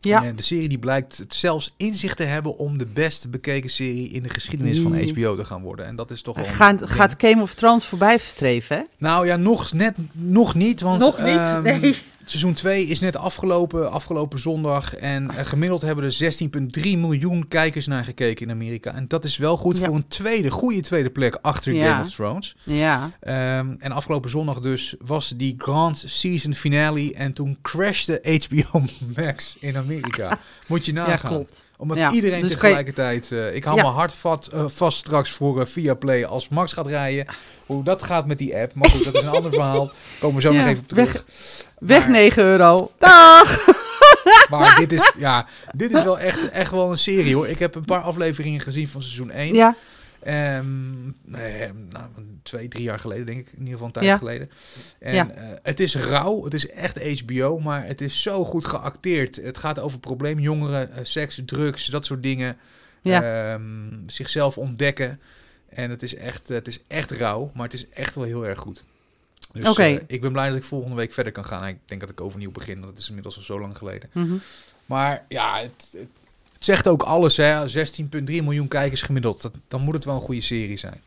Ja, 0.00 0.24
En 0.24 0.36
de 0.36 0.42
serie 0.42 0.68
die 0.68 0.78
blijkt 0.78 1.18
het 1.18 1.34
zelfs 1.34 1.74
in 1.76 1.94
zich 1.94 2.14
te 2.14 2.22
hebben 2.22 2.56
om 2.56 2.78
de 2.78 2.86
best 2.86 3.30
bekeken 3.30 3.70
serie 3.70 4.08
in 4.08 4.22
de 4.22 4.28
geschiedenis 4.28 4.80
van. 4.80 5.08
HBO 5.08 5.36
te 5.36 5.44
gaan 5.44 5.62
worden. 5.62 5.86
En 5.86 5.96
dat 5.96 6.10
is 6.10 6.22
toch 6.22 6.36
wel. 6.36 6.44
gaat, 6.44 6.78
ding. 6.78 6.90
gaat 6.90 7.14
Game 7.18 7.42
of 7.42 7.54
Thrones 7.54 7.84
voorbij 7.84 8.18
streven? 8.18 8.86
Nou 8.98 9.26
ja, 9.26 9.36
nog, 9.36 9.72
net, 9.72 9.94
nog 10.12 10.54
niet. 10.54 10.80
Want 10.80 11.00
Nog 11.00 11.18
niet? 11.18 11.26
ehm, 11.36 11.62
Nee. 11.62 12.02
Seizoen 12.30 12.54
2 12.54 12.84
is 12.86 13.00
net 13.00 13.16
afgelopen, 13.16 13.90
afgelopen 13.90 14.38
zondag. 14.38 14.94
En 14.94 15.30
eh, 15.30 15.44
gemiddeld 15.46 15.82
hebben 15.82 16.04
er 16.04 16.12
16,3 16.82 16.82
miljoen 16.82 17.48
kijkers 17.48 17.86
naar 17.86 18.04
gekeken 18.04 18.46
in 18.46 18.52
Amerika. 18.52 18.94
En 18.94 19.08
dat 19.08 19.24
is 19.24 19.36
wel 19.36 19.56
goed 19.56 19.78
Ja. 19.78 19.84
voor 19.86 19.94
een 19.94 20.08
tweede, 20.08 20.50
goede 20.50 20.80
tweede 20.80 21.10
plek 21.10 21.38
achter 21.42 21.72
Ja. 21.74 21.90
Game 21.90 22.02
of 22.02 22.10
Thrones. 22.14 22.56
Ja, 22.62 23.10
Ehm, 23.20 23.74
en 23.78 23.92
afgelopen 23.92 24.30
zondag 24.30 24.60
dus 24.60 24.94
was 25.04 25.28
die 25.36 25.54
grand 25.58 26.02
season 26.06 26.54
finale. 26.54 27.14
En 27.14 27.32
toen 27.32 27.58
crashte 27.62 28.20
HBO 28.48 28.82
Max 29.16 29.56
in 29.60 29.76
Amerika. 29.76 30.38
Moet 30.66 30.86
je 30.86 30.92
ja, 30.92 31.06
nagaan. 31.06 31.30
klopt. 31.30 31.64
Omdat 31.76 31.96
Ja, 31.98 32.10
iedereen 32.12 32.40
dus 32.40 32.50
tegelijkertijd... 32.50 33.32
eh, 33.32 33.54
ik 33.54 33.64
hou 33.64 33.76
Ja. 33.76 33.82
me 33.82 33.88
hard 33.88 34.12
vat, 34.12 34.46
eh, 34.52 34.64
vast 34.68 34.98
straks 34.98 35.30
voor 35.30 35.60
eh, 35.60 35.66
Viaplay 35.66 36.24
als 36.24 36.48
Max 36.48 36.72
gaat 36.72 36.86
rijden. 36.86 37.26
Hoe 37.66 37.84
dat 37.84 38.02
gaat 38.02 38.26
met 38.26 38.38
die 38.38 38.56
app. 38.56 38.74
Maar 38.74 38.90
goed, 38.90 39.04
dat 39.04 39.14
is 39.14 39.22
een 39.22 39.28
ander 39.28 39.52
verhaal. 39.60 39.90
Komen 40.20 40.36
we 40.36 40.42
zo 40.42 40.52
Ja, 40.52 40.58
nog 40.60 40.66
even 40.68 40.82
op 40.82 40.88
terug. 40.88 41.12
weg- 41.12 41.24
Weg 41.78 42.00
Maar- 42.00 42.10
9 42.10 42.42
euro. 42.42 42.90
Dag! 42.98 43.58
Maar 44.50 44.76
dit 44.78 44.92
is, 44.92 45.12
ja, 45.18 45.46
dit 45.72 45.94
is 45.94 46.02
wel 46.02 46.18
echt, 46.18 46.50
echt 46.50 46.70
wel 46.70 46.90
een 46.90 46.96
serie 46.96 47.34
hoor. 47.34 47.48
Ik 47.48 47.58
heb 47.58 47.74
een 47.74 47.84
paar 47.84 48.00
afleveringen 48.00 48.60
gezien 48.60 48.88
van 48.88 49.02
seizoen 49.02 49.30
1. 49.30 49.54
Ja, 49.54 49.74
Ehm, 50.24 51.04
nee, 51.24 51.72
nou, 51.72 52.08
twee, 52.42 52.68
drie 52.68 52.82
jaar 52.82 52.98
geleden, 52.98 53.26
denk 53.26 53.38
ik. 53.40 53.46
In 53.52 53.58
ieder 53.58 53.72
geval 53.72 53.86
een 53.86 53.92
tijd 53.92 54.04
Ja. 54.06 54.16
geleden. 54.16 54.50
En 54.98 55.14
Ja. 55.14 55.30
eh, 55.30 55.48
het 55.62 55.80
is 55.80 55.94
rauw, 55.96 56.44
het 56.44 56.54
is 56.54 56.68
echt 56.70 57.20
HBO, 57.20 57.58
maar 57.60 57.86
het 57.86 58.00
is 58.00 58.22
zo 58.22 58.44
goed 58.44 58.64
geacteerd. 58.66 59.36
Het 59.36 59.58
gaat 59.58 59.78
over 59.78 59.98
probleemjongeren, 59.98 60.92
eh, 60.92 60.98
seks, 61.04 61.40
drugs, 61.46 61.86
dat 61.86 62.06
soort 62.06 62.22
dingen. 62.22 62.56
ja. 63.02 63.52
Ehm, 63.52 63.62
zichzelf 64.06 64.58
ontdekken. 64.58 65.20
En 65.68 65.90
het 65.90 66.02
is, 66.02 66.14
echt, 66.14 66.48
het 66.48 66.66
is 66.66 66.80
echt 66.86 67.10
rauw, 67.10 67.50
maar 67.54 67.64
het 67.64 67.72
is 67.74 67.88
echt 67.88 68.14
wel 68.14 68.24
heel 68.24 68.46
erg 68.46 68.58
goed. 68.58 68.84
Dus 69.52 69.76
eh, 69.76 69.98
ik 70.06 70.20
ben 70.20 70.32
blij 70.32 70.48
dat 70.48 70.56
ik 70.56 70.62
volgende 70.64 70.96
week 70.96 71.12
verder 71.12 71.32
kan 71.32 71.44
gaan. 71.44 71.66
Ik 71.66 71.78
denk 71.84 72.00
dat 72.00 72.10
ik 72.10 72.20
overnieuw 72.20 72.50
begin, 72.50 72.78
want 72.78 72.90
het 72.90 72.98
is 72.98 73.06
inmiddels 73.08 73.36
al 73.36 73.42
zo 73.42 73.60
lang 73.60 73.76
geleden. 73.76 74.10
Mhm. 74.12 74.34
Maar 74.86 75.24
ja, 75.28 75.60
het 75.60 75.96
zegt 76.64 76.88
ook 76.88 77.02
alles. 77.02 77.36
hè. 77.36 77.68
16,3 77.68 78.08
miljoen 78.24 78.68
kijkers 78.68 79.02
gemiddeld. 79.02 79.42
Dat, 79.42 79.52
dan 79.68 79.80
moet 79.80 79.94
het 79.94 80.04
wel 80.04 80.14
een 80.14 80.20
goede 80.20 80.40
serie 80.40 80.76
zijn. 80.78 81.00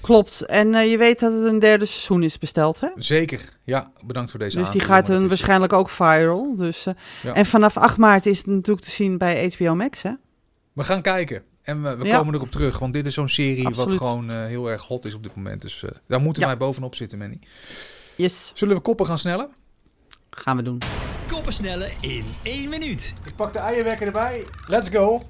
Klopt. 0.00 0.40
En 0.42 0.74
eh, 0.74 0.90
je 0.90 0.96
weet 0.98 1.20
dat 1.20 1.32
het 1.32 1.44
een 1.44 1.58
derde 1.58 1.84
seizoen 1.84 2.22
is 2.22 2.38
besteld, 2.38 2.80
hè? 2.80 2.88
Zeker. 2.96 3.40
Ja, 3.64 3.90
bedankt 4.04 4.30
voor 4.30 4.38
deze 4.40 4.58
Dus 4.58 4.70
die 4.70 4.80
gaat 4.80 5.08
is- 5.08 5.26
waarschijnlijk 5.26 5.72
ook 5.72 5.90
viral. 5.90 6.56
Dus, 6.56 6.86
eh, 6.86 6.94
Ja. 7.22 7.34
En 7.34 7.46
vanaf 7.46 7.76
8 7.76 7.96
maart 7.96 8.26
is 8.26 8.38
het 8.38 8.46
natuurlijk 8.46 8.86
te 8.86 8.90
zien 8.90 9.18
bij 9.18 9.52
HBO 9.58 9.74
Max, 9.74 10.02
hè? 10.02 10.12
We 10.72 10.82
gaan 10.82 11.02
kijken. 11.02 11.42
En 11.62 11.82
we, 11.82 11.96
we 11.96 12.04
Ja. 12.06 12.16
komen 12.18 12.34
erop 12.34 12.50
terug. 12.50 12.78
Want 12.78 12.92
dit 12.92 13.06
is 13.06 13.14
zo'n 13.14 13.28
serie 13.28 13.66
Absoluut. 13.66 13.88
wat 13.90 13.98
gewoon 13.98 14.30
eh, 14.30 14.46
heel 14.46 14.70
erg 14.70 14.82
hot 14.86 15.04
is 15.04 15.14
op 15.14 15.22
dit 15.22 15.34
moment. 15.34 15.62
Dus 15.62 15.84
daar 16.06 16.20
moeten 16.20 16.42
Ja. 16.42 16.48
wij 16.48 16.56
bovenop 16.56 16.94
zitten, 16.94 17.18
Manny. 17.18 17.38
Yes, 18.16 18.50
Zullen 18.54 18.74
we 18.76 18.80
koppen 18.82 19.06
gaan 19.06 19.18
snellen? 19.18 19.50
Gaan 20.30 20.56
we 20.56 20.62
doen. 20.62 20.78
Koppensnellen 21.26 21.90
in 22.00 22.24
één 22.42 22.68
minuut. 22.68 23.14
Ik 23.24 23.36
pak 23.36 23.52
de 23.52 23.58
eierwekker 23.58 24.06
erbij. 24.06 24.44
Let's 24.66 24.88
go. 24.88 25.22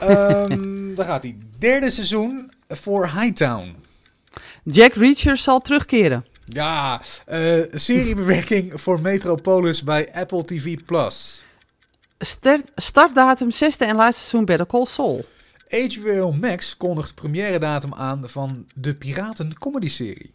Ehm, 0.00 0.94
daar 0.94 1.06
gaat 1.06 1.22
hij. 1.22 1.38
Derde 1.58 1.90
seizoen 1.90 2.52
voor 2.68 3.10
Hightown. 3.10 3.76
Jack 4.62 4.94
Reacher 4.94 5.36
zal 5.36 5.60
terugkeren. 5.60 6.24
Ja, 6.44 7.02
eh, 7.26 7.60
seriebewerking 7.72 8.72
voor 8.82 9.00
Metropolis 9.00 9.82
bij 9.82 10.12
Apple 10.12 10.44
TV+. 10.44 10.76
Plus. 10.86 11.44
Start, 12.18 12.70
startdatum 12.76 13.50
zesde 13.50 13.84
en 13.84 13.96
laatste 13.96 14.20
seizoen 14.20 14.44
Better 14.44 14.66
Call 14.66 14.86
Saul. 14.86 15.24
HBO 15.68 16.32
Max 16.32 16.76
kondigt 16.76 17.14
première 17.14 17.58
datum 17.58 17.94
aan 17.94 18.28
van 18.28 18.66
de 18.74 18.94
Piraten 18.94 19.58
comedy-serie. 19.58 20.32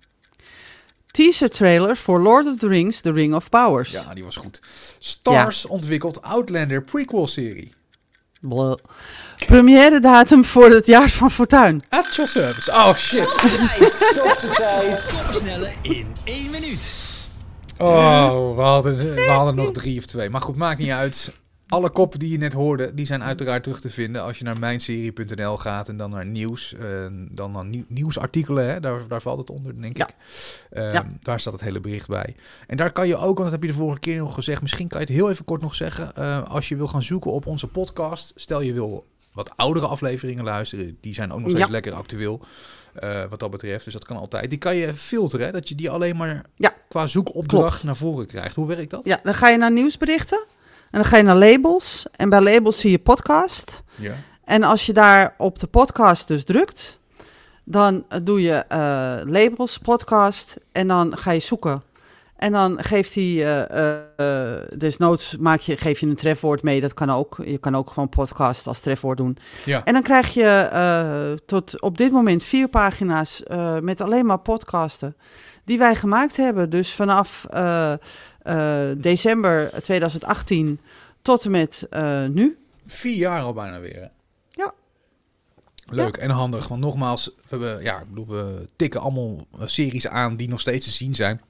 Teaser 1.13 1.49
trailer 1.49 1.97
voor 1.97 2.19
Lord 2.19 2.47
of 2.47 2.57
the 2.57 2.67
Rings, 2.67 3.01
The 3.01 3.11
Ring 3.11 3.35
of 3.35 3.49
Powers. 3.49 3.91
Ja, 3.91 4.13
die 4.13 4.23
was 4.23 4.35
goed. 4.35 4.61
Stars 4.99 5.65
ontwikkelt 5.65 6.21
Outlander 6.21 6.83
prequel-serie. 6.83 7.71
Blah. 8.41 8.75
Première 9.45 9.99
datum 9.99 10.45
voor 10.45 10.69
het 10.69 10.85
jaar 10.85 11.09
van 11.09 11.31
Fortuin. 11.31 11.81
Your 11.89 12.27
service. 12.29 12.71
Oh 12.71 12.95
shit. 12.95 13.27
Koppensnellen 15.11 15.73
in 15.81 16.15
één 16.23 16.49
minuut. 16.49 16.93
Oh, 17.77 18.55
we 18.55 18.61
hadden, 18.61 19.15
we 19.15 19.29
hadden 19.29 19.55
nog 19.55 19.71
drie 19.71 19.97
of 19.97 20.05
twee. 20.05 20.29
Maar 20.29 20.41
goed, 20.41 20.55
maakt 20.55 20.79
niet 20.79 20.89
uit. 20.89 21.31
Alle 21.67 21.89
koppen 21.89 22.19
die 22.19 22.29
je 22.31 22.37
net 22.37 22.53
hoorde, 22.53 22.93
die 22.93 23.05
zijn 23.05 23.23
uiteraard 23.23 23.63
terug 23.63 23.81
te 23.81 23.89
vinden 23.89 24.21
als 24.23 24.37
je 24.37 24.43
naar 24.43 24.59
mijnserie.nl 24.59 25.57
gaat 25.57 25.89
en 25.89 25.97
dan 25.97 26.09
naar 26.09 26.25
nieuws. 26.25 26.73
eh, 26.73 27.05
dan 27.31 27.51
naar 27.51 27.65
nieuw- 27.65 27.85
nieuwsartikelen, 27.87 28.65
hè? 28.69 28.79
Daar, 28.79 29.07
daar 29.07 29.21
valt 29.21 29.37
het 29.39 29.49
onder, 29.49 29.81
denk 29.81 29.97
Ja. 29.97 30.07
ik. 30.07 30.13
Eh, 30.69 30.93
Ja. 30.93 31.05
Daar 31.21 31.39
staat 31.39 31.53
het 31.53 31.61
hele 31.61 31.79
bericht 31.79 32.07
bij. 32.07 32.35
En 32.67 32.77
daar 32.77 32.91
kan 32.91 33.07
je 33.07 33.15
ook, 33.15 33.23
want 33.23 33.37
dat 33.37 33.51
heb 33.51 33.61
je 33.61 33.67
de 33.67 33.73
vorige 33.73 33.99
keer 33.99 34.17
nog 34.17 34.33
gezegd, 34.33 34.61
misschien 34.61 34.87
kan 34.87 34.99
je 34.99 35.05
het 35.05 35.15
heel 35.15 35.29
even 35.29 35.45
kort 35.45 35.61
nog 35.61 35.75
zeggen. 35.75 36.15
eh, 36.15 36.43
als 36.47 36.69
je 36.69 36.75
wil 36.75 36.87
gaan 36.87 37.03
zoeken 37.03 37.31
op 37.31 37.45
onze 37.45 37.67
podcast, 37.67 38.31
stel 38.35 38.61
je 38.61 38.73
wil 38.73 39.05
wat 39.33 39.51
oudere 39.57 39.85
afleveringen 39.87 40.43
luisteren, 40.43 40.97
die 41.01 41.13
zijn 41.13 41.31
ook 41.31 41.39
nog 41.39 41.49
steeds 41.49 41.65
Ja. 41.65 41.71
lekker 41.71 41.93
actueel. 41.93 42.41
eh, 42.93 43.23
wat 43.29 43.39
dat 43.39 43.51
betreft, 43.51 43.83
dus 43.83 43.93
dat 43.93 44.05
kan 44.05 44.17
altijd. 44.17 44.49
Die 44.49 44.59
kan 44.59 44.75
je 44.75 44.93
filteren, 44.93 45.45
hè, 45.45 45.51
dat 45.51 45.69
je 45.69 45.75
die 45.75 45.89
alleen 45.89 46.15
maar 46.17 46.45
qua 46.89 47.07
zoekopdracht 47.07 47.67
Klopt. 47.69 47.83
naar 47.83 47.95
voren 47.95 48.25
krijgt. 48.27 48.55
Hoe 48.55 48.67
werkt 48.67 48.89
dat? 48.89 49.01
Ja, 49.03 49.19
dan 49.23 49.33
ga 49.33 49.49
je 49.49 49.57
naar 49.57 49.71
nieuwsberichten. 49.71 50.43
En 50.93 50.99
dan 50.99 51.07
ga 51.07 51.17
je 51.17 51.23
naar 51.23 51.35
labels. 51.35 52.05
En 52.15 52.29
bij 52.29 52.41
labels 52.41 52.79
zie 52.79 52.91
je 52.91 52.99
podcast. 52.99 53.83
Ja. 53.95 54.13
En 54.43 54.63
als 54.63 54.85
je 54.85 54.93
daar 54.93 55.35
op 55.37 55.59
de 55.59 55.67
podcast 55.67 56.27
dus 56.27 56.43
drukt, 56.43 56.99
dan 57.63 58.05
eh, 58.09 58.19
doe 58.23 58.41
je 58.41 58.53
eh, 58.53 59.15
labels, 59.25 59.77
podcast. 59.77 60.57
En 60.71 60.87
dan 60.87 61.17
ga 61.17 61.31
je 61.31 61.39
zoeken. 61.39 61.83
En 62.43 62.51
dan 62.51 62.83
geeft 62.83 63.15
hij, 63.15 63.23
eh, 63.23 63.69
eh, 63.69 63.99
eh, 64.15 64.61
desnoods 64.77 65.37
maak 65.37 65.59
je, 65.59 65.77
geef 65.77 65.99
je 65.99 66.05
een 66.05 66.15
trefwoord 66.15 66.63
mee. 66.63 66.81
Dat 66.81 66.93
kan 66.93 67.09
ook. 67.09 67.37
Je 67.45 67.57
kan 67.57 67.75
ook 67.75 67.89
gewoon 67.89 68.09
podcast 68.09 68.67
als 68.67 68.79
trefwoord 68.79 69.17
doen. 69.17 69.37
Ja. 69.65 69.81
En 69.83 69.93
dan 69.93 70.01
krijg 70.01 70.33
je 70.33 71.39
tot 71.45 71.81
op 71.81 71.97
dit 71.97 72.11
moment 72.11 72.43
vier 72.43 72.67
pagina's 72.67 73.43
met 73.81 74.01
alleen 74.01 74.25
maar 74.25 74.39
podcasten 74.39 75.15
die 75.65 75.77
wij 75.77 75.95
gemaakt 75.95 76.37
hebben. 76.37 76.69
Dus 76.69 76.93
vanaf 76.93 77.47
december 78.97 79.71
2018 79.81 80.79
tot 81.21 81.45
en 81.45 81.51
met 81.51 81.87
eh, 81.89 82.25
nu. 82.25 82.57
Vier 82.85 83.15
jaar 83.15 83.41
al 83.41 83.53
bijna 83.53 83.79
weer. 83.79 83.95
Hè? 84.01 84.07
Ja. 84.49 84.73
Leuk 85.85 86.17
en 86.17 86.29
handig. 86.29 86.67
Want 86.67 86.81
nogmaals, 86.81 87.25
we, 87.25 87.33
hebben, 87.49 87.83
ja, 87.83 87.99
ik 87.99 88.07
bedoel, 88.09 88.27
we 88.27 88.67
tikken 88.75 89.01
allemaal 89.01 89.47
eh, 89.59 89.67
series 89.67 90.07
aan 90.07 90.35
die 90.35 90.49
nog 90.49 90.59
steeds 90.59 90.85
te 90.85 90.91
zien 90.91 91.15
zijn. 91.15 91.41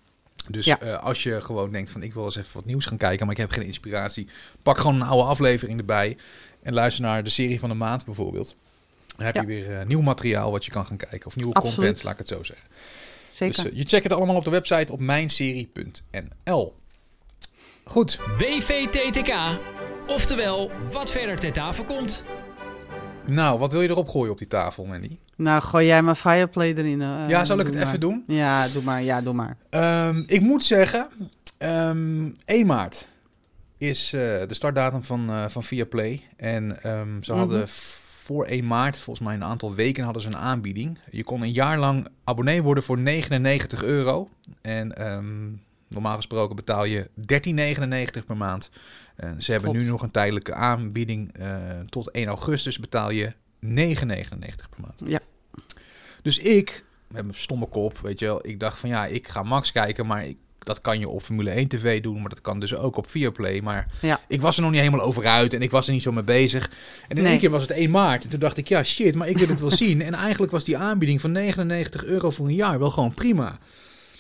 Dus 0.49 0.65
Ja. 0.65 0.79
eh, 0.79 1.03
als 1.03 1.23
je 1.23 1.41
gewoon 1.41 1.71
denkt 1.71 1.89
van 1.91 2.03
ik 2.03 2.13
wil 2.13 2.25
eens 2.25 2.35
even 2.35 2.53
wat 2.53 2.65
nieuws 2.65 2.85
gaan 2.85 2.97
kijken, 2.97 3.25
maar 3.25 3.35
ik 3.35 3.41
heb 3.41 3.51
geen 3.51 3.65
inspiratie. 3.65 4.27
Pak 4.63 4.77
gewoon 4.77 4.95
een 4.95 5.07
oude 5.07 5.27
aflevering 5.29 5.79
erbij 5.79 6.17
en 6.61 6.73
luister 6.73 7.03
naar 7.03 7.23
de 7.23 7.29
serie 7.29 7.59
van 7.59 7.69
de 7.69 7.75
maand 7.75 8.05
bijvoorbeeld. 8.05 8.55
Dan 9.15 9.25
heb 9.25 9.35
Ja. 9.35 9.41
je 9.41 9.47
weer 9.47 9.79
eh, 9.79 9.85
nieuw 9.85 10.01
materiaal 10.01 10.51
wat 10.51 10.65
je 10.65 10.71
kan 10.71 10.85
gaan 10.85 10.97
kijken. 10.97 11.25
Of 11.25 11.35
nieuwe 11.35 11.53
Absoluut. 11.53 11.75
content, 11.75 12.03
laat 12.03 12.13
ik 12.13 12.19
het 12.19 12.27
zo 12.27 12.43
zeggen. 12.43 12.67
Zeker. 13.31 13.55
Dus 13.63 13.71
eh, 13.71 13.77
je 13.77 13.83
checkt 13.83 14.03
het 14.03 14.13
allemaal 14.13 14.35
op 14.35 14.43
de 14.43 14.49
website 14.49 14.91
op 14.91 14.99
mijnserie.nl. 14.99 16.75
Goed, 17.85 18.19
WVTTK. 18.37 19.33
Oftewel, 20.07 20.71
wat 20.91 21.11
verder 21.11 21.35
ter 21.39 21.51
tafel 21.53 21.83
komt. 21.83 22.23
nou 23.25 23.59
wat 23.59 23.71
wil 23.71 23.81
je 23.81 23.89
erop 23.89 24.09
gooien 24.09 24.31
op 24.31 24.37
die 24.37 24.47
tafel, 24.47 24.85
Mandy? 24.85 25.17
Nou, 25.35 25.61
gooi 25.61 25.85
jij 25.85 26.01
maar 26.01 26.15
Fireplay 26.15 26.73
erin. 26.73 27.01
eh, 27.01 27.23
ja, 27.27 27.45
zal 27.45 27.59
ik 27.59 27.65
het 27.65 27.75
maar. 27.75 27.83
even 27.87 27.99
doen? 27.99 28.23
Ja, 28.27 28.67
doe 28.67 28.83
maar. 28.83 29.01
Ja, 29.03 29.21
doe 29.21 29.33
maar. 29.33 29.57
Ehm, 29.69 30.23
ik 30.25 30.41
moet 30.41 30.65
zeggen, 30.65 31.09
ehm 31.57 32.29
1 32.45 32.65
maart 32.65 33.07
is 33.77 34.13
eh, 34.13 34.19
de 34.21 34.53
startdatum 34.53 35.03
van, 35.03 35.29
eh 35.29 35.45
van 35.47 35.63
Viaplay. 35.63 36.21
En 36.37 36.83
ehm, 36.83 37.21
ze 37.21 37.31
Mhm. 37.31 37.39
hadden 37.39 37.67
voor 38.23 38.45
1 38.45 38.67
maart, 38.67 38.97
volgens 38.99 39.25
mij 39.25 39.35
een 39.35 39.43
aantal 39.43 39.73
weken, 39.73 40.03
hadden 40.03 40.21
ze 40.21 40.27
een 40.27 40.37
aanbieding. 40.37 40.99
Je 41.11 41.23
kon 41.23 41.41
een 41.41 41.51
jaar 41.51 41.77
lang 41.79 42.07
abonnee 42.23 42.61
worden 42.63 42.83
voor 42.83 42.97
99 42.99 43.83
euro. 43.83 44.29
En 44.61 44.97
ehm, 44.97 45.49
normaal 45.93 46.15
gesproken 46.15 46.55
betaal 46.55 46.85
je 46.85 47.09
13,99 48.19 48.25
per 48.25 48.37
maand. 48.37 48.69
En 49.15 49.41
ze 49.41 49.51
hebben 49.51 49.69
Klopt. 49.69 49.85
nu 49.85 49.91
nog 49.91 50.01
een 50.01 50.11
tijdelijke 50.11 50.53
aanbieding. 50.53 51.33
eh, 51.37 51.57
tot 51.89 52.11
1 52.11 52.27
augustus 52.27 52.79
betaal 52.79 53.09
je 53.11 53.33
9,99 53.59 54.69
per 54.69 54.79
maand. 54.81 55.01
Ja. 55.05 55.19
Dus 56.21 56.37
ik, 56.37 56.83
met 57.07 57.23
mijn 57.23 57.35
stomme 57.37 57.65
kop, 57.67 57.99
weet 57.99 58.19
je 58.19 58.25
wel, 58.25 58.47
ik 58.47 58.59
dacht 58.59 58.79
van 58.79 58.89
ja, 58.89 59.05
ik 59.05 59.27
ga 59.27 59.43
Max 59.43 59.71
kijken, 59.71 60.05
maar 60.05 60.25
ik, 60.25 60.37
dat 60.59 60.81
kan 60.81 60.99
je 60.99 61.09
op 61.09 61.21
Formule 61.21 61.49
1 61.49 61.67
TV 61.67 62.01
doen, 62.01 62.19
maar 62.19 62.29
dat 62.29 62.41
kan 62.41 62.59
dus 62.59 62.75
ook 62.75 62.95
op 62.97 63.09
Viaplay. 63.09 63.61
Maar 63.61 63.91
Ja. 64.01 64.19
ik 64.27 64.41
was 64.41 64.55
er 64.55 64.61
nog 64.61 64.71
niet 64.71 64.79
helemaal 64.79 65.05
over 65.05 65.25
uit 65.25 65.53
en 65.53 65.61
ik 65.61 65.71
was 65.71 65.87
er 65.87 65.93
niet 65.93 66.01
zo 66.01 66.11
mee 66.11 66.23
bezig. 66.23 66.69
En 67.07 67.15
in 67.17 67.21
Nee. 67.23 67.31
één 67.31 67.39
keer 67.39 67.49
was 67.49 67.61
het 67.61 67.71
1 67.71 67.91
maart 67.91 68.23
en 68.23 68.29
toen 68.29 68.39
dacht 68.39 68.57
ik, 68.57 68.67
ja 68.67 68.83
shit, 68.83 69.15
maar 69.15 69.29
ik 69.29 69.37
wil 69.37 69.47
het 69.47 69.59
wel 69.59 69.71
zien. 69.85 70.01
En 70.01 70.13
eigenlijk 70.13 70.51
was 70.51 70.63
die 70.63 70.77
aanbieding 70.77 71.21
van 71.21 71.31
99 71.31 72.03
euro 72.05 72.29
voor 72.31 72.45
een 72.47 72.53
jaar 72.55 72.79
wel 72.79 72.91
gewoon 72.91 73.13
prima. 73.13 73.57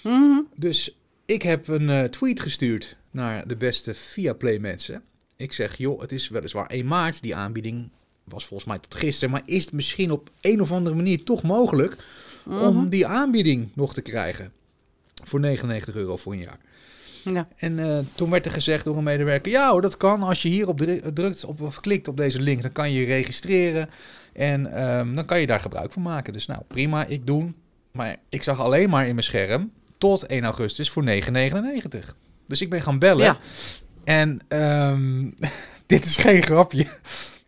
Mhm. 0.03 0.39
Dus 0.55 0.95
ik 1.25 1.41
heb 1.41 1.67
een 1.67 1.89
eh, 1.89 2.03
tweet 2.03 2.39
gestuurd 2.39 2.97
naar 3.11 3.47
de 3.47 3.55
beste 3.55 3.93
Viaplay 3.93 4.57
mensen. 4.59 5.01
Ik 5.35 5.53
zeg, 5.53 5.77
joh, 5.77 6.01
het 6.01 6.11
is 6.11 6.29
weliswaar 6.29 6.67
1 6.67 6.85
maart, 6.85 7.21
die 7.21 7.35
aanbieding 7.35 7.89
was 8.23 8.45
volgens 8.45 8.69
mij 8.69 8.79
tot 8.79 8.95
gisteren, 8.95 9.29
maar 9.33 9.41
is 9.45 9.63
het 9.65 9.73
misschien 9.73 10.11
op 10.11 10.29
een 10.41 10.61
of 10.61 10.71
andere 10.71 10.95
manier 10.95 11.23
toch 11.23 11.43
mogelijk 11.43 11.95
om 12.45 12.75
Mhm. 12.77 12.89
die 12.89 13.07
aanbieding 13.07 13.69
nog 13.75 13.93
te 13.93 14.01
krijgen 14.01 14.51
voor 15.23 15.39
99 15.39 15.95
euro 15.95 16.17
voor 16.17 16.33
een 16.33 16.39
jaar? 16.39 16.59
Ja. 17.23 17.47
En 17.55 17.79
eh, 17.79 17.99
toen 18.15 18.29
werd 18.29 18.45
er 18.45 18.51
gezegd 18.51 18.85
door 18.85 18.97
een 18.97 19.03
medewerker: 19.03 19.51
ja, 19.51 19.71
hoor, 19.71 19.81
dat 19.81 19.97
kan. 19.97 20.23
Als 20.23 20.41
je 20.41 20.49
hierop 20.49 20.77
dru- 20.77 21.13
drukt 21.13 21.43
op, 21.45 21.61
of 21.61 21.79
klikt 21.79 22.07
op 22.07 22.17
deze 22.17 22.41
link, 22.41 22.61
dan 22.61 22.71
kan 22.71 22.91
je 22.91 22.99
je 22.99 23.05
registreren. 23.05 23.89
En 24.33 24.73
ehm, 24.73 25.15
dan 25.15 25.25
kan 25.25 25.39
je 25.39 25.47
daar 25.47 25.59
gebruik 25.59 25.91
van 25.91 26.01
maken. 26.01 26.33
Dus 26.33 26.45
nou, 26.45 26.61
prima, 26.67 27.05
ik 27.05 27.25
doen. 27.27 27.55
Maar 27.91 28.17
ik 28.29 28.43
zag 28.43 28.59
alleen 28.59 28.89
maar 28.89 29.07
in 29.07 29.13
mijn 29.15 29.23
scherm 29.25 29.71
tot 30.03 30.25
1 30.25 30.43
augustus 30.43 30.89
voor 30.89 31.03
9,99. 31.05 31.99
Dus 32.47 32.61
ik 32.61 32.69
ben 32.69 32.81
gaan 32.81 32.99
bellen. 32.99 33.23
Ja. 33.23 33.37
En 34.03 34.39
ehm, 34.47 35.29
dit 35.85 36.05
is 36.05 36.17
geen 36.17 36.41
grapje. 36.41 36.87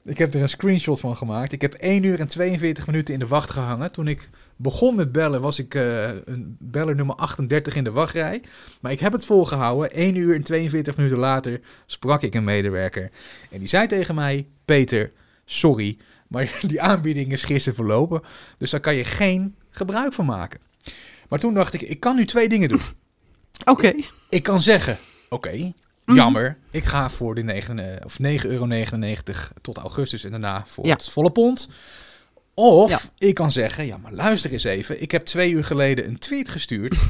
Ik 0.03 0.17
heb 0.17 0.33
er 0.33 0.41
een 0.41 0.49
screenshot 0.49 0.99
van 0.99 1.15
gemaakt. 1.15 1.51
Ik 1.51 1.61
heb 1.61 1.73
1 1.73 2.03
uur 2.03 2.19
en 2.19 2.27
42 2.27 2.87
minuten 2.87 3.13
in 3.13 3.19
de 3.19 3.27
wacht 3.27 3.49
gehangen. 3.49 3.91
Toen 3.91 4.07
ik 4.07 4.29
begon 4.55 4.95
met 4.95 5.11
bellen, 5.11 5.41
was 5.41 5.59
ik 5.59 5.75
eh, 5.75 6.07
een 6.25 6.57
beller 6.59 6.95
nummer 6.95 7.15
38 7.15 7.75
in 7.75 7.83
de 7.83 7.91
wachtrij. 7.91 8.41
Maar 8.81 8.91
ik 8.91 8.99
heb 8.99 9.11
het 9.11 9.25
volgehouden. 9.25 9.91
1 9.91 10.15
uur 10.15 10.35
en 10.35 10.43
42 10.43 10.97
minuten 10.97 11.17
later 11.17 11.59
sprak 11.85 12.21
ik 12.21 12.35
een 12.35 12.43
medewerker. 12.43 13.11
En 13.51 13.59
die 13.59 13.67
zei 13.67 13.87
tegen 13.87 14.15
mij: 14.15 14.47
Peter, 14.65 15.11
sorry, 15.45 15.97
maar 16.27 16.59
die 16.67 16.81
aanbieding 16.81 17.31
is 17.31 17.43
gisteren 17.43 17.75
verlopen. 17.75 18.21
Dus 18.57 18.71
daar 18.71 18.79
kan 18.79 18.95
je 18.95 19.03
geen 19.03 19.55
gebruik 19.69 20.13
van 20.13 20.25
maken. 20.25 20.59
Maar 21.29 21.39
toen 21.39 21.53
dacht 21.53 21.73
ik: 21.73 21.81
ik 21.81 21.99
kan 21.99 22.15
nu 22.15 22.25
twee 22.25 22.49
dingen 22.49 22.69
doen. 22.69 22.81
Oké. 23.65 23.93
Ik 24.29 24.43
kan 24.43 24.59
zeggen: 24.61 24.97
Oké, 25.29 25.73
Mhm. 26.05 26.17
jammer. 26.17 26.57
Ik 26.71 26.83
ga 26.83 27.09
voor 27.09 27.35
de 27.35 27.43
9 27.43 27.79
eh, 27.79 28.05
of 28.05 28.19
9,99 28.19 28.45
euro 28.49 28.67
tot 29.61 29.77
augustus 29.77 30.23
en 30.23 30.31
daarna 30.31 30.63
voor 30.67 30.85
Ja. 30.85 30.93
het 30.93 31.09
volle 31.09 31.31
pond. 31.31 31.69
Of 32.53 32.89
Ja. 32.89 32.99
ik 33.27 33.33
kan 33.35 33.51
zeggen: 33.51 33.85
Ja, 33.85 33.97
maar 33.97 34.13
luister 34.13 34.51
eens 34.51 34.63
even. 34.63 35.01
Ik 35.01 35.11
heb 35.11 35.25
twee 35.25 35.51
uur 35.51 35.63
geleden 35.63 36.07
een 36.07 36.17
tweet 36.19 36.49
gestuurd. 36.49 36.95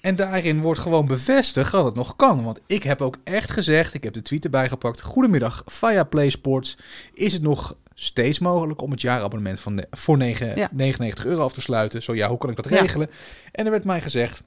En 0.00 0.16
daarin 0.16 0.60
wordt 0.60 0.80
gewoon 0.80 1.06
bevestigd 1.06 1.72
dat 1.72 1.84
het 1.84 1.94
nog 1.94 2.16
kan. 2.16 2.44
Want 2.44 2.60
ik 2.66 2.82
heb 2.82 3.00
ook 3.02 3.16
echt 3.24 3.50
gezegd, 3.50 3.94
ik 3.94 4.02
heb 4.04 4.12
de 4.12 4.22
tweet 4.22 4.44
erbij 4.44 4.68
gepakt. 4.68 5.00
Goedemiddag, 5.00 5.62
via 5.66 6.04
Play 6.04 6.30
Sports. 6.30 6.78
Is 7.14 7.32
het 7.32 7.42
nog 7.42 7.76
steeds 7.94 8.38
mogelijk 8.38 8.80
om 8.82 8.90
het 8.90 9.00
jaarabonnement 9.00 9.60
van 9.60 9.76
de, 9.76 9.86
voor 9.90 10.16
9, 10.16 10.56
Ja. 10.56 10.68
99 10.72 11.24
euro 11.26 11.42
af 11.44 11.52
te 11.52 11.60
sluiten? 11.60 12.02
Zo 12.02 12.14
ja, 12.14 12.28
hoe 12.28 12.38
kan 12.38 12.50
ik 12.50 12.56
dat 12.56 12.68
Ja. 12.68 12.80
regelen? 12.80 13.10
En 13.52 13.64
er 13.64 13.70
werd 13.70 13.84
mij 13.84 14.00
gezegd, 14.00 14.42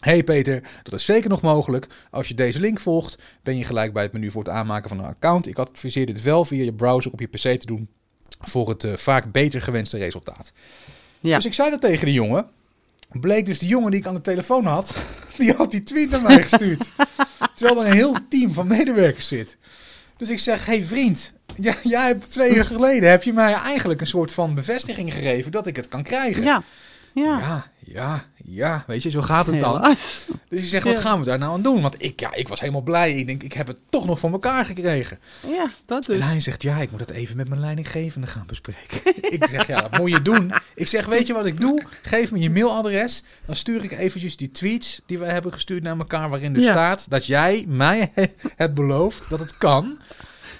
hey 0.00 0.22
Peter, 0.24 0.62
dat 0.82 0.94
is 0.94 1.04
zeker 1.04 1.28
nog 1.30 1.42
mogelijk. 1.42 1.86
Als 2.10 2.28
je 2.28 2.34
deze 2.34 2.60
link 2.60 2.80
volgt, 2.80 3.18
ben 3.42 3.56
je 3.58 3.64
gelijk 3.64 3.92
bij 3.92 4.02
het 4.02 4.12
menu 4.12 4.30
voor 4.30 4.42
het 4.44 4.52
aanmaken 4.52 4.88
van 4.88 4.98
een 4.98 5.04
account. 5.04 5.46
Ik 5.46 5.58
adviseer 5.58 6.06
dit 6.06 6.22
wel 6.22 6.44
via 6.44 6.64
je 6.64 6.72
browser 6.72 7.12
op 7.12 7.20
je 7.20 7.26
PC 7.26 7.38
te 7.60 7.66
doen 7.66 7.88
voor 8.40 8.68
het 8.68 8.84
eh, 8.84 8.92
vaak 8.94 9.32
beter 9.32 9.62
gewenste 9.62 9.98
resultaat. 9.98 10.52
Ja. 11.20 11.34
Dus 11.36 11.44
ik 11.46 11.54
zei 11.54 11.70
dat 11.70 11.80
tegen 11.80 12.06
de 12.06 12.12
jongen. 12.12 12.46
Bleek 13.12 13.46
dus 13.46 13.58
de 13.58 13.66
jongen 13.66 13.90
die 13.90 14.00
ik 14.00 14.06
aan 14.06 14.14
de 14.14 14.20
telefoon 14.20 14.66
had, 14.66 14.96
die 15.38 15.52
had 15.52 15.70
die 15.70 15.82
tweet 15.82 16.10
naar 16.10 16.22
mij 16.22 16.42
gestuurd. 16.42 16.90
terwijl 17.54 17.80
er 17.80 17.86
een 17.86 17.96
heel 17.96 18.16
team 18.28 18.52
van 18.52 18.66
medewerkers 18.66 19.28
zit. 19.28 19.56
Dus 20.16 20.28
ik 20.28 20.38
zeg, 20.38 20.66
hey 20.66 20.82
vriend, 20.82 21.32
ja, 21.56 21.74
jij 21.82 22.06
hebt 22.06 22.30
twee 22.30 22.54
uur 22.54 22.64
geleden 22.64 23.10
heb 23.10 23.22
je 23.22 23.32
mij 23.32 23.52
eigenlijk 23.52 24.00
een 24.00 24.06
soort 24.06 24.32
van 24.32 24.54
bevestiging 24.54 25.12
gegeven 25.12 25.52
dat 25.52 25.66
ik 25.66 25.76
het 25.76 25.88
kan 25.88 26.02
krijgen. 26.02 26.42
Ja. 26.42 26.62
Ja. 27.18 27.38
ja, 27.38 27.66
ja, 27.84 28.24
ja, 28.44 28.84
weet 28.86 29.02
je, 29.02 29.10
zo 29.10 29.22
gaat 29.22 29.46
het 29.46 29.60
dan. 29.60 29.76
Helaas. 29.76 30.26
Dus 30.48 30.60
ik 30.62 30.66
zeg, 30.68 30.84
wat 30.84 30.92
Ja. 30.94 31.00
gaan 31.00 31.18
we 31.18 31.24
daar 31.24 31.38
nou 31.38 31.52
aan 31.52 31.62
doen? 31.62 31.82
Want 31.82 31.94
ik, 32.02 32.20
ja, 32.20 32.34
ik 32.34 32.48
was 32.48 32.60
helemaal 32.60 32.82
blij. 32.82 33.12
Ik 33.12 33.26
denk, 33.26 33.42
ik 33.42 33.52
heb 33.52 33.66
het 33.66 33.76
toch 33.88 34.06
nog 34.06 34.18
voor 34.18 34.30
elkaar 34.32 34.64
gekregen. 34.64 35.18
Ja, 35.46 35.70
dat 35.86 36.04
dus. 36.04 36.16
En 36.20 36.22
hij 36.26 36.40
zegt, 36.40 36.62
ja, 36.62 36.76
ik 36.76 36.90
moet 36.90 37.00
het 37.00 37.10
even 37.10 37.36
met 37.36 37.48
mijn 37.48 37.60
leidinggevende 37.60 38.26
gaan 38.26 38.46
bespreken. 38.46 39.00
ik 39.34 39.44
zeg, 39.48 39.66
ja, 39.66 39.80
dat 39.80 39.98
moet 39.98 40.10
je 40.10 40.22
doen. 40.22 40.52
Ik 40.74 40.86
zeg, 40.86 41.06
weet 41.06 41.26
je 41.26 41.32
wat 41.32 41.46
ik 41.46 41.60
doe? 41.60 41.82
Geef 42.02 42.32
me 42.32 42.38
je 42.38 42.50
mailadres. 42.50 43.24
Dan 43.46 43.54
stuur 43.56 43.84
ik 43.84 43.92
eventjes 43.92 44.36
die 44.36 44.50
tweets 44.50 45.00
die 45.06 45.18
we 45.18 45.24
hebben 45.24 45.52
gestuurd 45.52 45.82
naar 45.82 45.98
elkaar... 45.98 46.28
waarin 46.28 46.52
dus 46.52 46.64
Ja. 46.64 46.72
staat 46.72 47.10
dat 47.10 47.26
jij 47.26 47.64
mij 47.68 48.12
hebt 48.56 48.74
beloofd 48.74 49.30
dat 49.30 49.40
het 49.40 49.56
kan. 49.58 49.98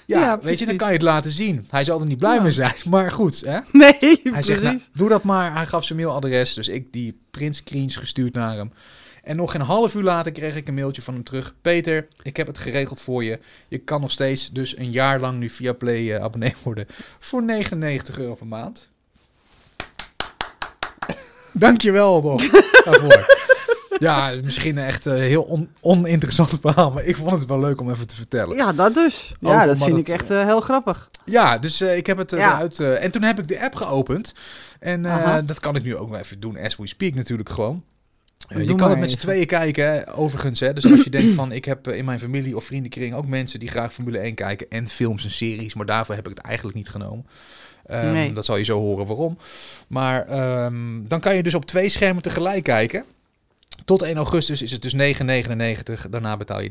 Ja, 0.09 0.19
Ja, 0.19 0.39
weet 0.39 0.59
je, 0.59 0.65
dan 0.65 0.77
kan 0.77 0.87
je 0.87 0.93
het 0.93 1.01
laten 1.01 1.31
zien. 1.31 1.65
Hij 1.69 1.83
zal 1.83 1.99
er 1.99 2.05
niet 2.05 2.17
blij 2.17 2.35
Ja. 2.35 2.41
mee 2.41 2.51
zijn, 2.51 2.73
maar 2.89 3.11
goed, 3.11 3.41
hè? 3.45 3.59
Nee, 3.71 3.95
Hij 3.99 4.17
precies. 4.23 4.45
zegt, 4.45 4.61
nou, 4.61 4.79
doe 4.93 5.09
dat 5.09 5.23
maar. 5.23 5.53
Hij 5.55 5.65
gaf 5.65 5.83
zijn 5.85 5.99
mailadres, 5.99 6.53
dus 6.53 6.67
ik 6.67 6.93
die 6.93 7.19
print 7.31 7.55
screens 7.55 7.95
gestuurd 7.95 8.33
naar 8.33 8.55
hem. 8.55 8.71
En 9.23 9.35
nog 9.35 9.53
een 9.53 9.61
half 9.61 9.95
uur 9.95 10.03
later 10.03 10.31
kreeg 10.31 10.55
ik 10.55 10.67
een 10.67 10.73
mailtje 10.73 11.01
van 11.01 11.13
hem 11.13 11.23
terug. 11.23 11.53
Peter, 11.61 12.07
ik 12.21 12.37
heb 12.37 12.47
het 12.47 12.57
geregeld 12.57 13.01
voor 13.01 13.23
je. 13.23 13.39
Je 13.67 13.77
kan 13.77 14.01
nog 14.01 14.11
steeds 14.11 14.49
dus 14.51 14.77
een 14.77 14.91
jaar 14.91 15.19
lang 15.19 15.39
nu 15.39 15.49
via 15.49 15.73
Play 15.73 16.15
eh, 16.15 16.23
abonnee 16.23 16.53
worden 16.63 16.85
voor 17.19 17.43
99 17.43 18.19
euro 18.19 18.35
per 18.35 18.47
maand. 18.47 18.89
Dankjewel 21.53 22.21
toch 22.21 22.49
daarvoor. 22.83 23.37
Ja, 23.99 24.33
misschien 24.43 24.77
echt 24.77 25.05
een 25.05 25.15
heel 25.19 25.41
on- 25.43 25.69
oninteressant 25.81 26.57
verhaal, 26.61 26.91
maar 26.91 27.03
ik 27.03 27.15
vond 27.15 27.31
het 27.31 27.45
wel 27.45 27.59
leuk 27.59 27.81
om 27.81 27.89
even 27.91 28.07
te 28.07 28.15
vertellen. 28.15 28.55
Ja, 28.55 28.73
dat 28.73 28.93
dus. 28.93 29.31
Ook 29.41 29.51
Ja, 29.51 29.65
dat 29.65 29.77
vind 29.77 29.97
ik 29.97 30.07
echt 30.07 30.29
eh, 30.31 30.45
heel 30.45 30.61
grappig. 30.61 31.09
Ja, 31.25 31.57
dus 31.57 31.81
eh, 31.81 31.97
ik 31.97 32.05
heb 32.07 32.17
het 32.17 32.31
eruit. 32.31 32.79
eh, 32.79 33.03
en 33.03 33.11
toen 33.11 33.21
heb 33.23 33.39
ik 33.39 33.47
de 33.47 33.61
app 33.63 33.75
geopend. 33.75 34.33
En 34.79 35.05
eh, 35.05 35.37
dat 35.45 35.59
kan 35.59 35.75
ik 35.75 35.83
nu 35.83 35.95
ook 35.95 36.09
wel 36.09 36.19
even 36.19 36.39
doen, 36.39 36.57
as 36.57 36.75
we 36.75 36.87
speak 36.87 37.13
natuurlijk 37.13 37.49
gewoon. 37.49 37.83
Eh, 38.47 38.57
je 38.67 38.75
kan 38.75 38.89
het 38.89 38.99
met 38.99 39.11
z'n 39.11 39.17
tweeën 39.17 39.45
kijken, 39.47 39.85
hè, 39.91 40.15
overigens. 40.17 40.59
Hè. 40.59 40.73
Dus 40.73 40.91
als 40.91 41.03
je 41.03 41.09
denkt 41.09 41.33
van, 41.33 41.51
ik 41.51 41.65
heb 41.65 41.87
eh, 41.87 41.97
in 41.97 42.05
mijn 42.05 42.19
familie 42.19 42.55
of 42.55 42.63
vriendenkring 42.63 43.13
ook 43.15 43.27
mensen 43.27 43.59
die 43.59 43.69
graag 43.69 43.93
Formule 43.93 44.17
1 44.17 44.35
kijken. 44.35 44.69
En 44.69 44.87
films 44.87 45.23
en 45.23 45.31
series, 45.31 45.73
maar 45.73 45.85
daarvoor 45.85 46.15
heb 46.15 46.27
ik 46.29 46.37
het 46.37 46.45
eigenlijk 46.45 46.77
niet 46.77 46.89
genomen. 46.89 47.25
Ehm, 47.85 48.11
Nee. 48.11 48.33
Dat 48.33 48.45
zal 48.45 48.55
je 48.57 48.63
zo 48.63 48.77
horen 48.79 49.05
waarom. 49.07 49.37
Maar 49.87 50.27
ehm, 50.27 51.01
dan 51.07 51.19
kan 51.19 51.35
je 51.35 51.43
dus 51.43 51.53
op 51.55 51.65
twee 51.65 51.89
schermen 51.89 52.23
tegelijk 52.23 52.63
kijken. 52.63 53.05
Tot 53.89 54.01
1 54.01 54.15
augustus 54.17 54.61
is 54.61 54.71
het 54.71 54.81
dus 54.81 54.93
9,99. 54.93 56.09
Daarna 56.09 56.37
betaal 56.37 56.61
je 56.61 56.69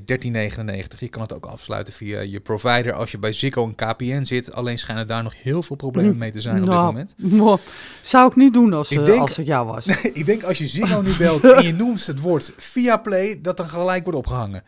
13,99. 0.92 0.98
Je 0.98 1.08
kan 1.08 1.22
het 1.22 1.34
ook 1.34 1.46
afsluiten 1.46 1.92
via 1.92 2.20
je 2.20 2.40
provider 2.40 2.92
als 2.92 3.10
je 3.10 3.18
bij 3.18 3.32
Ziggo 3.32 3.64
en 3.64 3.74
KPN 3.74 4.24
zit. 4.24 4.52
Alleen 4.52 4.78
schijnen 4.78 5.06
daar 5.06 5.22
nog 5.22 5.34
heel 5.42 5.62
veel 5.62 5.76
problemen 5.76 6.18
mee 6.18 6.30
te 6.30 6.40
zijn 6.40 6.54
op 6.54 6.60
dit 6.60 6.70
Nou, 6.70 6.84
moment. 6.86 7.14
mo- 7.16 7.58
Zou 8.02 8.28
ik 8.30 8.36
niet 8.36 8.52
doen 8.52 8.72
als, 8.72 8.90
Ik 8.90 8.98
eh, 8.98 9.04
denk- 9.04 9.20
als 9.20 9.36
het 9.36 9.46
jou 9.46 9.66
was. 9.66 9.86
Ik 10.12 10.26
denk 10.26 10.42
als 10.42 10.58
je 10.58 10.66
Ziggo 10.66 11.00
nu 11.00 11.16
belt 11.18 11.44
en 11.44 11.64
je 11.64 11.72
noemt 11.74 12.06
het 12.06 12.20
woord 12.20 12.52
via 12.56 12.96
Play, 12.96 13.38
dat 13.42 13.56
dan 13.56 13.68
gelijk 13.68 14.02
wordt 14.04 14.18
opgehangen. 14.18 14.62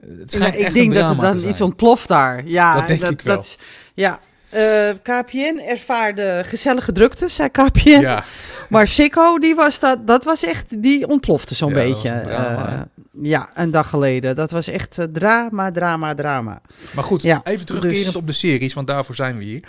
Eh, 0.00 0.08
Het 0.18 0.32
Ja, 0.32 0.46
ik 0.52 0.72
denk 0.72 0.76
een 0.76 0.94
dat 1.00 1.10
er 1.10 1.16
dan 1.16 1.48
iets 1.48 1.60
ontploft 1.60 2.08
daar. 2.08 2.42
Ja, 2.46 2.74
Dat 2.78 2.86
denk 2.88 3.04
ik 3.04 3.20
wel. 3.20 3.44
ja. 3.94 4.20
Eh, 4.50 4.88
KPN 5.02 5.58
ervaarde 5.68 6.42
gezellige 6.46 6.92
drukte, 6.92 7.28
zei 7.28 7.48
KPN. 7.48 7.88
Ja, 8.00 8.24
Maar 8.68 8.88
Sikko, 8.88 9.38
die 9.38 9.54
was 9.54 9.80
dat, 9.80 10.06
dat 10.06 10.24
was 10.24 10.42
echt, 10.44 10.82
die 10.82 11.08
ontplofte 11.08 11.54
zo'n 11.54 11.68
Ja, 11.68 11.74
beetje. 11.74 12.20
drama, 12.24 12.68
Eh, 12.68 12.80
ja, 13.22 13.50
een 13.54 13.70
dag 13.70 13.88
geleden. 13.88 14.36
Dat 14.36 14.50
was 14.50 14.66
echt 14.68 14.98
eh, 14.98 15.04
drama, 15.12 15.70
drama, 15.72 16.14
drama. 16.14 16.60
maar 16.94 17.04
goed, 17.04 17.22
Ja, 17.22 17.40
even 17.44 17.66
terugkerend 17.66 18.04
dus- 18.04 18.16
op 18.16 18.26
de 18.26 18.32
series, 18.32 18.74
want 18.74 18.86
daarvoor 18.86 19.14
zijn 19.14 19.38
we 19.38 19.44
hier. 19.44 19.62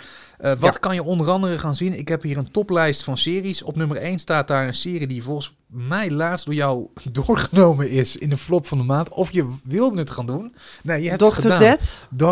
Wat 0.58 0.78
kan 0.80 0.94
je 0.94 1.02
onder 1.02 1.30
andere 1.30 1.58
gaan 1.58 1.74
zien? 1.74 1.98
Ik 1.98 2.08
heb 2.08 2.22
hier 2.22 2.36
een 2.36 2.50
toplijst 2.50 3.04
van 3.04 3.18
series. 3.18 3.62
Op 3.62 3.76
nummer 3.76 3.96
1 3.96 4.18
staat 4.18 4.48
daar 4.48 4.66
een 4.66 4.74
serie 4.74 5.06
die 5.06 5.22
volgens 5.22 5.56
mij 5.66 6.10
laatst 6.10 6.44
door 6.44 6.54
jou 6.54 6.86
doorgenomen 7.12 7.90
is 7.90 8.16
in 8.16 8.28
de 8.28 8.36
flop 8.36 8.66
van 8.66 8.78
de 8.78 8.84
maand. 8.84 9.08
Of 9.08 9.32
je 9.32 9.54
wilde 9.64 9.98
het 9.98 10.10
gaan 10.10 10.26
doen. 10.26 10.54
Nee, 10.82 11.02
je 11.02 11.08
hebt 11.08 11.20
het 11.20 11.30
Dr. 11.34 11.40
gedaan. 11.40 11.58
Death. 11.58 11.80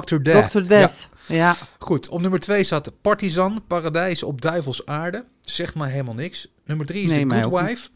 Dr. 0.07 0.16
Death. 0.22 0.51
Dr. 0.51 0.62
Death. 0.62 1.09
Ja. 1.31 1.57
Goed, 1.78 2.09
op 2.09 2.20
nummer 2.20 2.41
2 2.41 2.64
staat 2.64 2.93
Partizan, 3.01 3.62
Paradijs 3.66 4.22
op 4.22 4.41
Duivels 4.41 4.87
Aarde. 4.87 5.24
Zegt 5.41 5.74
mij 5.74 5.91
helemaal 5.91 6.14
niks. 6.14 6.49
Nummer 6.64 6.87
3 6.87 7.05
is 7.05 7.11
Nee, 7.11 7.26
The 7.26 7.43
Good. 7.43 7.61
Wife. 7.61 7.89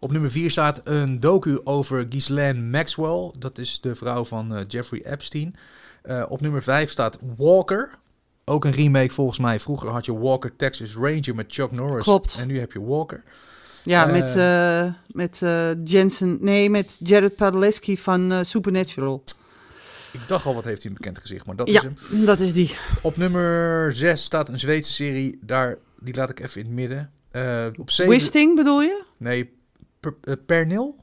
Op 0.00 0.12
nummer 0.12 0.30
4 0.30 0.50
staat 0.50 0.80
een 0.84 1.20
docu 1.20 1.60
over 1.64 2.06
Ghislaine 2.08 2.60
Maxwell. 2.60 3.30
Dat 3.38 3.58
is 3.58 3.80
de 3.80 3.94
vrouw 3.94 4.24
van 4.24 4.54
eh, 4.54 4.64
Jeffrey 4.68 5.04
Epstein. 5.04 5.56
Eh, 6.02 6.24
op 6.28 6.40
nummer 6.40 6.62
5 6.62 6.90
staat 6.90 7.18
Walker. 7.36 7.98
Ook 8.44 8.64
een 8.64 8.72
remake 8.72 9.10
volgens 9.12 9.38
mij. 9.38 9.60
Vroeger 9.60 9.88
had 9.88 10.04
je 10.04 10.18
Walker 10.18 10.56
Texas 10.56 10.94
Ranger 10.94 11.34
met 11.34 11.46
Chuck 11.48 11.72
Norris. 11.72 12.04
Klopt. 12.04 12.36
En 12.40 12.46
nu 12.46 12.58
heb 12.58 12.72
je 12.72 12.82
Walker. 12.82 13.22
Ja, 13.84 14.06
met, 14.06 14.36
eh, 14.36 14.92
met 15.06 15.38
Jensen, 15.84 16.38
nee, 16.40 16.70
met 16.70 16.96
Jared 17.02 17.36
Padalecki 17.36 17.98
van 17.98 18.44
Supernatural. 18.44 19.22
Ik 20.12 20.20
dacht 20.28 20.46
al, 20.46 20.54
wat 20.54 20.64
heeft 20.64 20.82
hij 20.82 20.90
een 20.90 20.96
bekend 20.96 21.18
gezicht, 21.18 21.46
maar 21.46 21.56
dat 21.56 21.68
Ja. 21.70 21.82
is 21.82 21.88
hem. 22.08 22.24
Dat 22.24 22.40
is 22.40 22.52
die. 22.52 22.76
Op 23.02 23.16
nummer 23.16 23.92
6 23.92 24.24
staat 24.24 24.48
een 24.48 24.58
Zweedse 24.58 24.92
serie. 24.92 25.38
Daar, 25.42 25.78
die 26.00 26.14
laat 26.14 26.30
ik 26.30 26.40
even 26.40 26.60
in 26.60 26.66
het 26.66 26.74
midden. 26.74 27.10
Eh, 27.30 27.66
op 27.78 27.90
7... 27.90 28.12
Wisting 28.12 28.56
bedoel 28.56 28.80
je? 28.82 29.02
Nee, 29.16 29.52
per, 30.00 30.14
eh, 30.22 30.34
Pernil? 30.46 30.96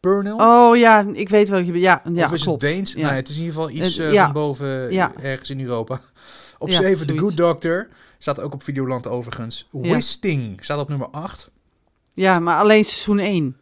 Pernil? 0.00 0.36
Oh 0.36 0.76
ja, 0.76 1.06
ik 1.12 1.28
weet 1.28 1.48
wel. 1.48 1.58
Ja, 1.60 2.02
ja 2.12 2.26
of 2.26 2.32
is 2.32 2.42
klopt. 2.42 2.62
het 2.62 2.70
Deens? 2.70 2.92
Ja. 2.92 3.00
Nou, 3.00 3.14
het 3.14 3.28
is 3.28 3.36
in 3.36 3.42
ieder 3.42 3.54
geval 3.60 3.70
iets 3.76 3.98
eh, 3.98 4.12
ja. 4.12 4.24
van 4.24 4.32
boven 4.32 4.90
ergens 5.22 5.50
in 5.50 5.60
Europa. 5.60 6.00
Op 6.58 6.68
Ja, 6.68 6.80
7 6.80 7.06
The. 7.06 7.18
Good 7.18 7.36
Doctor. 7.36 7.88
Staat 8.18 8.40
ook 8.40 8.52
op 8.54 8.62
Videoland 8.62 9.06
overigens. 9.06 9.68
Wisting 9.70 10.64
staat 10.64 10.78
op 10.78 10.88
nummer 10.88 11.08
8. 11.08 11.50
Ja, 12.12 12.38
maar 12.38 12.58
alleen 12.58 12.84
seizoen 12.84 13.18
1. 13.18 13.56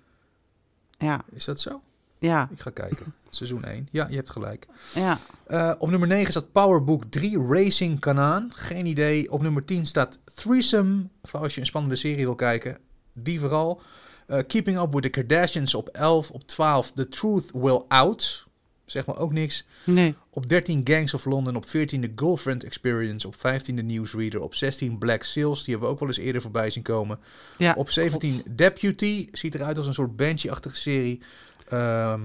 Ja, 0.98 1.24
Is 1.32 1.44
dat 1.44 1.60
zo? 1.60 1.80
ja, 2.18 2.48
Ik 2.52 2.60
ga 2.60 2.70
kijken. 2.70 3.14
Seizoen 3.34 3.64
1. 3.64 3.88
Ja, 3.90 4.06
je 4.10 4.16
hebt 4.16 4.30
gelijk. 4.30 4.66
ja. 4.94 5.18
Eh, 5.46 5.72
op 5.78 5.90
nummer 5.90 6.08
9 6.08 6.30
staat 6.30 6.52
Powerbook 6.52 7.04
3 7.04 7.46
Racing 7.48 8.00
Kanaan. 8.00 8.50
Geen 8.54 8.86
idee. 8.86 9.30
Op 9.30 9.42
nummer 9.42 9.64
10 9.64 9.86
staat 9.86 10.18
Threesome. 10.34 11.06
Voor 11.22 11.40
als 11.40 11.54
je 11.54 11.60
een 11.60 11.66
spannende 11.66 11.96
serie 11.96 12.24
wil 12.24 12.34
kijken. 12.34 12.78
Die 13.12 13.40
vooral. 13.40 13.80
Eh, 14.26 14.38
Keeping 14.46 14.78
Up 14.80 14.92
with 14.92 15.02
the 15.02 15.08
Kardashians 15.08 15.74
op 15.74 15.88
11. 15.88 16.30
Op 16.30 16.46
12 16.46 16.92
The 16.92 17.08
Truth 17.08 17.50
Will 17.52 17.82
Out. 17.88 18.46
Zeg 18.84 19.06
maar 19.06 19.18
ook 19.18 19.32
niks. 19.32 19.66
Nee. 19.84 20.14
Op 20.30 20.48
13 20.48 20.80
Gangs 20.84 21.14
of 21.14 21.24
London. 21.24 21.56
Op 21.56 21.68
14 21.68 22.00
The 22.00 22.12
Girlfriend 22.16 22.64
Experience. 22.64 23.26
Op 23.26 23.34
15 23.40 23.76
The 23.76 23.82
Newsreader. 23.82 24.40
Op 24.40 24.54
16 24.54 24.98
Black 24.98 25.22
Sails. 25.22 25.58
Die 25.64 25.68
hebben 25.70 25.88
we 25.88 25.94
ook 25.94 26.00
wel 26.00 26.08
eens 26.08 26.18
eerder 26.18 26.42
voorbij 26.42 26.70
zien 26.70 26.82
komen. 26.82 27.18
Ja, 27.58 27.74
Op 27.76 27.90
17 27.90 28.42
Deputy. 28.50 29.28
Ziet 29.32 29.54
eruit 29.54 29.78
als 29.78 29.86
een 29.86 29.94
soort 29.94 30.16
Banshee-achtige 30.16 30.76
serie. 30.76 31.20
Ehm, 31.68 32.20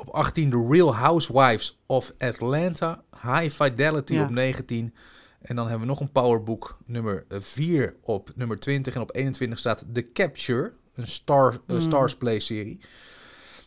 op 0.00 0.08
18 0.10 0.50
The 0.50 0.66
Real 0.70 0.94
Housewives 0.94 1.78
of 1.86 2.12
Atlanta. 2.18 3.02
High 3.22 3.48
Fidelity 3.62 4.14
Ja. 4.14 4.22
op 4.22 4.30
19. 4.30 4.94
En 5.42 5.56
dan 5.56 5.64
hebben 5.68 5.80
we 5.86 5.92
nog 5.92 6.00
een 6.00 6.12
powerbook 6.12 6.78
nummer 6.86 7.24
4 7.28 7.94
op 8.02 8.30
nummer 8.34 8.58
20. 8.60 8.94
En 8.94 9.00
op 9.00 9.14
21 9.16 9.58
staat 9.58 9.84
The 9.92 10.12
Capture. 10.12 10.72
Een 10.94 11.06
Star, 11.06 11.58
een 11.66 11.74
Mm. 11.74 11.80
Stars 11.80 12.16
Play 12.16 12.38
serie. 12.38 12.78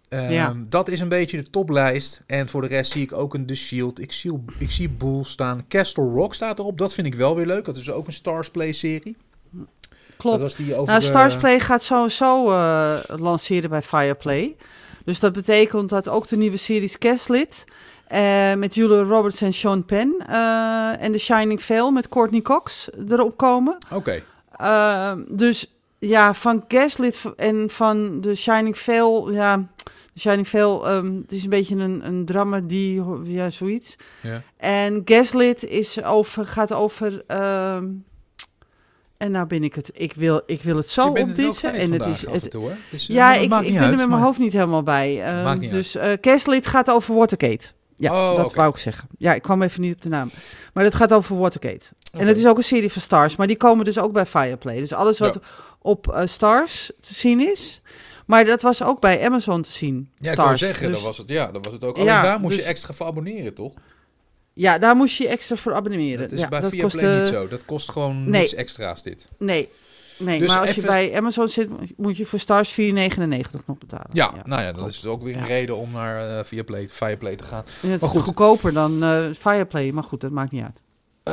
Ehm, 0.10 0.32
Ja. 0.32 0.56
Dat 0.70 0.88
is 0.88 1.00
een 1.00 1.10
beetje 1.10 1.38
de 1.44 1.50
toplijst. 1.50 2.24
En 2.28 2.50
voor 2.50 2.62
de 2.62 2.68
rest 2.68 2.92
zie 2.92 3.02
ik 3.02 3.14
ook 3.14 3.34
een 3.34 3.46
The 3.46 3.56
Shield. 3.56 4.00
Ik 4.02 4.12
zie, 4.12 4.44
ik 4.58 4.72
zie 4.72 4.90
Bull 4.90 5.24
staan. 5.24 5.68
Castle 5.68 6.04
Rock 6.10 6.34
staat 6.34 6.60
erop. 6.60 6.78
Dat 6.78 6.94
vind 6.94 7.08
ik 7.08 7.16
wel 7.16 7.36
weer 7.36 7.46
leuk. 7.46 7.66
Dat 7.66 7.78
is 7.78 7.92
ook 7.92 8.08
een 8.08 8.14
Stars 8.14 8.50
Play 8.52 8.72
serie. 8.72 9.18
klopt. 10.18 10.40
Dat 10.40 10.48
was 10.48 10.56
die 10.66 10.76
over 10.76 10.88
Nou, 10.88 11.00
de- 11.00 11.06
Starsplay 11.06 11.60
gaat 11.60 11.82
sowieso 11.84 12.52
eh 12.52 12.98
lanceren 13.08 13.70
bij 13.70 13.82
Fireplay. 13.82 14.56
Dus 15.06 15.20
dat 15.20 15.34
betekent 15.34 15.90
dat 15.90 16.10
ook 16.10 16.28
de 16.28 16.38
nieuwe 16.38 16.58
series 16.58 16.96
Gaslit... 17.00 17.66
eh 18.08 18.54
met 18.54 18.76
Julia 18.76 19.04
Roberts 19.04 19.42
en 19.42 19.54
Sean 19.54 19.86
Penn... 19.86 20.24
eh, 20.28 21.04
en 21.04 21.12
The 21.12 21.18
Shining 21.18 21.64
Vale 21.64 21.92
met 21.92 22.10
Courtney 22.10 22.42
Cox 22.42 22.90
erop 23.10 23.38
komen. 23.38 23.78
Oké. 23.92 24.24
Eh, 24.58 25.14
dus 25.28 25.74
ja, 26.00 26.34
van 26.34 26.64
Gaslit 26.68 27.22
en 27.36 27.70
van 27.70 28.18
The 28.22 28.36
Shining 28.36 28.78
Vale... 28.78 29.32
Ja, 29.34 29.68
The 30.14 30.20
Shining 30.20 30.48
Vale, 30.48 30.84
ehm, 30.86 31.16
het 31.16 31.32
is 31.32 31.44
een 31.44 31.50
beetje 31.50 31.76
een, 31.76 32.02
een 32.06 32.26
drama 32.26 32.60
die... 32.60 33.04
Ja, 33.24 33.50
zoiets. 33.50 33.96
Ja. 34.22 34.42
En 34.58 35.02
Gaslit 35.06 35.64
is 35.64 36.04
over, 36.04 36.46
gaat 36.46 36.74
over... 36.74 37.24
ehm, 37.28 37.86
en 39.22 39.32
nou 39.32 39.48
ben 39.48 39.64
ik 39.64 39.76
het... 39.76 39.92
Ik 39.94 40.14
wil, 40.14 40.42
ik 40.46 40.62
wil 40.64 40.76
het 40.76 40.90
zo 40.90 41.14
het 41.14 41.24
opditsen. 41.24 41.74
En 41.74 41.92
het 41.92 42.06
is, 42.06 42.26
het, 42.30 42.50
toe. 42.52 42.72
Dus, 42.92 43.10
eh, 43.10 43.16
ja, 43.16 43.34
ik, 43.34 43.42
ik 43.42 43.50
ben 43.74 43.76
er 43.92 43.98
met 43.98 44.10
mijn 44.10 44.22
hoofd 44.22 44.40
niet 44.40 44.54
helemaal 44.54 44.84
bij. 44.84 45.22
Maakt 45.44 45.60
niet 45.60 45.72
dus 45.72 45.96
eh 45.96 46.12
Gaslit 46.22 46.68
gaat 46.68 46.90
over 46.92 47.16
Watergate. 47.16 47.68
Ja, 47.98 48.32
Oh, 48.32 48.38
dat 48.38 48.54
wou 48.54 48.70
ik 48.70 48.78
zeggen. 48.78 49.08
Ja, 49.18 49.34
ik 49.34 49.42
kwam 49.42 49.62
even 49.62 49.82
niet 49.82 49.96
op 49.96 50.02
de 50.02 50.10
naam. 50.10 50.32
Maar 50.74 50.84
het 50.84 50.96
gaat 50.96 51.14
over 51.14 51.38
Watergate. 51.38 51.86
En 52.18 52.28
het 52.28 52.38
is 52.38 52.48
ook 52.48 52.58
een 52.58 52.64
serie 52.64 52.92
van 52.92 53.02
Stars, 53.02 53.36
maar 53.36 53.48
die 53.48 53.58
komen 53.58 53.86
dus 53.86 54.00
ook 54.00 54.12
bij 54.12 54.26
Fireplay. 54.26 54.78
Dus 54.80 54.94
alles 54.94 55.20
wat 55.20 55.34
Ja. 55.34 55.40
op 55.82 56.08
eh, 56.14 56.22
Stars 56.26 56.92
te 57.00 57.14
zien 57.14 57.52
is. 57.52 57.82
Maar 58.26 58.46
dat 58.46 58.62
was 58.62 58.84
ook 58.84 59.00
bij 59.00 59.26
Amazon 59.26 59.62
te 59.62 59.72
zien. 59.72 60.10
Ja, 60.16 60.28
ik 60.28 60.34
Stars. 60.34 60.48
wou 60.48 60.58
zeggen, 60.58 60.88
Dus- 60.88 60.96
dat 60.98 61.06
was 61.06 61.18
het. 61.18 61.30
Ja, 61.30 61.52
dat 61.52 61.66
was 61.66 61.74
het 61.74 61.84
ook. 61.84 61.98
Ja, 61.98 62.02
Alleen 62.02 62.24
daar 62.32 62.40
moest 62.40 62.56
dus- 62.56 62.64
je 62.64 62.70
extra 62.70 62.94
voor 62.94 63.06
abonneren, 63.08 63.54
toch? 63.54 63.74
Ja, 64.54 64.78
daar 64.78 64.96
moest 64.96 65.18
je 65.18 65.28
extra 65.28 65.56
voor 65.56 65.74
abonneren. 65.74 66.20
Dat 66.20 66.32
is 66.32 66.40
ja, 66.40 66.48
bij 66.48 66.60
dat 66.62 66.70
Viaplay 66.70 67.20
niet 67.20 67.28
zo. 67.28 67.48
Dat 67.48 67.66
kost 67.66 67.90
gewoon 67.92 68.30
Nee. 68.30 68.40
niks 68.42 68.54
extra's, 68.54 69.04
dit. 69.04 69.28
Nee, 69.38 69.70
nee 70.20 70.40
Dus 70.40 70.48
maar 70.48 70.60
als 70.60 70.70
even- 70.70 70.82
je 70.82 70.88
bij 70.88 71.16
Amazon 71.16 71.48
zit, 71.48 71.70
moet 71.98 72.18
je 72.18 72.26
voor 72.26 72.40
Stars 72.40 72.70
4,99 72.70 73.66
nog 73.66 73.78
betalen. 73.78 74.08
Ja, 74.12 74.34
nou 74.46 74.62
ja, 74.62 74.72
dat 74.72 74.88
is 74.88 75.06
ook 75.06 75.24
weer 75.24 75.38
een 75.38 75.46
reden 75.46 75.78
om 75.78 75.92
naar 75.92 76.38
eh 76.38 76.44
Viaplay, 76.44 76.90
Fireplay 76.90 77.36
te 77.36 77.44
gaan. 77.44 77.64
En 77.82 77.90
het 77.90 78.02
maar 78.02 78.10
is 78.10 78.16
goed. 78.16 78.24
goedkoper 78.26 78.74
dan 78.74 79.04
eh 79.04 79.26
Fireplay, 79.40 79.92
maar 79.92 80.04
goed, 80.04 80.22
dat 80.22 80.32
maakt 80.32 80.52
niet 80.52 80.64
uit. 80.64 80.80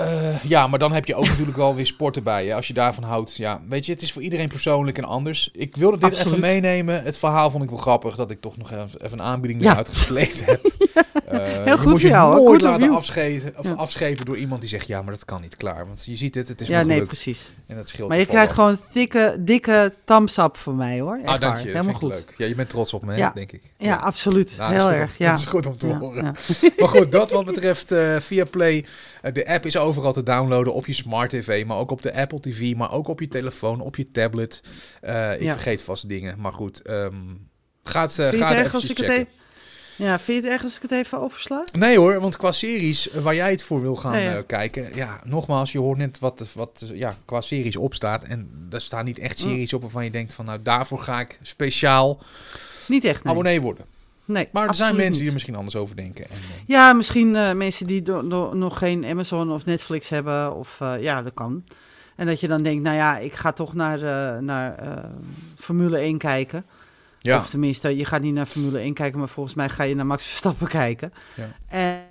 Eh, 0.04 0.44
ja, 0.44 0.66
maar 0.66 0.78
dan 0.78 0.92
heb 0.92 1.04
je 1.04 1.14
ook 1.14 1.26
natuurlijk 1.32 1.56
wel 1.56 1.74
weer 1.74 1.86
sport 1.86 2.16
erbij. 2.16 2.46
Hè? 2.46 2.54
Als 2.54 2.66
je 2.66 2.74
daarvan 2.74 3.04
houdt. 3.04 3.36
Ja, 3.36 3.60
weet 3.68 3.86
je, 3.86 3.92
het 3.92 4.02
is 4.02 4.12
voor 4.12 4.22
iedereen 4.22 4.48
persoonlijk 4.48 4.98
en 4.98 5.04
anders. 5.04 5.50
Ik 5.52 5.76
wilde 5.76 5.96
dit 5.96 6.04
Absoluut. 6.04 6.26
even 6.26 6.40
meenemen. 6.40 7.02
Het 7.02 7.16
verhaal 7.18 7.50
vond 7.50 7.62
ik 7.62 7.68
wel 7.70 7.78
grappig 7.78 8.14
dat 8.16 8.30
ik 8.30 8.40
toch 8.40 8.56
nog 8.56 8.72
even 8.72 8.98
een 9.18 9.22
aanbieding 9.22 9.62
Ja. 9.62 9.70
eruit 9.70 9.88
gesleept 9.88 10.44
heb. 10.46 10.60
Eh, 11.28 11.38
Heel 11.38 11.64
je 11.64 11.78
goed 11.78 11.84
moet 11.86 12.00
je 12.00 12.00
voor 12.00 12.16
jou, 12.16 12.34
nooit 12.34 12.48
Goed 12.48 12.60
laten 12.60 12.90
afschepen, 12.90 13.52
of 13.58 13.68
Ja. 13.68 13.74
afschepen 13.74 14.24
door 14.24 14.36
iemand 14.36 14.60
die 14.60 14.70
zegt: 14.70 14.86
ja, 14.86 15.02
maar 15.02 15.12
dat 15.14 15.24
kan 15.24 15.40
niet 15.40 15.56
klaar. 15.56 15.86
Want 15.86 16.04
je 16.06 16.16
ziet 16.16 16.34
het, 16.34 16.48
het 16.48 16.60
is 16.60 16.68
Ja, 16.68 16.82
nee, 16.82 17.02
precies. 17.06 17.52
En 17.66 17.76
dat 17.76 17.88
scheelt 17.88 18.08
Maar 18.08 18.18
je 18.18 18.26
krijgt 18.26 18.52
gewoon 18.52 18.80
dikke, 18.92 19.36
dikke 19.40 19.94
thumbs 20.04 20.36
up 20.38 20.56
van 20.56 20.76
mij 20.76 21.00
hoor. 21.00 21.16
Echt 21.22 21.26
Ah, 21.28 21.40
dank 21.40 21.56
je. 21.56 21.62
Helemaal 21.62 21.82
Vind 21.82 21.94
ik 21.96 22.02
goed. 22.02 22.10
leuk. 22.12 22.34
Ja, 22.36 22.46
je 22.46 22.54
bent 22.54 22.68
trots 22.68 22.92
op 22.94 23.04
me, 23.04 23.16
Ja. 23.16 23.30
denk 23.34 23.52
ik. 23.52 23.62
Ja, 23.78 23.96
absoluut. 23.96 24.54
Nou, 24.58 24.72
Heel 24.74 24.84
om- 24.84 24.90
erg. 24.90 25.18
Ja. 25.18 25.30
Dat 25.30 25.38
is 25.40 25.46
goed 25.46 25.66
om 25.66 25.76
te 25.76 25.86
horen. 25.86 26.22
Maar 26.78 26.88
goed, 26.88 27.12
dat 27.12 27.30
wat 27.30 27.44
betreft 27.44 27.92
eh 27.92 28.16
Viaplay. 28.20 28.84
Eh, 29.22 29.32
de 29.32 29.46
app 29.48 29.66
is 29.66 29.76
overal 29.88 30.12
te 30.12 30.22
downloaden 30.22 30.72
op 30.74 30.86
je 30.86 30.92
smart 30.92 31.30
tv, 31.30 31.64
maar 31.66 31.76
ook 31.76 31.90
op 31.90 32.02
de 32.02 32.14
Apple 32.14 32.40
TV, 32.40 32.74
maar 32.74 32.92
ook 32.92 33.08
op 33.08 33.20
je 33.20 33.28
telefoon, 33.28 33.80
op 33.80 33.96
je 33.96 34.10
tablet. 34.10 34.60
Eh, 35.00 35.32
ik 35.34 35.40
Ja. 35.42 35.52
vergeet 35.52 35.82
vast 35.82 36.08
dingen, 36.08 36.40
maar 36.40 36.52
goed. 36.52 36.82
ehm 36.82 37.14
gaat, 37.84 38.12
Vind 38.14 38.32
je 38.32 38.38
gaat 38.38 38.48
het 38.48 38.58
erg 38.58 38.74
als 38.74 38.90
ik 38.90 38.96
het 38.96 39.08
even... 39.08 39.26
Ja, 39.96 40.18
vind 40.18 40.38
je 40.38 40.42
het 40.44 40.52
erg 40.52 40.62
als 40.62 40.76
ik 40.76 40.82
het 40.82 40.90
even 40.92 41.20
oversla? 41.20 41.64
Nee 41.72 41.98
hoor, 41.98 42.20
want 42.20 42.36
qua 42.36 42.52
series 42.52 43.10
eh, 43.10 43.22
waar 43.22 43.34
jij 43.34 43.50
het 43.50 43.62
voor 43.62 43.80
wil 43.80 43.96
gaan 43.96 44.20
ja. 44.20 44.36
eh, 44.36 44.42
kijken, 44.46 44.94
ja, 44.94 45.20
nogmaals, 45.24 45.72
je 45.72 45.78
hoort 45.78 45.98
net 45.98 46.18
wat, 46.18 46.44
wat 46.54 46.84
eh, 46.90 46.98
ja, 46.98 47.14
qua 47.24 47.40
series 47.40 47.76
opstaat. 47.76 48.24
En 48.24 48.50
daar 48.68 48.80
staan 48.80 49.04
niet 49.04 49.18
echt 49.18 49.38
series 49.38 49.72
op 49.72 49.80
waarvan 49.82 50.04
je 50.04 50.10
denkt 50.10 50.34
van, 50.34 50.44
nou, 50.44 50.62
daarvoor 50.62 50.98
ga 50.98 51.20
ik 51.20 51.38
speciaal 51.42 52.20
Niet 52.88 53.04
echt, 53.04 53.22
nee. 53.24 53.32
abonnee 53.32 53.60
worden. 53.60 53.84
Nee 54.28 54.48
Maar 54.52 54.68
er 54.68 54.74
zijn 54.74 54.90
mensen 54.90 55.08
niet. 55.10 55.18
die 55.18 55.26
er 55.26 55.32
misschien 55.32 55.54
anders 55.54 55.76
over 55.76 55.96
denken. 55.96 56.24
En, 56.30 56.36
eh, 56.36 56.40
Ja, 56.66 56.92
misschien 56.92 57.36
eh, 57.36 57.52
mensen 57.52 57.86
die 57.86 58.02
do- 58.02 58.28
do- 58.28 58.52
nog 58.54 58.78
geen 58.78 59.04
Amazon 59.04 59.52
of 59.52 59.64
Netflix 59.64 60.08
hebben. 60.08 60.54
Of 60.54 60.76
eh, 60.80 61.02
ja, 61.02 61.22
dat 61.22 61.34
kan. 61.34 61.64
En 62.16 62.26
dat 62.26 62.40
je 62.40 62.48
dan 62.48 62.62
denkt, 62.62 62.82
nou 62.82 62.96
ja, 62.96 63.18
ik 63.18 63.32
ga 63.32 63.52
toch 63.52 63.74
naar, 63.74 63.98
naar 64.42 64.74
Formule 65.56 65.98
1 65.98 66.18
kijken. 66.18 66.64
ja, 67.18 67.38
Of 67.38 67.48
tenminste, 67.50 67.96
je 67.96 68.04
gaat 68.04 68.22
niet 68.22 68.34
naar 68.34 68.46
Formule 68.46 68.78
1 68.78 68.94
kijken, 68.94 69.18
maar 69.18 69.28
volgens 69.28 69.54
mij 69.54 69.68
ga 69.68 69.82
je 69.82 69.94
naar 69.94 70.06
Max 70.06 70.26
Verstappen 70.26 70.68
kijken. 70.82 71.12
Ja. 71.36 71.48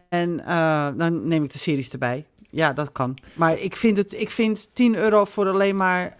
En, 0.09 0.39
en 0.45 0.97
dan 0.97 1.27
neem 1.27 1.43
ik 1.43 1.51
de 1.51 1.57
series 1.57 1.89
erbij. 1.89 2.25
Ja, 2.49 2.73
dat 2.73 2.91
kan. 2.91 3.17
Maar 3.33 3.59
ik 3.59 3.75
vind, 3.75 3.97
het, 3.97 4.13
ik 4.13 4.29
vind 4.29 4.69
10 4.73 4.95
euro 4.95 5.25
voor 5.25 5.47
alleen 5.47 5.75
maar 5.75 6.15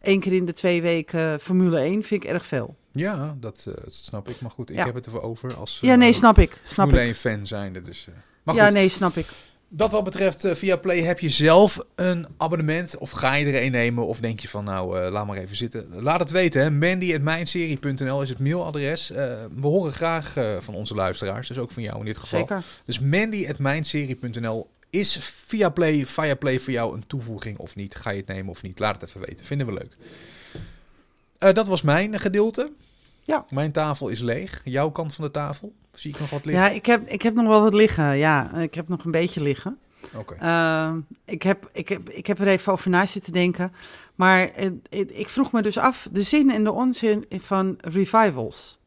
één 0.00 0.20
keer 0.20 0.32
in 0.32 0.44
de 0.44 0.52
twee 0.52 0.82
weken 0.82 1.40
Formule 1.40 1.78
1 1.78 2.02
vind 2.02 2.24
ik 2.24 2.30
erg 2.30 2.46
veel. 2.46 2.76
Ja 2.92 3.36
dat, 3.40 3.64
eh, 3.68 3.74
dat 3.84 3.94
snap 3.94 4.28
ik. 4.28 4.40
Maar 4.40 4.50
goed, 4.50 4.70
ik 4.70 4.76
Ja. 4.76 4.84
heb 4.84 4.94
het 4.94 5.04
ervoor 5.04 5.22
over 5.22 5.54
als 5.56 5.78
Ja, 5.80 5.94
nee, 5.94 6.08
eh, 6.08 6.14
snap 6.14 6.38
ik. 6.38 6.50
Snap 6.62 6.74
Formule 6.86 7.00
ik. 7.00 7.06
1 7.06 7.14
fan 7.14 7.46
zijnde. 7.46 7.82
Dus, 7.82 8.06
eh. 8.44 8.54
Ja, 8.54 8.68
nee, 8.68 8.88
snap 8.88 9.16
ik. 9.16 9.26
dat 9.68 9.92
wat 9.92 10.04
betreft 10.04 10.44
via 10.48 10.76
Play, 10.76 11.02
heb 11.02 11.18
je 11.20 11.30
zelf 11.30 11.78
een 11.94 12.26
abonnement? 12.36 12.96
Of 12.98 13.10
ga 13.10 13.34
je 13.34 13.46
er 13.46 13.62
een 13.64 13.70
nemen? 13.70 14.06
Of 14.06 14.20
denk 14.20 14.40
je 14.40 14.48
van, 14.48 14.64
nou, 14.64 15.10
laat 15.10 15.26
maar 15.26 15.36
even 15.36 15.56
zitten. 15.56 15.86
Laat 16.02 16.20
het 16.20 16.30
weten, 16.30 16.62
hè. 16.62 16.70
Mandy.mijnserie.nl 16.70 18.22
is 18.22 18.28
het 18.28 18.38
mailadres. 18.38 19.08
We 19.08 19.46
horen 19.66 19.92
graag 19.92 20.34
van 20.58 20.74
onze 20.74 20.94
luisteraars. 20.94 21.48
Dus 21.48 21.58
ook 21.58 21.70
van 21.70 21.82
jou 21.82 21.98
in 21.98 22.04
dit 22.04 22.18
geval. 22.18 22.38
Zeker. 22.38 22.62
Dus 22.84 22.98
mandy.mijnserie.nl 22.98 24.70
is 24.90 25.16
via 25.20 25.68
Play, 25.68 26.06
via 26.06 26.34
Play 26.34 26.60
voor 26.60 26.72
jou 26.72 26.94
een 26.94 27.06
toevoeging 27.06 27.58
of 27.58 27.76
niet? 27.76 27.94
Ga 27.94 28.10
je 28.10 28.16
het 28.18 28.26
nemen 28.26 28.50
of 28.50 28.62
niet? 28.62 28.78
Laat 28.78 29.00
het 29.00 29.08
even 29.08 29.20
weten. 29.20 29.46
Vinden 29.46 29.66
we 29.66 29.72
leuk. 29.72 29.96
Dat 31.54 31.66
was 31.66 31.82
mijn 31.82 32.20
gedeelte. 32.20 32.72
Ja. 33.24 33.44
Mijn 33.50 33.72
tafel 33.72 34.08
is 34.08 34.20
leeg. 34.20 34.60
Jouw 34.64 34.90
kant 34.90 35.14
van 35.14 35.24
de 35.24 35.30
tafel? 35.30 35.72
Zie 35.94 36.10
ik 36.14 36.20
nog 36.20 36.30
wat 36.30 36.44
liggen? 36.44 36.64
Ja, 36.64 36.70
ik 36.70 36.86
heb, 36.86 37.08
ik 37.08 37.22
heb 37.22 37.34
nog 37.34 37.46
wel 37.46 37.60
wat 37.62 37.74
liggen. 37.74 38.16
Ja, 38.16 38.54
ik 38.54 38.74
heb 38.74 38.88
nog 38.88 39.04
een 39.04 39.10
beetje 39.10 39.42
liggen. 39.42 39.78
Oké. 40.14 40.34
Ehm, 40.34 40.98
ik, 41.24 41.42
heb, 41.42 41.70
ik, 41.72 41.88
heb, 41.88 42.08
ik 42.10 42.26
heb 42.26 42.38
er 42.40 42.46
even 42.46 42.72
over 42.72 42.90
na 42.90 43.06
zitten 43.06 43.32
denken. 43.32 43.72
Maar 44.14 44.50
het- 44.54 45.10
ik 45.18 45.28
vroeg 45.28 45.52
me 45.52 45.62
dus 45.62 45.78
af, 45.78 46.08
de 46.12 46.22
zin 46.22 46.50
en 46.50 46.64
de 46.64 46.72
onzin 46.72 47.24
van 47.30 47.76
revivals. 47.80 48.78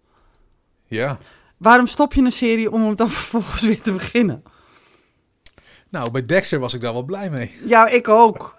Ja. 0.86 1.18
Waarom 1.58 1.88
stop 1.88 2.14
je 2.14 2.22
een 2.22 2.32
serie 2.32 2.72
om 2.72 2.84
hem 2.84 2.96
dan 2.96 3.10
vervolgens 3.20 3.62
weer 3.62 3.82
te 3.82 3.94
beginnen? 3.94 4.44
Nou, 5.90 6.12
bij 6.12 6.26
Dexter 6.26 6.60
was 6.60 6.74
ik 6.74 6.82
daar 6.82 6.94
wel 6.94 7.04
blij 7.04 7.30
mee. 7.30 7.56
Ja, 7.68 7.88
ik 7.88 8.08
ook. 8.08 8.56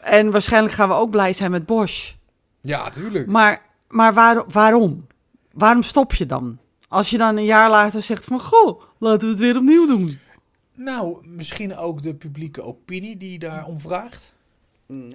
en 0.00 0.30
waarschijnlijk 0.30 0.74
gaan 0.74 0.88
we 0.88 0.94
ook 0.94 1.10
blij 1.10 1.32
zijn 1.32 1.50
met 1.50 1.66
Bosch. 1.66 2.12
Ja, 2.60 2.88
tuurlijk. 2.90 3.26
Maar, 3.26 3.62
maar 3.88 4.14
waar, 4.14 4.44
waarom? 4.48 5.06
Waarom 5.52 5.82
stop 5.82 6.14
je 6.14 6.26
dan? 6.26 6.58
Als 6.88 7.10
je 7.10 7.18
dan 7.18 7.36
een 7.36 7.44
jaar 7.44 7.70
later 7.70 8.02
zegt 8.02 8.24
van... 8.24 8.40
Goh, 8.40 8.80
laten 8.98 9.20
we 9.20 9.26
het 9.28 9.38
weer 9.38 9.56
opnieuw 9.56 9.86
doen. 9.86 10.18
Nou, 10.74 11.26
misschien 11.26 11.76
ook 11.76 12.02
de 12.02 12.14
publieke 12.14 12.62
opinie 12.62 13.16
die 13.16 13.38
daarom 13.38 13.80
vraagt. 13.80 14.34
Nee, 14.86 15.08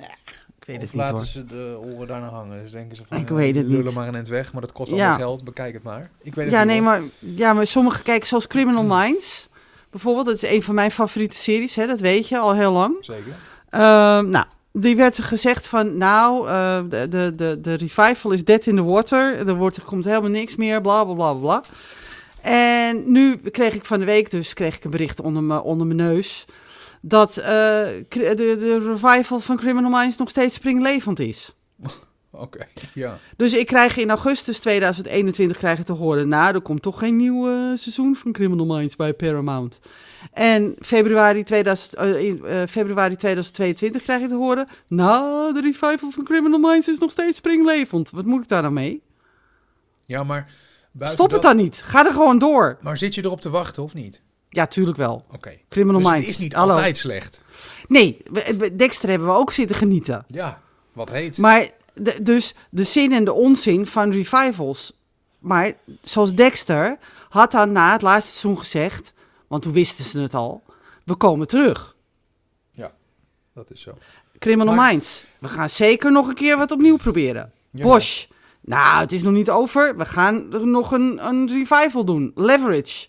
ik 0.58 0.66
weet 0.66 0.76
of 0.76 0.82
het 0.82 0.82
niet 0.82 0.94
laten 0.94 1.16
hoor. 1.16 1.26
ze 1.26 1.46
de 1.46 1.80
oren 1.84 2.08
daar 2.08 2.20
nou 2.20 2.32
hangen. 2.32 2.62
Dus 2.64 2.72
denken 2.72 2.96
ze 2.98 3.04
van, 3.06 3.18
Ik 3.18 3.30
eh, 3.30 3.36
weet 3.36 3.56
het 3.56 3.66
lullen 3.66 3.86
niet. 3.86 3.94
maar 3.94 4.08
een 4.08 4.16
eind 4.16 4.28
weg, 4.28 4.52
maar 4.54 4.62
dat 4.62 4.72
kost 4.72 4.90
Ja. 4.92 4.96
allemaal 4.98 5.18
geld. 5.18 5.44
Bekijk 5.44 5.74
het 5.74 5.84
maar. 5.84 6.10
Ik 6.22 6.36
weet 6.36 6.46
het 6.46 6.54
Ja, 6.54 6.60
niet, 6.64 6.68
nee, 6.68 6.78
hoor. 6.82 6.88
maar, 6.90 7.02
ja, 7.20 7.54
maar 7.54 7.68
sommige 7.68 8.04
kijken 8.04 8.28
zoals 8.28 8.48
Criminal 8.48 8.84
Minds. 8.84 9.50
Bijvoorbeeld, 9.90 10.26
dat 10.26 10.36
is 10.36 10.44
een 10.50 10.64
van 10.64 10.76
mijn 10.76 10.92
favoriete 10.92 11.38
series, 11.38 11.76
hè, 11.76 11.88
dat 11.88 12.00
weet 12.00 12.28
je 12.28 12.38
al 12.40 12.54
heel 12.56 12.72
lang. 12.72 12.96
Zeker. 13.02 13.36
Ehm, 13.70 14.30
nou, 14.30 14.46
die 14.74 14.96
werd 14.96 15.18
er 15.18 15.24
gezegd 15.24 15.68
van, 15.68 15.98
nou, 15.98 16.48
eh, 16.48 16.80
de, 16.90 17.36
de, 17.36 17.58
de, 17.62 17.74
revival 17.74 18.32
is 18.32 18.44
dead 18.44 18.66
in 18.66 18.76
the 18.76 18.84
water. 18.84 19.48
Er, 19.48 19.56
wordt, 19.56 19.78
er 19.78 19.84
komt 19.84 20.06
helemaal 20.06 20.30
niks 20.30 20.56
meer, 20.56 20.82
bla, 20.82 21.04
bla, 21.04 21.14
bla, 21.14 21.34
bla. 21.34 21.64
En 22.42 23.12
nu 23.12 23.36
kreeg 23.36 23.74
ik 23.74 23.86
van 23.86 24.00
de 24.00 24.06
week 24.06 24.30
dus 24.32 24.54
kreeg 24.54 24.76
ik 24.76 24.84
een 24.84 24.92
bericht 24.92 25.22
onder, 25.22 25.44
me, 25.44 25.64
onder 25.64 25.88
mijn 25.88 26.00
neus... 26.10 26.46
dat 27.02 27.38
eh, 27.38 27.46
de, 28.10 28.36
de 28.36 28.80
revival 28.80 29.40
van 29.40 29.58
Criminal 29.58 29.90
Minds 29.90 30.18
nog 30.18 30.30
steeds 30.30 30.56
springlevend 30.56 31.20
is. 31.20 31.56
Oké, 32.32 32.66
ja. 32.94 33.20
Dus 33.38 33.54
ik 33.54 33.66
krijg 33.68 33.98
in 33.98 34.10
augustus 34.10 34.60
2021 34.60 35.58
krijg 35.58 35.80
ik 35.80 35.86
te 35.86 35.92
horen... 35.94 36.28
nou, 36.28 36.56
er 36.56 36.62
komt 36.62 36.82
toch 36.82 37.00
geen 37.00 37.16
nieuw 37.16 37.48
eh, 37.48 37.78
seizoen 37.78 38.16
van 38.16 38.32
Criminal 38.32 38.66
Minds 38.66 38.96
bij 38.96 39.14
Paramount. 39.14 39.80
En 40.34 40.76
februari, 40.80 41.44
2000, 41.44 41.94
eh, 41.96 42.24
in, 42.24 42.46
eh, 42.46 42.62
februari 42.70 43.16
2022 43.16 44.02
krijg 44.02 44.22
ik 44.22 44.28
te 44.28 44.36
horen... 44.36 44.68
nou, 44.88 45.54
de 45.54 45.62
revival 45.62 46.12
van 46.12 46.24
Criminal 46.24 46.60
Minds 46.60 46.88
is 46.88 46.98
nog 47.00 47.12
steeds 47.12 47.38
springlevend. 47.38 48.10
Wat 48.10 48.26
moet 48.26 48.44
ik 48.44 48.50
daar 48.50 48.62
nou 48.62 48.74
mee? 48.74 49.02
Ja, 50.06 50.24
maar... 50.24 50.52
Stop 51.00 51.32
het 51.32 51.42
dan 51.42 51.58
niet. 51.58 51.82
Ga 51.84 52.06
er 52.06 52.12
gewoon 52.12 52.40
door. 52.40 52.78
Maar 52.82 52.98
zit 52.98 53.16
je 53.16 53.26
erop 53.26 53.42
te 53.42 53.50
wachten 53.50 53.84
of 53.84 53.94
niet? 53.94 54.22
Ja, 54.50 54.68
tuurlijk 54.68 54.98
wel. 54.98 55.26
Oké. 55.32 55.58
Criminal 55.70 56.00
Dus 56.00 56.08
het 56.10 56.16
Minds. 56.18 56.30
is 56.30 56.38
niet 56.38 56.54
Hallo. 56.54 56.74
altijd 56.74 56.98
slecht. 56.98 57.42
Nee, 57.88 58.18
Dexter 58.76 59.10
hebben 59.10 59.28
we 59.28 59.34
ook 59.34 59.52
zitten 59.52 59.76
genieten. 59.76 60.26
Ja, 60.28 60.62
wat 60.94 61.12
heet. 61.12 61.38
Maar 61.38 61.70
de, 61.94 62.22
dus 62.22 62.56
de 62.70 62.84
zin 62.84 63.12
en 63.14 63.24
de 63.24 63.34
onzin 63.34 63.86
van 63.86 64.12
revivals. 64.12 64.94
Maar 65.40 65.74
zoals 66.04 66.34
Dexter 66.34 66.98
had 67.30 67.52
dan 67.52 67.72
na 67.72 67.92
het 67.92 68.02
laatste 68.02 68.32
seizoen 68.32 68.60
gezegd, 68.60 69.14
want 69.48 69.62
toen 69.62 69.74
wisten 69.74 70.06
ze 70.06 70.22
het 70.22 70.34
al, 70.34 70.64
we 71.06 71.16
komen 71.16 71.48
terug. 71.48 71.96
Dat 73.54 73.72
is 73.72 73.82
zo. 73.82 73.98
Criminal 74.40 74.76
Maar- 74.76 74.90
Minds. 74.92 75.24
We 75.40 75.48
gaan 75.48 75.70
zeker 75.70 76.12
nog 76.12 76.28
een 76.28 76.34
keer 76.34 76.58
wat 76.58 76.72
opnieuw 76.72 76.98
proberen. 76.98 77.52
Ja. 77.72 77.84
Bosch. 77.84 78.26
Nou, 78.62 79.00
het 79.00 79.12
is 79.12 79.22
nog 79.24 79.34
niet 79.34 79.50
over. 79.50 79.98
We 79.98 80.06
gaan 80.06 80.54
er 80.54 80.68
nog 80.68 80.92
een, 80.92 81.28
een 81.28 81.48
revival 81.48 82.06
doen. 82.06 82.32
Leverage. 82.36 83.08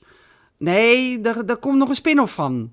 Nee, 0.57 1.21
daar, 1.21 1.47
daar 1.47 1.57
komt 1.57 1.79
nog 1.79 1.89
een 1.89 1.95
spin-off 1.95 2.35
van. 2.35 2.73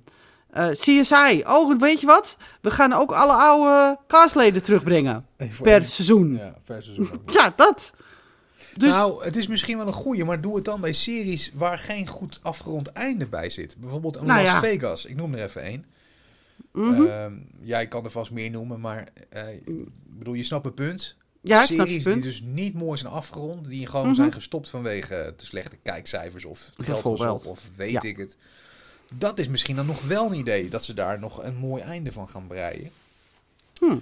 Eh, 0.50 0.70
CSI. 0.70 1.44
Oh, 1.48 1.80
weet 1.80 2.00
je 2.00 2.06
wat? 2.06 2.38
We 2.62 2.72
gaan 2.72 2.94
ook 2.94 3.12
alle 3.12 3.34
oude 3.34 3.98
castleden 4.08 4.64
terugbrengen. 4.64 5.26
Even 5.38 5.64
Per 5.64 5.86
seizoen. 5.86 6.36
Ja, 6.38 6.54
per 6.64 6.82
seizoen. 6.84 7.10
Ja, 7.34 7.54
dat. 7.56 7.94
Dus 8.76 8.92
Nou, 8.94 9.24
het 9.24 9.36
is 9.36 9.48
misschien 9.48 9.78
wel 9.78 9.88
een 9.88 9.94
goeie, 9.94 10.26
maar 10.26 10.42
doe 10.42 10.56
het 10.56 10.66
dan 10.66 10.82
bij 10.82 10.94
series 10.94 11.52
waar 11.54 11.80
geen 11.80 12.08
goed 12.08 12.40
afgerond 12.42 12.92
einde 12.92 13.28
bij 13.28 13.50
zit. 13.50 13.76
Bijvoorbeeld 13.80 14.16
een 14.18 14.26
Nou 14.26 14.40
Las 14.44 14.48
ja. 14.54 14.60
Vegas. 14.60 15.06
Ik 15.06 15.16
noem 15.16 15.34
er 15.34 15.44
even 15.44 15.62
één. 15.62 15.86
mhm. 16.74 17.06
Ehm, 17.06 17.34
jij 17.62 17.88
kan 17.88 18.04
er 18.04 18.12
vast 18.12 18.32
meer 18.32 18.50
noemen, 18.50 18.80
maar 18.80 19.08
eh, 19.30 19.54
ik 19.54 19.64
bedoel, 20.18 20.34
je 20.34 20.44
snapt 20.44 20.66
het 20.66 20.76
punt. 20.76 21.16
ja, 21.42 21.66
series 21.66 22.04
die 22.04 22.20
dus 22.22 22.42
niet 22.46 22.74
mooi 22.74 22.98
zijn 22.98 23.12
afgerond, 23.14 23.68
die 23.68 23.88
gewoon 23.88 24.06
Mhm. 24.06 24.16
zijn 24.16 24.32
gestopt 24.32 24.70
vanwege 24.70 25.34
te 25.38 25.46
slechte 25.46 25.78
kijkcijfers 25.84 26.46
of 26.46 26.72
het 26.78 26.86
geld 26.86 27.46
of 27.46 27.70
weet 27.76 27.92
Ja. 27.92 28.02
ik 28.02 28.18
het. 28.18 28.38
Dat 29.14 29.40
is 29.40 29.48
misschien 29.48 29.76
dan 29.76 29.86
nog 29.86 30.02
wel 30.02 30.26
een 30.26 30.40
idee, 30.40 30.70
dat 30.70 30.84
ze 30.84 30.94
daar 30.94 31.20
nog 31.20 31.44
een 31.44 31.56
mooi 31.56 31.84
einde 31.84 32.12
van 32.12 32.30
gaan 32.30 32.48
breien. 32.48 32.92
Hm. 33.80 33.98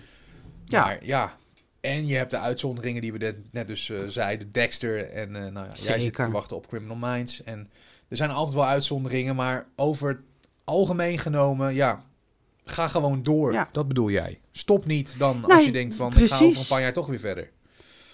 Ja. 0.65 0.85
Maar 0.85 1.05
ja, 1.05 1.37
en 1.81 2.07
je 2.07 2.15
hebt 2.15 2.31
de 2.31 2.39
uitzonderingen 2.39 3.01
die 3.01 3.13
we 3.13 3.35
net, 3.51 3.67
dus 3.67 3.89
eh, 3.89 3.99
zeiden, 4.07 4.51
Dexter 4.51 5.09
en 5.09 5.35
eh, 5.35 5.51
nou 5.51 5.67
ja, 5.67 5.73
jij 5.75 5.99
zit 5.99 6.15
te 6.15 6.31
wachten 6.31 6.57
op 6.57 6.67
Criminal 6.67 6.95
Minds. 6.95 7.43
En 7.43 7.69
er 8.07 8.17
zijn 8.17 8.29
altijd 8.29 8.55
wel 8.55 8.65
uitzonderingen, 8.65 9.35
maar 9.35 9.67
over 9.75 10.07
het 10.07 10.19
algemeen 10.63 11.19
genomen, 11.19 11.73
ja, 11.75 12.03
ga 12.65 12.87
gewoon 12.87 13.23
door. 13.23 13.53
Ja. 13.53 13.69
Dat 13.71 13.87
bedoel 13.87 14.09
jij. 14.09 14.39
Stop 14.51 14.85
niet 14.85 15.15
dan 15.19 15.45
als 15.45 15.53
Nee, 15.55 15.65
je 15.65 15.71
denkt 15.71 15.95
van, 15.95 16.07
ik 16.07 16.13
ga 16.17 16.23
over 16.23 16.37
precies. 16.37 16.59
een 16.59 16.67
paar 16.67 16.81
jaar 16.81 16.93
toch 16.93 17.07
weer 17.07 17.19
verder. 17.19 17.49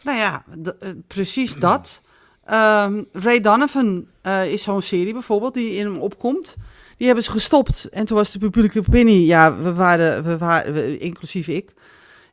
Nou 0.04 0.18
ja, 0.18 0.44
eh, 0.80 0.89
precies 1.08 1.56
dat. 1.56 2.02
Ehm, 2.44 3.04
Ray 3.12 3.41
Donovan 3.41 4.08
is 4.48 4.64
zo'n 4.64 4.82
serie 4.82 5.14
bijvoorbeeld 5.14 5.54
die 5.54 5.74
in 5.74 5.86
hem 5.86 5.98
opkomt. 5.98 6.56
Die 7.04 7.12
hebben 7.12 7.32
ze 7.32 7.38
gestopt. 7.38 7.86
En 7.89 8.06
toen 8.06 8.18
was 8.18 8.32
de 8.32 8.39
publieke 8.39 8.80
opinie, 8.80 9.26
ja, 9.26 9.58
we 9.58 9.74
waren, 9.74 10.24
we 10.24 10.38
waren 10.38 10.74
we- 10.74 10.97
inclusief 10.97 11.47
ik, 11.47 11.74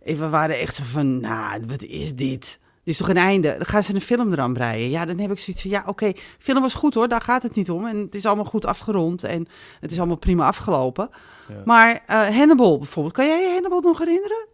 eh, 0.03 0.17
we 0.17 0.29
waren 0.29 0.59
echt 0.59 0.75
zo 0.75 0.83
van, 0.87 1.21
nou, 1.21 1.61
wat 1.67 1.83
is 1.83 2.15
dit? 2.15 2.17
Dit 2.19 2.59
is 2.85 2.97
toch 2.97 3.09
een 3.09 3.17
einde? 3.17 3.49
Dan 3.57 3.67
gaan 3.67 3.83
ze 3.83 3.95
een 3.95 4.01
film 4.01 4.33
eraan 4.33 4.53
breien. 4.53 4.91
Ja, 4.91 5.05
dan 5.05 5.19
heb 5.19 5.31
ik 5.31 5.39
zoiets 5.39 5.63
van, 5.63 5.71
ja, 5.71 5.83
oké, 5.87 6.13
film 6.39 6.61
was 6.61 6.75
goed 6.75 6.95
hoor, 6.95 7.09
daar 7.09 7.21
gaat 7.21 7.43
het 7.43 7.55
niet 7.55 7.71
om. 7.71 7.87
En 7.87 7.97
het 7.97 8.15
is 8.15 8.27
allemaal 8.27 8.45
goed 8.45 8.67
afgerond 8.67 9.25
en 9.25 9.47
het 9.81 9.91
is 9.91 9.99
allemaal 9.99 10.17
prima 10.17 10.47
afgelopen. 10.47 11.11
Ja. 11.49 11.63
Maar 11.65 12.03
eh, 12.07 12.29
Hannibal 12.37 12.79
bijvoorbeeld, 12.79 13.15
kan 13.15 13.27
jij 13.27 13.41
je 13.41 13.53
Hannibal 13.53 13.81
nog 13.81 13.99
herinneren? 13.99 14.47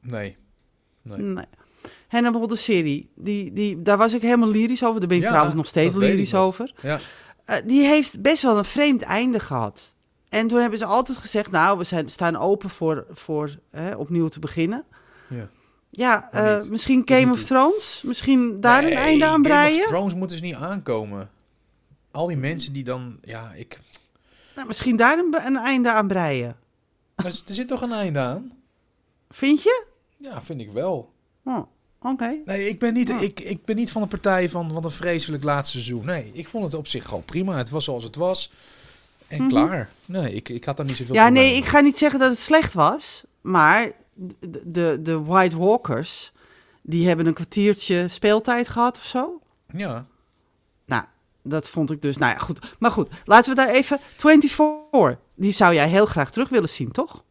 Nee. 0.00 0.36
Nee. 1.02 1.18
Nee. 1.18 1.44
Hannibal, 2.08 2.46
de 2.46 2.56
serie, 2.56 3.10
die, 3.14 3.52
die, 3.52 3.82
daar 3.82 3.96
was 3.98 4.12
ik 4.12 4.22
helemaal 4.22 4.48
lyrisch 4.48 4.84
over. 4.84 4.98
Daar 5.00 5.08
ben 5.08 5.16
ik 5.16 5.22
Ja, 5.22 5.28
trouwens 5.28 5.56
nog 5.56 5.66
steeds 5.66 5.94
lyrisch 5.94 6.30
nog. 6.32 6.42
over. 6.42 6.74
Ja. 6.82 6.98
Eh, 7.44 7.56
die 7.64 7.86
heeft 7.86 8.22
best 8.22 8.42
wel 8.42 8.58
een 8.58 8.64
vreemd 8.64 9.02
einde 9.02 9.40
gehad. 9.40 9.94
En 10.28 10.46
toen 10.48 10.60
hebben 10.60 10.78
ze 10.78 10.84
altijd 10.84 11.18
gezegd, 11.18 11.50
nou, 11.50 11.78
we 11.78 11.84
zijn, 11.84 12.08
staan 12.08 12.36
open 12.36 12.70
voor, 12.70 13.06
voor 13.10 13.58
hè, 13.70 13.94
opnieuw 13.94 14.28
te 14.28 14.38
beginnen. 14.38 14.84
Ja. 15.28 15.48
Ja, 15.90 16.30
eh, 16.30 16.64
misschien 16.68 17.02
Game 17.04 17.32
of. 17.32 17.42
Thrones? 17.42 18.02
Misschien 18.06 18.60
daar 18.60 18.82
Nee, 18.82 18.90
een 18.90 18.96
einde 18.96 19.24
aan 19.24 19.30
Game 19.30 19.42
of 19.42 19.48
breien? 19.48 19.86
Thrones 19.86 20.14
moeten 20.14 20.36
ze 20.36 20.42
niet 20.42 20.54
aankomen. 20.54 21.30
Al 22.10 22.26
die 22.26 22.36
mensen 22.36 22.72
die 22.72 22.84
dan... 22.84 23.18
Ja, 23.22 23.52
ik... 23.52 23.80
Nou, 24.54 24.66
misschien 24.66 24.96
daar 24.96 25.18
een, 25.18 25.34
een 25.46 25.56
einde 25.56 25.92
aan 25.92 26.06
breien. 26.06 26.56
Maar 27.16 27.26
er 27.26 27.54
zit 27.54 27.68
toch 27.68 27.82
een 27.82 27.92
einde 27.92 28.18
aan? 28.18 28.52
Vind 29.30 29.62
je? 29.62 29.84
Ja, 30.16 30.42
vind 30.42 30.60
ik 30.60 30.70
wel. 30.70 31.12
Oh, 31.44 31.66
Oké. 32.06 32.36
Nee, 32.44 32.68
ik 32.68 32.78
ben 32.78 32.92
niet, 32.94 33.08
Ja. 33.08 33.20
ik, 33.20 33.40
ik 33.40 33.64
ben 33.64 33.76
niet 33.76 33.90
van 33.92 34.02
de 34.02 34.08
partij 34.08 34.48
van 34.48 34.72
wat 34.72 34.84
een 34.84 34.90
vreselijk 34.90 35.42
laatste 35.44 35.78
seizoen. 35.78 36.04
Nee, 36.04 36.30
ik 36.32 36.48
vond 36.48 36.64
het 36.64 36.74
op 36.74 36.86
zich 36.86 37.04
gewoon 37.04 37.24
prima. 37.24 37.56
Het 37.56 37.70
was 37.70 37.84
zoals 37.84 38.04
het 38.04 38.16
was. 38.16 38.52
En 39.28 39.38
Mhm. 39.40 39.48
klaar. 39.48 39.88
Nee, 40.06 40.34
ik, 40.34 40.48
ik 40.48 40.64
had 40.64 40.76
daar 40.76 40.86
niet 40.86 40.96
zoveel 40.96 41.14
Ja, 41.14 41.28
nee, 41.28 41.56
ik 41.56 41.64
ga 41.64 41.80
niet 41.80 41.98
zeggen 41.98 42.18
dat 42.20 42.30
het 42.30 42.38
slecht 42.38 42.74
was. 42.74 43.24
Maar 43.40 43.92
de, 44.14 44.62
de, 44.64 44.98
de 45.02 45.22
White 45.22 45.58
Walkers, 45.58 46.32
die 46.82 47.06
hebben 47.08 47.26
een 47.26 47.34
kwartiertje 47.34 48.08
speeltijd 48.08 48.68
gehad 48.68 48.96
of 48.96 49.04
zo. 49.04 49.40
Ja, 49.72 50.06
Nou, 50.86 51.02
dat 51.42 51.68
vond 51.68 51.90
ik 51.90 52.02
dus. 52.02 52.16
Nou 52.16 52.32
ja, 52.32 52.38
goed. 52.38 52.58
Maar 52.78 52.90
goed, 52.90 53.08
laten 53.24 53.50
we 53.50 53.56
daar 53.56 53.68
even. 53.68 53.98
24. 54.16 55.16
Die 55.34 55.52
zou 55.52 55.74
jij 55.74 55.88
heel 55.88 56.06
graag 56.06 56.30
terug 56.30 56.48
willen 56.48 56.68
zien, 56.68 56.92
toch? 56.92 57.24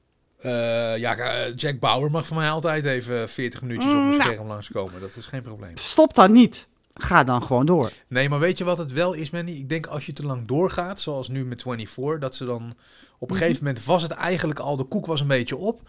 Eh, 0.43 0.97
ja 0.97 1.15
eh, 1.17 1.53
Jack 1.55 1.79
Bauer 1.79 2.11
mag 2.11 2.27
voor 2.27 2.37
mij 2.37 2.49
altijd 2.49 2.85
even 2.85 3.29
40 3.29 3.61
minuutjes 3.61 3.91
op 3.91 3.97
Mm, 3.97 4.05
mijn 4.07 4.17
nou. 4.17 4.31
scherm 4.31 4.47
langskomen. 4.47 5.01
Dat 5.01 5.15
is 5.17 5.25
geen 5.25 5.41
probleem. 5.41 5.77
Stop 5.77 6.13
dan 6.13 6.31
niet. 6.31 6.67
Ga 6.95 7.23
dan 7.23 7.43
gewoon 7.43 7.65
door. 7.65 7.91
Nee, 8.07 8.29
maar 8.29 8.39
weet 8.39 8.57
je 8.57 8.63
wat 8.63 8.77
het 8.77 8.93
wel 8.93 9.13
is, 9.13 9.29
Manny? 9.29 9.51
Ik 9.51 9.69
denk 9.69 9.85
als 9.85 10.05
je 10.05 10.13
te 10.13 10.25
lang 10.25 10.47
doorgaat, 10.47 10.99
zoals 10.99 11.27
nu 11.27 11.45
met 11.45 11.61
24, 11.61 12.19
dat 12.19 12.35
ze 12.35 12.45
dan 12.45 12.73
op 13.19 13.29
een 13.29 13.35
Mhm. 13.35 13.45
gegeven 13.45 13.63
moment 13.65 13.85
was 13.85 14.01
het 14.01 14.11
eigenlijk 14.11 14.59
al, 14.59 14.75
de 14.75 14.83
koek 14.83 15.05
was 15.05 15.21
een 15.21 15.27
beetje 15.27 15.57
op. 15.57 15.81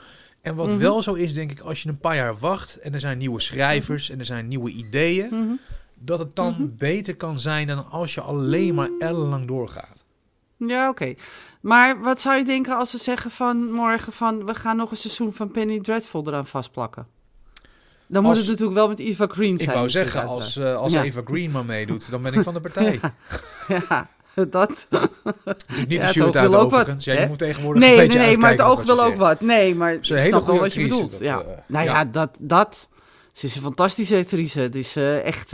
En 0.42 0.54
wat 0.54 0.66
Mhm. 0.68 0.78
wel 0.78 1.02
zo 1.02 1.12
is, 1.12 1.34
denk 1.34 1.50
ik, 1.50 1.60
als 1.60 1.82
je 1.82 1.88
een 1.88 1.98
paar 1.98 2.16
jaar 2.16 2.38
wacht 2.38 2.76
en 2.78 2.94
er 2.94 3.00
zijn 3.00 3.18
nieuwe 3.18 3.40
schrijvers 3.40 4.10
en 4.10 4.18
er 4.18 4.24
zijn 4.24 4.48
nieuwe 4.48 4.70
ideeën, 4.70 5.26
Mhm. 5.30 5.52
dat 5.94 6.18
het 6.18 6.34
dan 6.34 6.52
Mhm. 6.52 6.64
beter 6.78 7.16
kan 7.16 7.38
zijn 7.38 7.66
dan 7.66 7.90
als 7.90 8.14
je 8.14 8.20
alleen 8.20 8.74
maar 8.74 8.88
ellenlang 8.98 9.46
doorgaat. 9.46 10.03
Ja, 10.68 10.88
oké. 10.88 11.14
Maar 11.60 12.00
wat 12.00 12.20
zou 12.20 12.36
je 12.36 12.44
denken 12.44 12.76
als 12.76 12.90
ze 12.90 12.98
zeggen 12.98 13.30
van 13.30 13.72
morgen 13.72 14.12
van 14.12 14.46
we 14.46 14.54
gaan 14.54 14.76
nog 14.76 14.90
een 14.90 14.96
seizoen 14.96 15.32
van 15.32 15.50
Penny 15.50 15.80
Dreadful 15.80 16.24
eraan 16.26 16.46
vastplakken? 16.46 17.06
Dan 18.06 18.22
moet 18.22 18.30
Als- 18.30 18.40
het 18.40 18.48
natuurlijk 18.48 18.76
wel 18.78 18.88
met 18.88 18.98
Eva 18.98 19.26
Green 19.26 19.56
zijn. 19.56 19.68
Ik 19.68 19.74
wou 19.74 19.88
zeggen, 19.88 20.26
als, 20.26 20.56
eh, 20.56 20.76
als 20.76 20.92
Ja. 20.92 21.02
Eva 21.02 21.20
Green 21.24 21.50
maar 21.50 21.64
meedoet, 21.64 22.10
dan 22.10 22.22
ben 22.22 22.32
ik 22.34 22.42
van 22.42 22.54
de 22.54 22.60
partij. 22.70 23.00
Ja, 23.68 24.08
dat. 24.48 24.88
Niet 25.88 26.12
Ja, 26.14 26.30
de 26.30 26.48
wat, 26.48 26.54
overigens. 26.54 27.04
Ja, 27.04 27.14
hè? 27.14 27.26
moet 27.26 27.38
tegenwoordig 27.38 27.82
Nee, 27.82 27.90
een 27.90 27.96
nee, 27.96 28.06
beetje 28.06 28.22
nee, 28.22 28.38
maar 28.38 28.50
het 28.50 28.60
oog 28.60 28.82
wil 28.82 29.02
ook 29.04 29.16
wat. 29.16 29.40
Nee, 29.40 29.74
maar 29.74 29.98
Ze 30.00 30.16
ik 30.16 30.22
snap 30.22 30.46
wel 30.46 30.58
wat 30.58 30.74
je 30.74 30.82
bedoelt. 30.82 31.10
dat, 31.10 31.20
ja. 31.20 31.40
eh, 31.40 31.58
nou 31.66 31.84
ja. 31.84 31.92
ja. 31.92 32.04
dat, 32.04 32.30
dat. 32.38 32.88
Ze 33.32 33.46
is 33.46 33.56
een 33.56 33.62
fantastische 33.62 34.16
actrice. 34.16 34.60
Het 34.60 34.74
is 34.74 34.96
eh, 34.96 35.24
echt. 35.24 35.52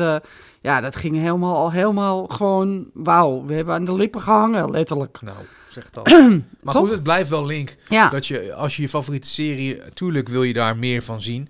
Ja, 0.61 0.81
dat 0.81 0.97
ging 0.97 1.17
helemaal 1.17 1.57
al 1.57 1.73
helemaal 1.73 2.27
gewoon. 2.27 2.91
Wauw, 2.95 3.45
we 3.45 3.55
hebben 3.55 3.75
aan 3.75 3.85
de 3.85 3.95
lippen 3.95 4.21
gehangen, 4.21 4.71
letterlijk. 4.71 5.21
Nou, 5.21 5.37
zeg 5.69 5.91
dat. 5.91 6.09
maar 6.63 6.75
Toch? 6.75 6.83
goed, 6.83 6.91
het 6.91 7.03
blijft 7.03 7.31
wel 7.31 7.47
link. 7.47 7.77
Ja, 7.89 8.09
Dat 8.09 8.27
je, 8.27 8.55
als 8.55 8.77
je 8.77 8.83
je 8.83 8.89
favoriete 8.89 9.29
serie, 9.29 9.81
tuurlijk 9.95 10.29
wil 10.29 10.43
je 10.43 10.53
daar 10.53 10.77
meer 10.77 11.03
van 11.03 11.21
zien. 11.21 11.49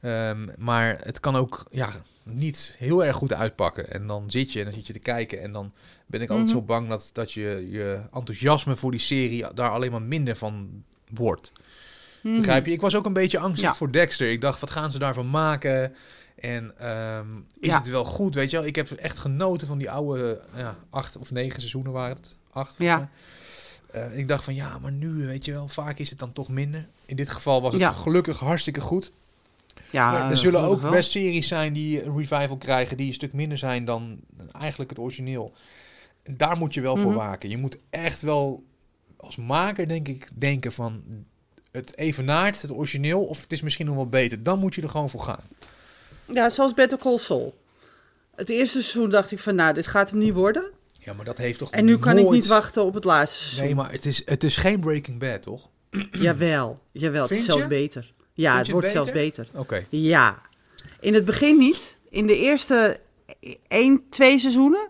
Ehm, 0.00 0.46
maar 0.58 0.98
het 1.02 1.20
kan 1.20 1.36
ook 1.36 1.64
ja, 1.70 1.88
niet 2.22 2.74
heel 2.78 3.04
erg 3.04 3.16
goed 3.16 3.32
uitpakken. 3.32 3.90
En 3.90 4.06
dan 4.06 4.24
zit 4.30 4.52
je 4.52 4.58
en 4.58 4.64
dan 4.64 4.74
zit 4.74 4.86
je 4.86 4.92
te 4.92 4.98
kijken. 4.98 5.40
En 5.42 5.52
dan 5.52 5.72
ben 6.06 6.20
ik 6.20 6.28
altijd 6.28 6.48
Mhm. 6.48 6.56
zo 6.56 6.62
bang 6.62 6.88
dat, 6.88 7.10
dat 7.12 7.32
je 7.32 7.66
je 7.70 8.00
enthousiasme 8.12 8.76
voor 8.76 8.90
die 8.90 9.00
serie 9.00 9.44
daar 9.54 9.70
alleen 9.70 9.90
maar 9.90 10.02
minder 10.02 10.36
van 10.36 10.68
wordt. 11.14 11.52
Mhm. 12.22 12.36
Begrijp 12.36 12.66
je? 12.66 12.72
Ik 12.72 12.80
was 12.80 12.94
ook 12.94 13.06
een 13.06 13.12
beetje 13.12 13.38
angstig 13.38 13.68
Ja. 13.68 13.74
voor 13.74 13.92
Dexter. 13.92 14.30
Ik 14.30 14.40
dacht, 14.40 14.60
wat 14.60 14.70
gaan 14.70 14.90
ze 14.90 14.98
daarvan 14.98 15.30
maken? 15.30 15.94
En 16.40 16.72
ehm, 16.78 17.26
is 17.60 17.68
Ja. 17.72 17.78
het 17.78 17.88
wel 17.88 18.04
goed? 18.04 18.34
Weet 18.34 18.50
je 18.50 18.56
wel, 18.56 18.66
ik 18.66 18.76
heb 18.76 18.90
echt 18.90 19.18
genoten 19.18 19.66
van 19.66 19.78
die 19.78 19.90
oude 19.90 20.42
eh, 20.54 20.60
ja, 20.60 20.76
acht 20.90 21.16
of 21.16 21.30
negen 21.30 21.58
seizoenen 21.60 21.92
waren 21.92 22.16
het. 22.16 22.34
Acht, 22.52 22.74
Ja. 22.78 23.10
Eh, 23.92 24.18
ik 24.18 24.28
dacht 24.28 24.44
van 24.44 24.54
ja, 24.54 24.78
maar 24.78 24.92
nu, 24.92 25.26
weet 25.26 25.44
je 25.44 25.52
wel, 25.52 25.68
vaak 25.68 25.98
is 25.98 26.10
het 26.10 26.18
dan 26.18 26.32
toch 26.32 26.48
minder. 26.48 26.86
In 27.06 27.16
dit 27.16 27.28
geval 27.28 27.62
was 27.62 27.72
het 27.72 27.82
Ja. 27.82 27.92
gelukkig 27.92 28.38
hartstikke 28.38 28.80
goed. 28.80 29.12
ja, 29.90 30.10
Maar 30.10 30.24
er 30.24 30.30
eh, 30.30 30.36
zullen 30.36 30.60
ook 30.60 30.80
wel. 30.82 30.90
best 30.90 31.10
series 31.10 31.48
zijn 31.48 31.72
die 31.72 32.04
een 32.04 32.16
revival 32.16 32.56
krijgen 32.56 32.96
die 32.96 33.06
een 33.06 33.14
stuk 33.14 33.32
minder 33.32 33.58
zijn 33.58 33.84
dan 33.84 34.18
eigenlijk 34.52 34.90
het 34.90 34.98
origineel. 34.98 35.52
En 36.22 36.36
daar 36.36 36.56
moet 36.56 36.74
je 36.74 36.80
wel 36.80 36.96
voor 36.96 37.10
Mhm. 37.10 37.18
waken. 37.18 37.48
Je 37.50 37.56
moet 37.56 37.76
echt 37.90 38.20
wel 38.20 38.62
als 39.16 39.36
maker, 39.36 39.88
denk 39.88 40.08
ik, 40.08 40.28
denken 40.34 40.72
van 40.72 41.02
het 41.70 41.96
evenaart, 41.96 42.62
het 42.62 42.72
origineel, 42.72 43.24
of 43.24 43.40
het 43.42 43.52
is 43.52 43.62
misschien 43.62 43.86
nog 43.86 43.94
wel 43.94 44.08
beter. 44.08 44.42
Dan 44.42 44.58
moet 44.58 44.74
je 44.74 44.82
er 44.82 44.88
gewoon 44.90 45.10
voor 45.10 45.22
gaan. 45.22 45.42
Ja, 46.32 46.50
zoals 46.50 46.74
Better 46.74 46.98
Call 46.98 47.18
Saul. 47.18 47.58
Het 48.34 48.48
eerste 48.48 48.82
seizoen 48.82 49.10
dacht 49.10 49.30
ik 49.30 49.38
van, 49.38 49.54
nou, 49.54 49.74
dit 49.74 49.86
gaat 49.86 50.10
hem 50.10 50.18
niet 50.18 50.34
worden. 50.34 50.70
Ja, 50.98 51.12
maar 51.12 51.24
dat 51.24 51.38
heeft 51.38 51.58
toch 51.58 51.70
En 51.70 51.84
nu 51.84 51.98
kan 51.98 52.18
ik 52.18 52.30
niet 52.30 52.46
wachten 52.46 52.84
op 52.84 52.94
het 52.94 53.04
laatste 53.04 53.38
seizoen. 53.38 53.64
Nee, 53.64 53.74
maar 53.74 53.92
het 53.92 54.06
is, 54.06 54.22
het 54.24 54.44
is 54.44 54.56
geen 54.56 54.80
Breaking 54.80 55.18
Bad, 55.18 55.42
toch? 55.42 55.68
Jawel, 56.10 56.80
jawel, 56.92 57.22
het 57.22 57.30
is 57.30 57.44
zelfs 57.44 57.66
beter. 57.66 58.12
Ja, 58.32 58.58
het 58.58 58.70
wordt 58.70 58.90
zelfs 58.90 59.12
beter? 59.12 59.44
beter. 59.44 59.60
Oké. 59.60 59.84
Ja. 59.88 60.42
In 61.00 61.14
het 61.14 61.24
begin 61.24 61.58
niet. 61.58 61.98
In 62.08 62.26
de 62.26 62.36
eerste 62.36 63.00
één, 63.68 64.02
twee 64.10 64.38
seizoenen. 64.38 64.88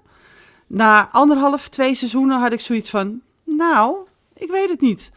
Na 0.67 1.11
anderhalf, 1.11 1.69
twee 1.69 1.95
seizoenen 1.95 2.41
had 2.41 2.53
ik 2.53 2.61
zoiets 2.61 2.91
van... 2.91 3.21
Nou, 3.45 3.97
ik 4.37 4.51
weet 4.51 4.69
het 4.69 4.81
niet. 4.81 5.11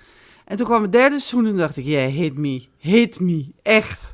En 0.45 0.57
toen 0.57 0.65
kwam 0.65 0.82
het 0.82 0.91
derde 0.91 1.19
seizoen 1.19 1.45
en 1.51 1.57
dacht 1.57 1.78
ik... 1.78 1.86
Yeah, 1.86 2.13
hit 2.13 2.38
me. 2.38 2.65
Hit 2.78 3.19
me. 3.19 3.45
Echt. 3.61 4.12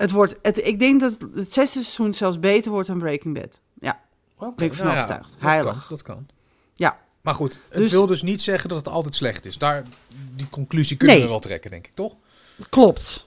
Het 0.00 0.10
wordt, 0.10 0.34
het, 0.42 0.58
ik 0.66 0.78
denk 0.78 1.00
dat 1.00 1.16
het 1.34 1.52
zesde 1.52 1.80
seizoen 1.82 2.14
zelfs 2.14 2.38
beter 2.38 2.70
wordt 2.70 2.88
dan 2.88 2.98
Breaking 2.98 3.34
Bad. 3.34 3.60
Ja. 3.80 4.00
Oké, 4.36 4.52
Ben 4.56 4.66
ik 4.66 4.74
van 4.74 4.84
nou 4.86 4.96
overtuigd. 4.96 5.30
dat 5.32 5.40
Heilig. 5.40 5.72
Kan, 5.72 5.82
dat 5.88 6.02
kan. 6.02 6.26
Ja. 6.74 6.98
Maar 7.20 7.34
goed, 7.34 7.60
het 7.68 7.78
Dus- 7.78 7.90
wil 7.90 8.06
dus 8.06 8.22
niet 8.22 8.40
zeggen 8.40 8.68
dat 8.68 8.78
het 8.78 8.88
altijd 8.88 9.14
slecht 9.14 9.46
is. 9.46 9.58
Daar, 9.58 9.82
die 10.36 10.48
conclusie 10.50 10.96
kunnen 10.96 11.16
Nee. 11.16 11.24
we 11.24 11.30
wel 11.30 11.40
trekken, 11.40 11.70
denk 11.70 11.86
ik, 11.86 11.94
toch? 11.94 12.16
Klopt. 12.68 13.26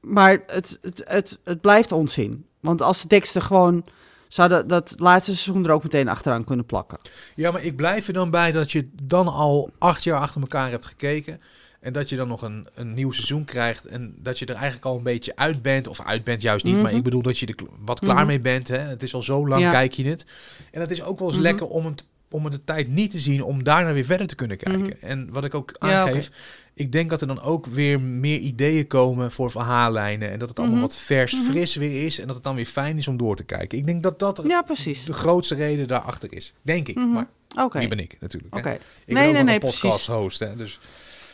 Maar 0.00 0.42
het, 0.46 0.78
het, 0.82 1.02
het, 1.06 1.38
het 1.44 1.60
blijft 1.60 1.92
onzin. 1.92 2.46
Want 2.60 2.82
als 2.82 3.02
de 3.02 3.08
teksten 3.08 3.42
gewoon... 3.42 3.84
Zouden 4.28 4.68
dat 4.68 4.94
laatste 4.96 5.34
seizoen 5.36 5.64
er 5.64 5.70
ook 5.70 5.82
meteen 5.82 6.08
achteraan 6.08 6.44
kunnen 6.44 6.66
plakken. 6.66 6.98
Ja, 7.34 7.50
maar 7.50 7.64
ik 7.64 7.76
blijf 7.76 8.06
er 8.06 8.12
dan 8.12 8.30
bij 8.30 8.52
dat 8.52 8.72
je 8.72 8.88
dan 9.02 9.28
al 9.28 9.70
acht 9.78 10.04
jaar 10.04 10.20
achter 10.20 10.40
elkaar 10.40 10.70
hebt 10.70 10.86
gekeken. 10.86 11.40
En 11.86 11.92
dat 11.92 12.08
je 12.08 12.16
dan 12.16 12.28
nog 12.28 12.42
een, 12.42 12.66
een 12.74 12.94
nieuw 12.94 13.10
seizoen 13.12 13.44
krijgt. 13.44 13.84
En 13.84 14.14
dat 14.18 14.38
je 14.38 14.46
er 14.46 14.54
eigenlijk 14.54 14.84
al 14.84 14.96
een 14.96 15.02
beetje 15.02 15.36
uit 15.36 15.62
bent. 15.62 15.86
Of 15.88 16.00
uit 16.00 16.24
bent 16.24 16.42
juist 16.42 16.64
niet. 16.64 16.74
Maar 16.74 16.84
Mhm. 16.84 16.96
ik 16.96 17.02
bedoel 17.02 17.22
dat 17.22 17.38
je 17.38 17.46
er 17.46 17.54
wat 17.84 17.98
klaar 18.00 18.16
Mhm. 18.16 18.26
mee 18.26 18.40
bent. 18.40 18.68
Hè? 18.68 18.78
Het 18.78 19.02
is 19.02 19.14
al 19.14 19.22
zo 19.22 19.48
lang, 19.48 19.62
Ja. 19.62 19.70
kijk 19.70 19.92
je 19.92 20.04
het. 20.04 20.26
En 20.70 20.80
het 20.80 20.90
is 20.90 21.02
ook 21.02 21.18
wel 21.18 21.26
eens 21.28 21.36
Mhm. 21.36 21.46
lekker 21.46 21.66
om 21.66 21.86
het, 21.86 22.06
om 22.30 22.44
het 22.44 22.52
de 22.52 22.64
tijd 22.64 22.88
niet 22.88 23.10
te 23.10 23.18
zien. 23.18 23.42
Om 23.42 23.62
daarna 23.64 23.92
weer 23.92 24.04
verder 24.04 24.26
te 24.26 24.34
kunnen 24.34 24.56
kijken. 24.56 25.02
En 25.02 25.28
wat 25.32 25.44
ik 25.44 25.54
ook 25.54 25.76
Ja, 25.80 26.00
aangeef. 26.02 26.30
Ik 26.74 26.92
denk 26.92 27.10
dat 27.10 27.20
er 27.20 27.26
dan 27.26 27.42
ook 27.42 27.66
weer 27.66 28.00
meer 28.00 28.38
ideeën 28.38 28.86
komen 28.86 29.32
voor 29.32 29.50
verhaallijnen. 29.50 30.30
En 30.30 30.38
dat 30.38 30.48
het 30.48 30.58
allemaal 30.58 30.80
wat 30.80 30.96
vers, 30.96 31.34
fris 31.34 31.74
weer 31.74 32.04
is. 32.04 32.20
En 32.20 32.26
dat 32.26 32.34
het 32.34 32.44
dan 32.44 32.54
weer 32.54 32.66
fijn 32.66 32.98
is 32.98 33.08
om 33.08 33.16
door 33.16 33.36
te 33.36 33.44
kijken. 33.44 33.78
Ik 33.78 33.86
denk 33.86 34.02
dat 34.02 34.18
dat 34.18 34.42
Ja, 34.46 34.64
de 35.06 35.12
grootste 35.12 35.54
reden 35.54 35.88
daarachter 35.88 36.32
is. 36.32 36.52
Denk 36.62 36.88
ik. 36.88 36.96
Maar 36.96 37.26
Oké. 37.56 37.78
wie 37.78 37.88
ben 37.88 37.98
ik 37.98 38.16
natuurlijk. 38.20 38.54
hè. 38.54 38.60
Ik 38.60 38.64
Nee, 38.64 38.78
ben 39.06 39.16
ook 39.16 39.22
nee, 39.22 39.32
nog 39.32 39.44
nee, 39.44 39.54
een 39.54 39.60
podcast 39.60 40.06
host. 40.06 40.38
Hè, 40.38 40.56
dus 40.56 40.80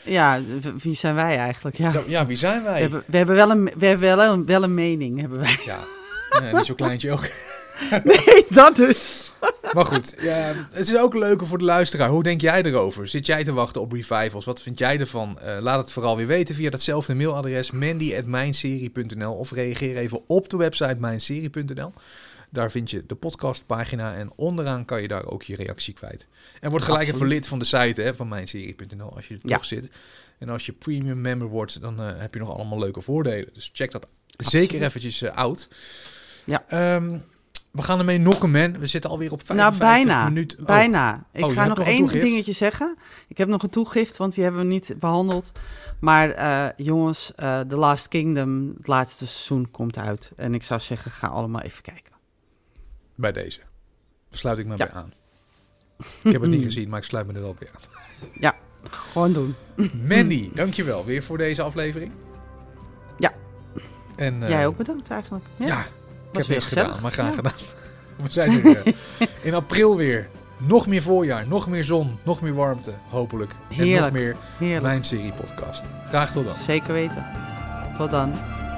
Ja, 0.05 0.41
wie 0.83 0.95
zijn 0.95 1.15
wij 1.15 1.37
eigenlijk? 1.37 1.77
Ja. 1.77 1.93
ja, 2.07 2.27
wie 2.27 2.37
zijn 2.37 2.63
We, 2.63 2.69
wij? 2.69 2.81
hebben, 2.81 3.03
we 3.07 3.17
hebben 3.17 3.37
wel 3.37 3.51
een, 3.51 3.65
we 3.77 3.87
hebben 3.87 4.17
wel 4.17 4.33
een, 4.33 4.47
wel 4.47 4.63
een 4.63 4.75
mening, 4.75 5.21
hebben 5.21 5.39
wij. 5.39 5.59
Ja, 5.65 5.79
ja 6.31 6.57
niet 6.57 6.67
zo 6.67 6.75
kleintje 6.75 7.13
ook. 7.13 7.29
Nee, 8.05 8.47
dat 8.49 8.77
dus. 8.77 9.33
Maar 9.73 9.85
goed, 9.85 10.15
ja, 10.21 10.53
het 10.71 10.89
is 10.89 10.97
ook 10.97 11.15
leuker 11.15 11.47
voor 11.47 11.59
de 11.59 11.65
luisteraar. 11.65 12.09
Hoe 12.09 12.23
denk 12.23 12.41
jij 12.41 12.63
erover? 12.63 13.09
Zit 13.09 13.27
jij 13.27 13.45
te 13.45 13.53
wachten 13.53 13.81
op 13.81 13.93
revivals? 13.93 14.45
Wat 14.45 14.63
vind 14.63 14.79
jij 14.79 14.99
ervan? 14.99 15.39
Eh, 15.39 15.57
laat 15.61 15.81
het 15.81 15.93
vooral 15.93 16.17
weer 16.17 16.27
weten 16.27 16.55
via 16.55 16.71
datzelfde 16.71 17.15
mailadres 17.15 17.71
mandy.mijnserie.nl 17.71 19.35
of 19.35 19.53
reageer 19.53 19.97
even 19.97 20.21
op 20.27 20.49
de 20.49 20.57
website 20.57 20.97
mijnserie.nl. 20.99 21.93
Daar 22.53 22.71
vind 22.71 22.91
je 22.91 23.07
de 23.07 23.15
podcastpagina 23.15 24.15
en 24.15 24.33
onderaan 24.37 24.85
kan 24.85 25.03
je 25.03 25.09
daar 25.09 25.25
ook 25.27 25.43
je 25.43 25.57
reactie 25.57 25.95
kwijt. 25.95 26.29
En 26.61 26.71
word 26.71 26.83
gelijk 26.83 27.03
even 27.03 27.15
Absoluut. 27.15 27.33
lid 27.35 27.49
van 27.49 27.59
de 27.59 27.65
site 27.65 28.03
hè, 28.03 28.15
van 28.15 28.29
mijnserie.nl 28.29 29.15
als 29.17 29.29
je 29.29 29.35
er 29.35 29.41
Ja. 29.45 29.57
toch 29.57 29.65
zit. 29.65 29.91
En 30.39 30.49
als 30.49 30.67
je 30.67 30.73
premium 30.73 31.21
member 31.21 31.49
wordt, 31.49 31.81
dan 31.81 32.01
eh, 32.01 32.11
heb 32.17 32.35
je 32.35 32.41
nog 32.41 32.51
allemaal 32.51 32.79
leuke 32.79 33.01
voordelen. 33.01 33.49
Dus 33.55 33.71
check 33.73 33.91
dat 33.91 34.07
zeker 34.37 34.83
eventjes 34.83 35.23
eh, 35.23 35.37
out. 35.37 35.69
Ja. 36.45 36.65
Ehm, 36.69 37.19
we 37.71 37.83
gaan 37.83 37.99
ermee 37.99 38.19
nokken, 38.19 38.51
man. 38.51 38.79
We 38.79 38.87
zitten 38.87 39.11
alweer 39.11 39.33
op 39.33 39.43
Nou, 39.49 39.75
55 39.75 40.07
bijna. 40.07 40.25
minuten. 40.29 40.59
Oh, 40.61 40.67
Bijna. 40.67 41.27
Ik 41.33 41.45
Oh, 41.45 41.53
ga 41.53 41.67
nog 41.67 41.77
nog 41.77 41.87
een 41.87 41.93
één 41.93 41.99
toegift? 41.99 42.25
dingetje 42.25 42.53
zeggen. 42.53 42.97
Ik 43.29 43.39
heb 43.39 43.49
nog 43.49 43.63
een 43.63 43.71
toegift, 43.71 44.17
want 44.17 44.35
die 44.35 44.43
hebben 44.45 44.63
we 44.63 44.67
niet 44.69 44.95
behandeld. 44.99 45.53
Maar 46.01 46.31
eh, 46.31 46.67
jongens, 46.77 47.33
The 47.37 47.65
Last 47.77 48.09
Kingdom, 48.09 48.73
het 48.77 48.87
laatste 48.87 49.27
seizoen 49.27 49.71
komt 49.71 49.99
uit. 49.99 50.33
En 50.37 50.55
ik 50.55 50.63
zou 50.63 50.81
zeggen, 50.81 51.11
ga 51.11 51.27
allemaal 51.27 51.63
even 51.63 51.83
kijken. 51.83 52.12
Bij 53.23 53.33
deze. 53.33 53.61
Sluit 54.31 54.59
ik 54.59 54.67
me 54.67 54.77
Ja. 54.77 54.85
bij 54.87 54.91
aan. 54.95 55.13
Ik 56.23 56.33
heb 56.33 56.41
het 56.41 56.51
niet 56.51 56.65
gezien, 56.71 56.89
maar 56.89 56.99
ik 56.99 57.05
sluit 57.05 57.27
me 57.27 57.33
er 57.33 57.41
wel 57.41 57.57
bij 57.59 57.69
aan. 57.75 58.53
Gewoon 58.91 59.33
doen. 59.33 59.55
Mandy, 60.09 60.51
dankjewel 60.55 61.05
weer 61.05 61.23
voor 61.23 61.39
deze 61.39 61.63
aflevering. 61.63 62.13
Ja. 63.19 63.33
En, 64.17 64.43
eh, 64.43 64.49
Jij 64.49 64.67
ook 64.67 64.77
bedankt 64.77 65.11
eigenlijk. 65.11 65.45
Ja. 65.57 65.67
Ja, 65.67 65.81
ik 65.81 66.39
heb 66.39 66.47
niks 66.49 66.65
gezellig. 66.65 66.87
gedaan, 66.89 67.03
maar 67.03 67.11
graag 67.13 67.29
Ja. 67.29 67.35
gedaan. 67.35 67.53
We 68.23 68.31
zijn 68.33 68.65
er 68.65 68.95
in 69.43 69.55
april 69.55 69.97
weer. 69.97 70.29
Nog 70.59 70.87
meer 70.87 71.03
voorjaar, 71.03 71.47
nog 71.47 71.69
meer 71.69 71.85
zon, 71.85 72.19
nog 72.23 72.41
meer 72.43 72.55
warmte, 72.55 72.93
hopelijk. 73.09 73.53
En 73.79 73.91
nog 73.91 74.11
meer 74.11 74.37
Heerlijk. 74.59 74.83
Mijn 74.83 75.05
Serie 75.05 75.33
podcast. 75.33 75.85
Graag 76.07 76.33
tot 76.33 76.45
dan. 76.45 76.55
Zeker 76.55 76.93
weten. 76.93 77.27
Tot 77.97 78.11
dan. 78.11 78.33